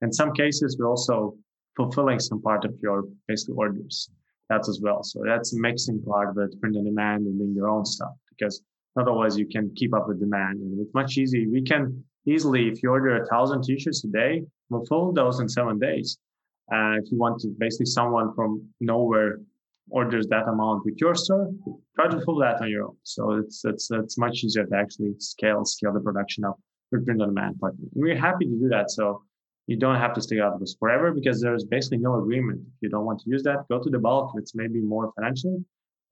In 0.01 0.11
some 0.11 0.33
cases, 0.33 0.77
we're 0.77 0.89
also 0.89 1.35
fulfilling 1.75 2.19
some 2.19 2.41
part 2.41 2.65
of 2.65 2.73
your 2.81 3.03
basically 3.27 3.55
orders. 3.55 4.09
That's 4.49 4.69
as 4.69 4.79
well. 4.81 5.03
So 5.03 5.21
that's 5.25 5.53
a 5.53 5.59
mixing 5.59 6.01
part 6.01 6.37
it, 6.37 6.59
print 6.59 6.77
on 6.77 6.85
demand 6.85 7.25
and 7.25 7.37
doing 7.37 7.55
your 7.55 7.69
own 7.69 7.85
stuff 7.85 8.13
because 8.29 8.61
otherwise 8.99 9.37
you 9.37 9.47
can 9.47 9.73
keep 9.75 9.93
up 9.93 10.07
with 10.07 10.19
demand. 10.19 10.59
And 10.59 10.79
it's 10.79 10.93
much 10.93 11.17
easier. 11.17 11.49
We 11.49 11.63
can 11.63 12.03
easily, 12.27 12.67
if 12.67 12.83
you 12.83 12.91
order 12.91 13.21
a 13.21 13.25
thousand 13.27 13.63
t-shirts 13.63 14.03
a 14.03 14.07
day, 14.07 14.43
we'll 14.69 14.85
fill 14.85 15.13
those 15.13 15.39
in 15.39 15.49
seven 15.49 15.79
days. 15.79 16.17
Uh, 16.71 16.97
if 17.01 17.11
you 17.11 17.17
want 17.17 17.39
to 17.39 17.49
basically 17.57 17.85
someone 17.85 18.33
from 18.33 18.67
nowhere 18.79 19.39
orders 19.89 20.27
that 20.27 20.47
amount 20.47 20.83
with 20.85 20.95
your 20.97 21.13
store, 21.15 21.51
try 21.95 22.07
to 22.07 22.19
fill 22.25 22.37
that 22.39 22.61
on 22.61 22.69
your 22.69 22.85
own. 22.85 22.97
So 23.03 23.33
it's 23.33 23.63
it's 23.65 23.91
it's 23.91 24.17
much 24.17 24.43
easier 24.43 24.65
to 24.65 24.75
actually 24.75 25.13
scale 25.19 25.63
scale 25.65 25.93
the 25.93 25.99
production 25.99 26.43
up 26.43 26.59
with 26.91 27.05
print 27.05 27.21
on 27.21 27.29
demand 27.29 27.59
part. 27.59 27.73
And 27.73 27.89
we're 27.93 28.17
happy 28.17 28.45
to 28.45 28.59
do 28.59 28.67
that. 28.69 28.89
So 28.91 29.21
you 29.67 29.77
don't 29.77 29.97
have 29.97 30.13
to 30.13 30.21
stay 30.21 30.39
out 30.39 30.53
of 30.53 30.59
this 30.59 30.75
forever 30.79 31.11
because 31.11 31.41
there's 31.41 31.65
basically 31.65 31.99
no 31.99 32.21
agreement. 32.21 32.61
If 32.61 32.81
you 32.81 32.89
don't 32.89 33.05
want 33.05 33.19
to 33.21 33.29
use 33.29 33.43
that, 33.43 33.67
go 33.69 33.81
to 33.81 33.89
the 33.89 33.99
bulk. 33.99 34.33
It's 34.37 34.55
maybe 34.55 34.79
more 34.81 35.11
financial, 35.15 35.63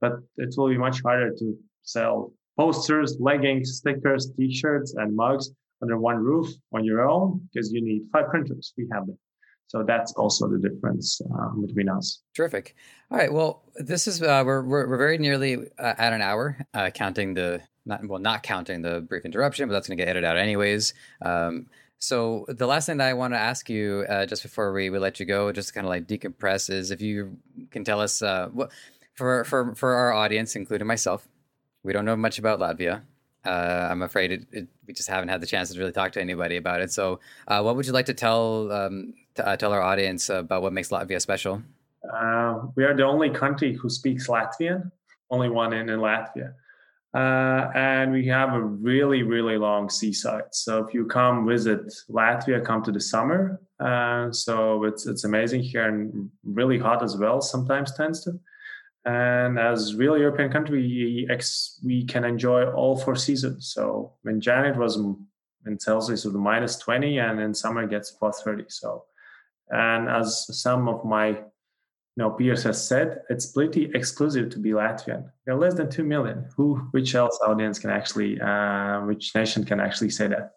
but 0.01 0.13
it 0.37 0.53
will 0.57 0.69
be 0.69 0.77
much 0.77 1.01
harder 1.03 1.31
to 1.35 1.57
sell 1.83 2.33
posters, 2.57 3.17
leggings, 3.19 3.77
stickers, 3.77 4.31
t-shirts, 4.37 4.95
and 4.95 5.15
mugs 5.15 5.51
under 5.81 5.97
one 5.97 6.17
roof 6.17 6.47
on 6.73 6.83
your 6.83 7.07
own 7.07 7.41
because 7.51 7.71
you 7.71 7.83
need 7.83 8.03
five 8.11 8.29
printers. 8.29 8.73
We 8.77 8.87
have 8.91 9.07
them. 9.07 9.17
So 9.67 9.83
that's 9.83 10.13
also 10.13 10.47
the 10.47 10.59
difference 10.59 11.19
uh, 11.21 11.49
between 11.49 11.89
us. 11.89 12.21
Terrific. 12.35 12.75
All 13.09 13.17
right. 13.17 13.33
Well, 13.33 13.63
this 13.75 14.07
is 14.07 14.21
uh, 14.21 14.43
we're, 14.45 14.61
we're, 14.61 14.87
we're 14.87 14.97
very 14.97 15.17
nearly 15.17 15.57
uh, 15.79 15.93
at 15.97 16.13
an 16.13 16.21
hour, 16.21 16.57
uh, 16.73 16.91
counting 16.91 17.33
the 17.33 17.61
not 17.85 18.07
well 18.07 18.19
not 18.19 18.43
counting 18.43 18.81
the 18.81 19.01
brief 19.01 19.25
interruption, 19.25 19.67
but 19.67 19.73
that's 19.73 19.87
going 19.87 19.97
to 19.97 20.01
get 20.03 20.09
edited 20.09 20.25
out 20.25 20.37
anyways. 20.37 20.93
Um, 21.21 21.67
so 21.99 22.45
the 22.49 22.67
last 22.67 22.85
thing 22.85 22.97
that 22.97 23.07
I 23.07 23.13
want 23.13 23.33
to 23.33 23.37
ask 23.37 23.69
you, 23.69 24.05
uh, 24.09 24.25
just 24.25 24.43
before 24.43 24.73
we, 24.73 24.89
we 24.89 24.99
let 24.99 25.21
you 25.21 25.25
go, 25.25 25.51
just 25.53 25.73
kind 25.73 25.85
of 25.85 25.89
like 25.89 26.05
decompress, 26.05 26.69
is 26.69 26.91
if 26.91 27.01
you 27.01 27.37
can 27.71 27.85
tell 27.85 28.01
us 28.01 28.21
uh, 28.21 28.49
what 28.51 28.71
for 29.15 29.43
for 29.45 29.73
for 29.75 29.93
our 29.93 30.11
audience, 30.11 30.55
including 30.55 30.87
myself, 30.87 31.27
we 31.83 31.93
don't 31.93 32.05
know 32.05 32.15
much 32.15 32.39
about 32.39 32.59
Latvia. 32.59 33.03
Uh, 33.45 33.87
I'm 33.89 34.01
afraid 34.01 34.31
it, 34.31 34.47
it, 34.51 34.67
we 34.87 34.93
just 34.93 35.09
haven't 35.09 35.29
had 35.29 35.41
the 35.41 35.47
chance 35.47 35.71
to 35.71 35.79
really 35.79 35.91
talk 35.91 36.13
to 36.13 36.21
anybody 36.21 36.57
about 36.57 36.81
it. 36.81 36.91
So, 36.91 37.19
uh, 37.47 37.61
what 37.61 37.75
would 37.75 37.85
you 37.85 37.93
like 37.93 38.05
to 38.05 38.13
tell 38.13 38.71
um, 38.71 39.13
uh, 39.39 39.55
tell 39.57 39.73
our 39.73 39.81
audience 39.81 40.29
about 40.29 40.61
what 40.61 40.73
makes 40.73 40.89
Latvia 40.89 41.21
special? 41.21 41.61
Uh, 42.11 42.61
we 42.75 42.83
are 42.83 42.95
the 42.95 43.03
only 43.03 43.29
country 43.29 43.73
who 43.73 43.89
speaks 43.89 44.27
Latvian, 44.27 44.91
only 45.29 45.49
one 45.49 45.73
in, 45.73 45.89
in 45.89 45.99
Latvia. 45.99 46.53
Uh, 47.13 47.69
and 47.75 48.11
we 48.11 48.25
have 48.27 48.53
a 48.53 48.61
really, 48.61 49.21
really 49.21 49.55
long 49.57 49.87
seaside. 49.89 50.45
So 50.51 50.83
if 50.83 50.93
you 50.93 51.05
come 51.05 51.47
visit 51.47 51.81
Latvia, 52.09 52.65
come 52.65 52.83
to 52.83 52.91
the 52.91 52.99
summer. 52.99 53.61
Uh, 53.79 54.31
so 54.31 54.83
it's 54.85 55.05
it's 55.05 55.23
amazing 55.23 55.61
here 55.61 55.87
and 55.87 56.29
really 56.43 56.79
hot 56.79 57.03
as 57.03 57.15
well. 57.15 57.39
Sometimes 57.39 57.95
tends 57.95 58.23
to. 58.23 58.39
And 59.05 59.59
as 59.59 59.95
real 59.95 60.17
European 60.17 60.51
country, 60.51 60.79
we, 60.79 61.27
ex, 61.29 61.79
we 61.83 62.05
can 62.05 62.23
enjoy 62.23 62.65
all 62.71 62.97
four 62.97 63.15
seasons. 63.15 63.71
So 63.73 64.13
January 64.39 64.71
it 64.71 64.77
was 64.77 64.97
in 65.65 65.79
Celsius 65.79 66.23
the 66.23 66.31
minus 66.31 66.77
20, 66.77 67.17
and 67.19 67.39
in 67.39 67.53
summer 67.53 67.83
it 67.83 67.89
gets 67.89 68.11
plus 68.11 68.41
30. 68.43 68.65
So, 68.69 69.03
and 69.69 70.09
as 70.09 70.47
some 70.61 70.87
of 70.87 71.03
my 71.05 71.39
you 72.15 72.23
know, 72.23 72.29
peers 72.29 72.63
have 72.63 72.75
said, 72.75 73.21
it's 73.29 73.47
pretty 73.47 73.89
exclusive 73.95 74.49
to 74.51 74.59
be 74.59 74.69
Latvian. 74.69 75.29
There 75.45 75.55
are 75.55 75.59
less 75.59 75.73
than 75.73 75.89
two 75.89 76.03
million. 76.03 76.45
Who, 76.55 76.75
which 76.91 77.15
else 77.15 77.39
audience 77.45 77.79
can 77.79 77.89
actually, 77.89 78.39
uh, 78.39 79.01
which 79.01 79.33
nation 79.33 79.63
can 79.63 79.79
actually 79.79 80.11
say 80.11 80.27
that? 80.27 80.51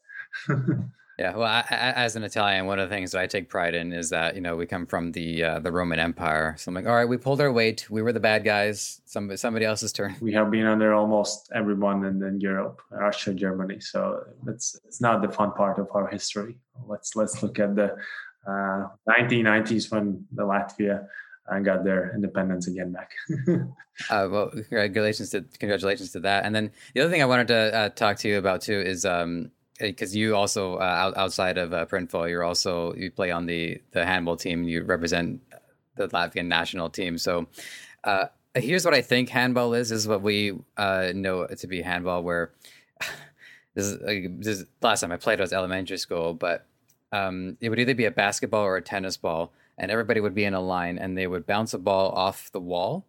yeah, 1.18 1.34
well, 1.34 1.44
I, 1.44 1.64
as 1.70 2.14
an 2.14 2.24
Italian, 2.24 2.66
one 2.66 2.78
of 2.78 2.90
the 2.90 2.94
things 2.94 3.12
that 3.12 3.22
I 3.22 3.26
take 3.26 3.48
pride 3.48 3.74
in 3.74 3.94
is 3.94 4.10
that 4.10 4.34
you 4.34 4.42
know 4.42 4.54
we 4.54 4.66
come 4.66 4.84
from 4.84 5.12
the 5.12 5.42
uh, 5.42 5.58
the 5.60 5.72
Roman 5.72 5.98
Empire. 5.98 6.56
So 6.58 6.68
I'm 6.68 6.74
like, 6.74 6.86
all 6.86 6.94
right, 6.94 7.08
we 7.08 7.16
pulled 7.16 7.40
our 7.40 7.50
weight. 7.50 7.88
We 7.88 8.02
were 8.02 8.12
the 8.12 8.20
bad 8.20 8.44
guys. 8.44 9.00
Some 9.06 9.34
somebody 9.38 9.64
else's 9.64 9.92
turn. 9.94 10.14
We 10.20 10.34
have 10.34 10.50
been 10.50 10.66
under 10.66 10.92
almost 10.92 11.50
everyone 11.54 12.04
in, 12.04 12.22
in 12.22 12.38
Europe, 12.38 12.82
Russia, 12.90 13.32
Germany. 13.32 13.80
So 13.80 14.24
it's 14.46 14.78
it's 14.84 15.00
not 15.00 15.22
the 15.22 15.32
fun 15.32 15.52
part 15.52 15.78
of 15.78 15.88
our 15.94 16.06
history. 16.06 16.58
Let's 16.86 17.16
let's 17.16 17.42
look 17.42 17.58
at 17.58 17.76
the 17.76 17.96
uh, 18.46 18.88
1990s 19.08 19.90
when 19.90 20.26
the 20.32 20.42
Latvia 20.42 21.06
and 21.48 21.64
got 21.64 21.84
their 21.84 22.12
independence 22.14 22.66
again 22.66 22.92
back. 22.92 23.10
uh, 24.10 24.28
well, 24.30 24.50
congratulations 24.50 25.30
to 25.30 25.42
congratulations 25.58 26.12
to 26.12 26.20
that. 26.20 26.44
And 26.44 26.54
then 26.54 26.72
the 26.94 27.02
other 27.02 27.10
thing 27.10 27.22
I 27.22 27.26
wanted 27.26 27.48
to 27.48 27.74
uh, 27.74 27.88
talk 27.90 28.18
to 28.18 28.28
you 28.28 28.38
about 28.38 28.62
too 28.62 28.80
is 28.80 29.02
because 29.02 30.12
um, 30.12 30.18
you 30.18 30.34
also 30.34 30.76
uh, 30.76 30.82
out, 30.82 31.16
outside 31.16 31.58
of 31.58 31.72
uh, 31.72 31.86
Printful, 31.86 32.28
you're 32.28 32.44
also 32.44 32.94
you 32.94 33.10
play 33.10 33.30
on 33.30 33.46
the 33.46 33.80
the 33.92 34.04
handball 34.04 34.36
team. 34.36 34.64
You 34.64 34.82
represent 34.84 35.40
the 35.96 36.08
Latvian 36.08 36.46
national 36.46 36.90
team. 36.90 37.18
So 37.18 37.46
uh, 38.04 38.26
here's 38.54 38.84
what 38.84 38.94
I 38.94 39.02
think 39.02 39.28
handball 39.28 39.74
is. 39.74 39.90
This 39.90 40.00
is 40.00 40.08
what 40.08 40.22
we 40.22 40.58
uh, 40.76 41.12
know 41.14 41.46
to 41.46 41.66
be 41.66 41.82
handball. 41.82 42.22
Where 42.22 42.52
this 43.74 43.86
is, 43.86 43.98
this 44.40 44.58
is 44.58 44.66
last 44.82 45.00
time 45.00 45.12
I 45.12 45.16
played 45.16 45.38
it 45.38 45.42
was 45.42 45.52
elementary 45.52 45.98
school, 45.98 46.34
but 46.34 46.66
um, 47.16 47.56
it 47.60 47.68
would 47.68 47.78
either 47.78 47.94
be 47.94 48.04
a 48.04 48.10
basketball 48.10 48.62
or 48.64 48.76
a 48.76 48.82
tennis 48.82 49.16
ball 49.16 49.52
and 49.78 49.90
everybody 49.90 50.20
would 50.20 50.34
be 50.34 50.44
in 50.44 50.54
a 50.54 50.60
line 50.60 50.98
and 50.98 51.16
they 51.16 51.26
would 51.26 51.46
bounce 51.46 51.74
a 51.74 51.78
ball 51.78 52.10
off 52.12 52.50
the 52.52 52.60
wall 52.60 53.04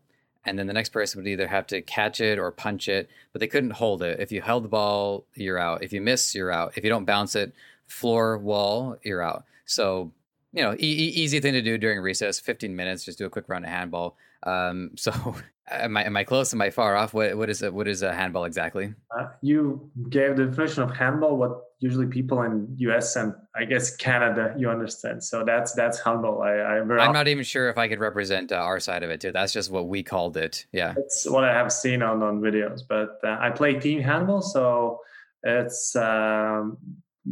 and 0.46 0.58
then 0.58 0.68
the 0.68 0.74
next 0.74 0.90
person 0.90 1.20
would 1.20 1.28
either 1.28 1.48
have 1.48 1.68
to 1.68 1.82
catch 1.82 2.22
it 2.22 2.40
or 2.40 2.52
punch 2.52 2.88
it 2.88 3.10
but 3.32 3.40
they 3.40 3.48
couldn't 3.48 3.72
hold 3.72 4.02
it 4.02 4.20
if 4.20 4.32
you 4.32 4.42
held 4.42 4.64
the 4.64 4.70
ball 4.70 5.26
you're 5.36 5.60
out 5.60 5.84
if 5.84 5.92
you 5.94 6.02
miss 6.02 6.36
you're 6.36 6.52
out 6.52 6.74
if 6.76 6.84
you 6.84 6.90
don't 6.90 7.06
bounce 7.06 7.36
it 7.36 7.54
floor 7.88 8.38
wall 8.38 8.98
you're 9.04 9.22
out 9.22 9.44
so 9.66 10.12
you 10.58 10.64
know, 10.64 10.74
e- 10.74 11.14
easy 11.16 11.40
thing 11.40 11.54
to 11.54 11.62
do 11.62 11.78
during 11.78 12.00
recess. 12.02 12.40
Fifteen 12.40 12.76
minutes, 12.76 13.06
just 13.06 13.20
do 13.20 13.26
a 13.26 13.30
quick 13.30 13.48
round 13.48 13.64
of 13.64 13.70
handball. 13.70 14.18
Um, 14.44 14.92
so, 14.96 15.36
am 15.72 15.98
I 15.98 16.06
am 16.06 16.18
I 16.18 16.24
close? 16.24 16.54
Am 16.54 16.62
I 16.62 16.70
far 16.70 16.96
off? 16.96 17.14
What 17.14 17.38
what 17.38 17.50
is 17.50 17.62
a, 17.62 17.72
what 17.72 17.88
is 17.88 18.02
a 18.02 18.14
handball 18.14 18.46
exactly? 18.46 18.94
Uh, 19.18 19.28
you 19.42 19.90
gave 20.10 20.36
the 20.38 20.46
definition 20.46 20.84
of 20.84 20.96
handball. 20.96 21.38
What 21.38 21.64
usually 21.80 22.08
people 22.08 22.42
in 22.42 22.68
U.S. 22.78 23.16
and 23.16 23.34
I 23.56 23.66
guess 23.66 23.96
Canada 23.96 24.56
you 24.58 24.70
understand. 24.70 25.24
So 25.24 25.44
that's 25.46 25.74
that's 25.74 26.00
handball. 26.00 26.42
I, 26.42 26.54
I 26.54 26.78
am 26.78 26.88
not 26.88 27.28
even 27.28 27.44
sure 27.44 27.70
if 27.70 27.78
I 27.78 27.88
could 27.88 28.00
represent 28.00 28.52
uh, 28.52 28.56
our 28.56 28.80
side 28.80 29.04
of 29.04 29.10
it 29.10 29.22
too. 29.22 29.32
That's 29.32 29.54
just 29.54 29.72
what 29.72 29.88
we 29.88 30.04
called 30.04 30.38
it. 30.38 30.66
Yeah, 30.72 30.96
it's 30.98 31.30
what 31.30 31.44
I 31.44 31.54
have 31.54 31.72
seen 31.72 32.02
on 32.02 32.24
on 32.24 32.42
videos. 32.42 32.82
But 32.88 33.20
uh, 33.24 33.38
I 33.40 33.50
play 33.52 33.80
team 33.80 34.02
handball, 34.02 34.42
so 34.42 35.02
it's 35.44 35.96
um, 35.96 36.78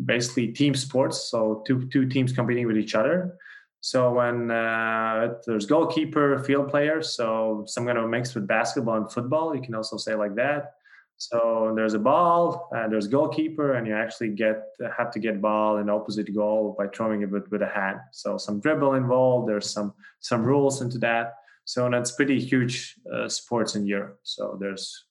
basically 0.06 0.48
team 0.48 0.76
sports. 0.76 1.30
So 1.30 1.64
two 1.66 1.88
two 1.90 2.08
teams 2.08 2.32
competing 2.32 2.68
with 2.68 2.78
each 2.78 2.96
other. 2.96 3.38
So 3.86 4.12
when 4.14 4.50
uh, 4.50 5.36
there's 5.46 5.68
goalkeeper, 5.68 6.40
field 6.40 6.70
players, 6.70 7.14
so 7.14 7.66
some 7.68 7.86
kind 7.86 8.00
of 8.00 8.10
mix 8.10 8.34
with 8.34 8.48
basketball 8.48 8.98
and 8.98 9.12
football, 9.12 9.56
you 9.56 9.62
can 9.62 9.76
also 9.76 9.96
say 9.96 10.16
like 10.16 10.34
that. 10.38 10.74
So 11.18 11.72
there's 11.76 11.94
a 11.94 12.00
ball, 12.00 12.68
and 12.72 12.92
there's 12.92 13.08
goalkeeper, 13.08 13.76
and 13.76 13.86
you 13.86 13.94
actually 13.94 14.30
get 14.30 14.64
have 14.98 15.12
to 15.12 15.20
get 15.20 15.40
ball 15.40 15.78
in 15.78 15.92
opposite 15.92 16.34
goal 16.34 16.76
by 16.76 16.88
throwing 16.88 17.22
it 17.22 17.30
with, 17.30 17.48
with 17.52 17.62
a 17.62 17.68
hand. 17.68 18.00
So 18.12 18.40
some 18.40 18.60
dribble 18.60 18.96
involved. 18.96 19.48
There's 19.48 19.70
some 19.70 19.94
some 20.20 20.42
rules 20.44 20.82
into 20.82 20.98
that. 21.06 21.36
So 21.66 21.88
that's 21.88 22.14
pretty 22.14 22.40
huge 22.40 22.96
uh, 23.14 23.30
sports 23.30 23.76
in 23.76 23.86
Europe. 23.86 24.20
So 24.24 24.58
there's 24.60 25.06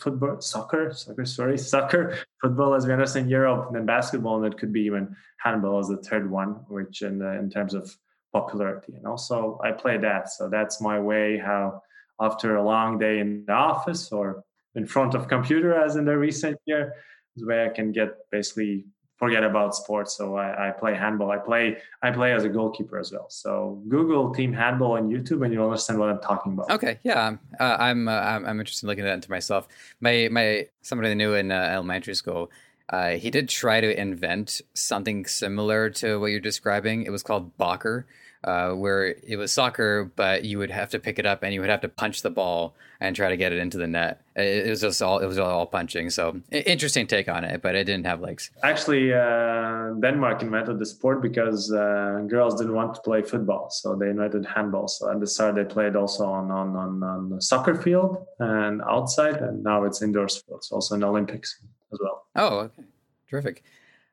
football, 0.00 0.40
soccer, 0.40 0.92
soccer, 0.92 1.24
sorry, 1.24 1.58
soccer, 1.72 2.18
football 2.40 2.74
as 2.74 2.86
we 2.86 2.92
understand 2.92 3.30
Europe, 3.30 3.66
and 3.66 3.76
then 3.76 3.86
basketball, 3.86 4.42
and 4.42 4.52
it 4.52 4.58
could 4.58 4.72
be 4.72 4.82
even 4.82 5.14
handball 5.38 5.78
as 5.78 5.88
the 5.88 5.96
third 5.98 6.30
one, 6.30 6.50
which 6.68 7.02
in 7.02 7.22
uh, 7.22 7.32
in 7.32 7.50
terms 7.50 7.74
of 7.74 7.96
popularity. 8.32 8.94
And 8.94 9.06
also, 9.06 9.58
I 9.64 9.72
play 9.72 9.96
that, 9.98 10.28
so 10.30 10.48
that's 10.48 10.80
my 10.80 10.98
way 10.98 11.38
how 11.38 11.82
after 12.20 12.56
a 12.56 12.64
long 12.64 12.98
day 12.98 13.18
in 13.20 13.44
the 13.46 13.52
office 13.52 14.10
or 14.10 14.42
in 14.74 14.86
front 14.86 15.14
of 15.14 15.28
computer, 15.28 15.74
as 15.74 15.96
in 15.96 16.04
the 16.04 16.16
recent 16.16 16.58
year, 16.66 16.94
is 17.36 17.44
where 17.44 17.70
I 17.70 17.74
can 17.74 17.92
get 17.92 18.10
basically 18.30 18.86
forget 19.16 19.42
about 19.44 19.74
sports. 19.74 20.16
So 20.16 20.36
I, 20.36 20.68
I, 20.68 20.70
play 20.70 20.94
handball. 20.94 21.30
I 21.30 21.38
play 21.38 21.78
I 22.02 22.10
play 22.10 22.32
as 22.32 22.44
a 22.44 22.48
goalkeeper 22.48 22.98
as 22.98 23.12
well. 23.12 23.26
So 23.28 23.82
Google 23.88 24.32
Team 24.34 24.52
Handball 24.52 24.92
on 24.92 25.08
YouTube, 25.08 25.44
and 25.44 25.52
you'll 25.52 25.64
understand 25.64 25.98
what 25.98 26.10
I'm 26.10 26.20
talking 26.20 26.52
about. 26.52 26.70
Okay, 26.70 26.98
yeah, 27.02 27.36
uh, 27.58 27.76
I'm, 27.78 28.08
uh, 28.08 28.12
I'm 28.12 28.46
I'm 28.46 28.60
interested 28.60 28.84
in 28.84 28.88
looking 28.88 29.04
at 29.04 29.08
that 29.08 29.14
into 29.14 29.30
myself. 29.30 29.66
My 30.00 30.28
my 30.30 30.66
somebody 30.82 31.10
I 31.10 31.14
knew 31.14 31.34
in 31.34 31.50
uh, 31.50 31.54
elementary 31.54 32.14
school. 32.14 32.50
Uh, 32.88 33.10
he 33.10 33.30
did 33.30 33.48
try 33.48 33.80
to 33.80 34.00
invent 34.00 34.60
something 34.74 35.26
similar 35.26 35.90
to 35.90 36.20
what 36.20 36.26
you're 36.26 36.38
describing. 36.38 37.02
It 37.02 37.10
was 37.10 37.24
called 37.24 37.56
Bokker, 37.58 38.04
uh, 38.46 38.70
where 38.70 39.16
it 39.26 39.36
was 39.36 39.52
soccer, 39.52 40.10
but 40.16 40.44
you 40.44 40.58
would 40.58 40.70
have 40.70 40.90
to 40.90 40.98
pick 40.98 41.18
it 41.18 41.26
up 41.26 41.42
and 41.42 41.52
you 41.52 41.60
would 41.60 41.68
have 41.68 41.80
to 41.80 41.88
punch 41.88 42.22
the 42.22 42.30
ball 42.30 42.74
and 43.00 43.14
try 43.14 43.28
to 43.28 43.36
get 43.36 43.52
it 43.52 43.58
into 43.58 43.76
the 43.76 43.86
net. 43.86 44.22
It, 44.36 44.66
it 44.66 44.70
was 44.70 44.80
just 44.80 45.02
all 45.02 45.18
it 45.18 45.26
was 45.26 45.38
all 45.38 45.66
punching. 45.66 46.10
So 46.10 46.40
interesting 46.50 47.06
take 47.06 47.28
on 47.28 47.44
it, 47.44 47.60
but 47.60 47.74
it 47.74 47.84
didn't 47.84 48.06
have 48.06 48.20
legs. 48.20 48.50
Actually, 48.62 49.12
uh, 49.12 49.94
Denmark 50.00 50.42
invented 50.42 50.78
the 50.78 50.86
sport 50.86 51.20
because 51.20 51.72
uh, 51.72 52.24
girls 52.28 52.54
didn't 52.54 52.74
want 52.74 52.94
to 52.94 53.00
play 53.00 53.22
football, 53.22 53.68
so 53.70 53.96
they 53.96 54.10
invented 54.10 54.46
handball. 54.46 54.88
So 54.88 55.10
at 55.10 55.20
the 55.20 55.26
start, 55.26 55.56
they 55.56 55.64
played 55.64 55.96
also 55.96 56.24
on 56.24 56.50
on 56.50 56.76
on, 56.76 57.02
on 57.02 57.30
the 57.30 57.42
soccer 57.42 57.74
field 57.74 58.24
and 58.38 58.80
outside, 58.82 59.36
and 59.36 59.62
now 59.64 59.84
it's 59.84 60.02
indoor 60.02 60.28
sports, 60.28 60.70
also 60.70 60.94
in 60.94 61.02
Olympics 61.02 61.60
as 61.92 61.98
well. 62.00 62.26
Oh, 62.36 62.58
okay, 62.60 62.84
terrific. 63.28 63.64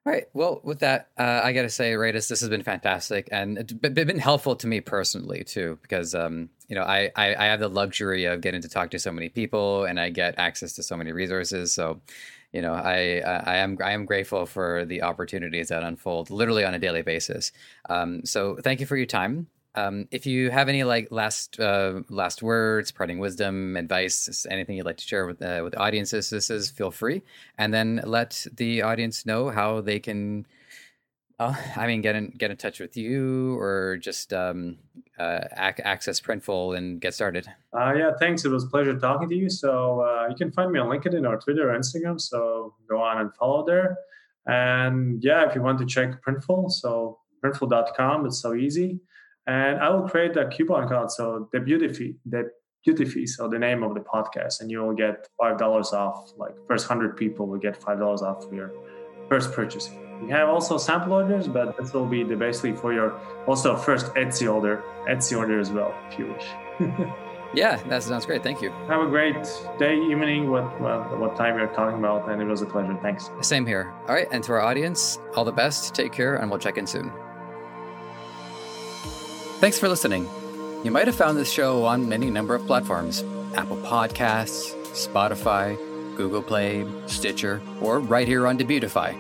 Right. 0.06 0.26
Well, 0.34 0.60
with 0.66 0.80
that, 0.80 1.12
uh, 1.18 1.39
I 1.45 1.54
got 1.54 1.62
to 1.62 1.70
say, 1.70 1.91
Davis, 1.95 2.28
this 2.28 2.41
has 2.41 2.49
been 2.49 2.62
fantastic 2.62 3.30
and 3.32 3.58
it's 3.58 3.72
been 3.72 4.20
helpful 4.20 4.54
to 4.58 4.68
me 4.68 4.82
personally 4.82 5.45
too, 5.45 5.80
because 5.82 6.14
um, 6.14 6.49
you 6.68 6.76
know 6.76 6.84
I, 6.84 7.10
I, 7.16 7.36
I 7.36 7.45
have 7.45 7.62
the 7.62 7.70
luxury 7.70 8.26
of 8.26 8.41
getting 8.41 8.62
to 8.64 8.68
talk 8.68 8.91
to 8.91 8.99
so 8.99 9.14
many 9.14 9.30
people 9.30 9.86
and 9.86 9.97
I 9.97 10.10
get 10.10 10.38
access 10.38 10.74
to 10.74 10.84
so 10.84 10.97
many 10.97 11.14
resources. 11.14 11.72
So, 11.72 12.01
you 12.51 12.62
know, 12.62 12.74
I 12.74 13.22
I 13.26 13.58
am 13.58 13.78
I 13.82 13.91
am 13.93 14.06
grateful 14.06 14.45
for 14.45 14.84
the 14.84 15.04
opportunities 15.04 15.70
that 15.70 15.84
unfold 15.84 16.30
literally 16.30 16.66
on 16.66 16.74
a 16.74 16.80
daily 16.80 17.01
basis. 17.01 17.54
Um, 17.89 18.26
so, 18.26 18.58
thank 18.62 18.82
you 18.82 18.86
for 18.86 18.97
your 18.97 19.06
time. 19.06 19.47
Um, 19.76 20.07
if 20.11 20.26
you 20.26 20.51
have 20.51 20.69
any 20.69 20.84
like 20.84 21.07
last 21.09 21.59
uh, 21.59 22.01
last 22.09 22.43
words, 22.43 22.91
parting 22.91 23.17
wisdom, 23.19 23.76
advice, 23.76 24.45
anything 24.49 24.78
you'd 24.78 24.86
like 24.86 24.97
to 24.97 25.03
share 25.03 25.26
with 25.26 25.41
uh, 25.41 25.61
with 25.63 25.76
audiences, 25.78 26.30
this 26.30 26.49
is 26.49 26.69
feel 26.69 26.91
free, 26.91 27.24
and 27.57 27.74
then 27.74 28.01
let 28.05 28.45
the 28.55 28.84
audience 28.84 29.26
know 29.26 29.49
how 29.49 29.82
they 29.82 29.99
can. 29.99 30.45
Uh, 31.39 31.55
I 31.76 31.88
mean, 31.88 32.01
get 32.01 32.15
in 32.15 32.30
get 32.38 32.51
in 32.51 32.57
touch 32.57 32.80
with 32.80 32.95
you, 32.95 33.57
or 33.57 33.97
just 33.97 34.32
um, 34.32 34.78
uh, 35.17 35.39
ac- 35.57 35.82
access 35.84 36.21
Printful 36.21 36.78
and 36.78 37.01
get 37.01 37.15
started. 37.15 37.47
Uh, 37.76 37.95
yeah, 37.97 38.11
thanks. 38.19 38.45
It 38.45 38.49
was 38.49 38.65
a 38.65 38.67
pleasure 38.67 38.97
talking 38.99 39.28
to 39.28 39.36
you. 39.36 39.49
So 39.49 40.01
uh, 40.01 40.28
you 40.30 40.36
can 40.36 40.51
find 40.51 40.71
me 40.71 40.80
on 40.80 40.88
LinkedIn 40.88 41.28
or 41.28 41.39
Twitter 41.39 41.71
or 41.71 41.78
Instagram. 41.78 42.21
So 42.21 42.76
go 42.88 43.01
on 43.01 43.17
and 43.19 43.34
follow 43.34 43.65
there. 43.65 43.97
And 44.45 45.24
yeah, 45.24 45.49
if 45.49 45.55
you 45.55 45.63
want 45.63 45.80
to 45.80 45.86
check 45.88 46.24
Printful, 46.24 46.69
so 46.71 47.17
printful.com, 47.43 48.28
it's 48.28 48.39
so 48.39 48.53
easy 48.53 48.99
and 49.47 49.79
I 49.79 49.89
will 49.89 50.07
create 50.07 50.35
a 50.37 50.47
coupon 50.47 50.87
code. 50.87 51.11
So 51.11 51.49
Debutify, 51.53 52.15
the 52.25 52.49
beauty 52.83 53.25
so 53.27 53.47
the 53.47 53.59
name 53.59 53.83
of 53.83 53.93
the 53.93 54.01
podcast, 54.01 54.61
and 54.61 54.69
you 54.69 54.81
will 54.81 54.93
get 54.93 55.27
five 55.39 55.57
dollars 55.57 55.93
off. 55.93 56.31
Like 56.37 56.55
first 56.67 56.87
hundred 56.87 57.17
people 57.17 57.47
will 57.47 57.59
get 57.59 57.75
five 57.77 57.99
dollars 57.99 58.21
off 58.21 58.47
for 58.47 58.55
your 58.55 58.71
first 59.29 59.51
purchase. 59.53 59.89
We 60.21 60.29
have 60.31 60.49
also 60.49 60.77
sample 60.77 61.13
orders, 61.13 61.47
but 61.47 61.77
this 61.77 61.93
will 61.93 62.05
be 62.05 62.23
the 62.23 62.35
basically 62.35 62.73
for 62.73 62.93
your 62.93 63.19
also 63.47 63.75
first 63.75 64.07
Etsy 64.13 64.53
order, 64.53 64.83
Etsy 65.09 65.37
order 65.37 65.59
as 65.59 65.71
well, 65.71 65.93
if 66.09 66.19
you 66.19 66.27
wish. 66.27 66.45
yeah, 67.53 67.81
that 67.87 68.03
sounds 68.03 68.25
great. 68.25 68.43
Thank 68.43 68.61
you. 68.61 68.69
Have 68.87 69.01
a 69.01 69.07
great 69.07 69.35
day, 69.79 69.97
evening, 69.97 70.49
what 70.49 70.79
what, 70.79 71.19
what 71.19 71.35
time 71.35 71.57
you're 71.57 71.67
talking 71.67 71.99
about, 71.99 72.29
and 72.29 72.41
it 72.41 72.45
was 72.45 72.61
a 72.61 72.65
pleasure. 72.65 72.97
Thanks. 73.01 73.29
Same 73.41 73.65
here. 73.65 73.93
All 74.07 74.15
right, 74.15 74.27
and 74.31 74.43
to 74.43 74.53
our 74.53 74.61
audience, 74.61 75.19
all 75.35 75.45
the 75.45 75.51
best. 75.51 75.93
Take 75.93 76.11
care, 76.11 76.35
and 76.35 76.49
we'll 76.49 76.59
check 76.59 76.77
in 76.77 76.87
soon. 76.87 77.11
Thanks 79.64 79.80
for 79.80 79.88
listening. 79.88 80.28
You 80.84 80.91
might 80.91 81.07
have 81.07 81.16
found 81.16 81.38
this 81.38 81.49
show 81.49 81.86
on 81.86 82.11
any 82.11 82.30
number 82.30 82.53
of 82.53 82.68
platforms 82.68 83.24
Apple 83.55 83.78
Podcasts, 83.78 84.74
Spotify, 84.91 85.78
Google 86.18 86.41
Play, 86.41 86.86
Stitcher, 87.05 87.61
or 87.80 88.01
right 88.01 88.28
here 88.28 88.45
on 88.45 88.57
Debutify. 88.57 89.16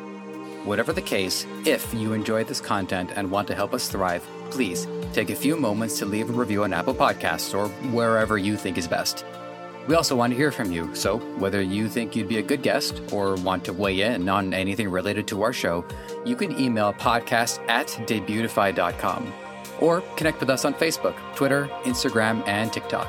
Whatever 0.65 0.91
the 0.91 1.01
case, 1.01 1.47
if 1.65 1.93
you 1.93 2.11
enjoyed 2.11 2.49
this 2.49 2.59
content 2.59 3.11
and 3.15 3.31
want 3.31 3.47
to 3.47 3.55
help 3.55 3.73
us 3.73 3.87
thrive, 3.87 4.27
please 4.49 4.85
take 5.13 5.29
a 5.29 5.35
few 5.35 5.55
moments 5.55 5.97
to 5.99 6.05
leave 6.05 6.29
a 6.29 6.33
review 6.33 6.65
on 6.65 6.73
Apple 6.73 6.93
Podcasts 6.93 7.57
or 7.57 7.69
wherever 7.93 8.37
you 8.37 8.57
think 8.57 8.77
is 8.77 8.85
best. 8.85 9.23
We 9.87 9.95
also 9.95 10.13
want 10.13 10.31
to 10.31 10.37
hear 10.37 10.51
from 10.51 10.73
you, 10.73 10.93
so 10.93 11.19
whether 11.39 11.61
you 11.61 11.87
think 11.87 12.17
you'd 12.17 12.27
be 12.27 12.39
a 12.39 12.41
good 12.41 12.63
guest 12.63 13.01
or 13.13 13.35
want 13.35 13.63
to 13.63 13.71
weigh 13.71 14.01
in 14.01 14.27
on 14.27 14.53
anything 14.53 14.89
related 14.89 15.25
to 15.29 15.41
our 15.41 15.53
show, 15.53 15.85
you 16.25 16.35
can 16.35 16.59
email 16.59 16.91
podcast 16.91 17.65
at 17.69 17.87
debutify.com 17.87 19.33
or 19.83 20.01
connect 20.15 20.39
with 20.39 20.49
us 20.49 20.63
on 20.63 20.73
Facebook, 20.73 21.15
Twitter, 21.35 21.67
Instagram, 21.83 22.47
and 22.47 22.71
TikTok. 22.71 23.07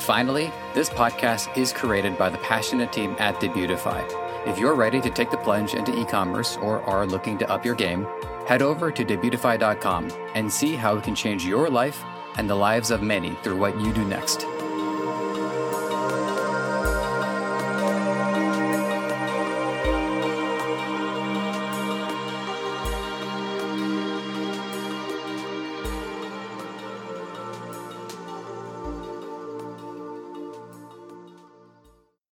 Finally, 0.00 0.50
this 0.74 0.88
podcast 0.88 1.54
is 1.56 1.72
created 1.72 2.16
by 2.18 2.30
the 2.30 2.38
passionate 2.38 2.92
team 2.92 3.14
at 3.18 3.34
Debutify. 3.36 4.02
If 4.48 4.58
you're 4.58 4.74
ready 4.74 5.00
to 5.00 5.10
take 5.10 5.30
the 5.30 5.36
plunge 5.36 5.74
into 5.74 5.98
e 5.98 6.04
commerce 6.04 6.56
or 6.56 6.82
are 6.82 7.06
looking 7.06 7.38
to 7.38 7.50
up 7.50 7.64
your 7.64 7.74
game, 7.74 8.06
head 8.46 8.62
over 8.62 8.90
to 8.90 9.04
debutify.com 9.04 10.10
and 10.34 10.52
see 10.52 10.74
how 10.74 10.96
it 10.96 11.04
can 11.04 11.14
change 11.14 11.46
your 11.46 11.68
life 11.68 12.02
and 12.36 12.48
the 12.48 12.54
lives 12.54 12.90
of 12.90 13.02
many 13.02 13.34
through 13.42 13.56
what 13.56 13.78
you 13.80 13.92
do 13.92 14.04
next. 14.04 14.46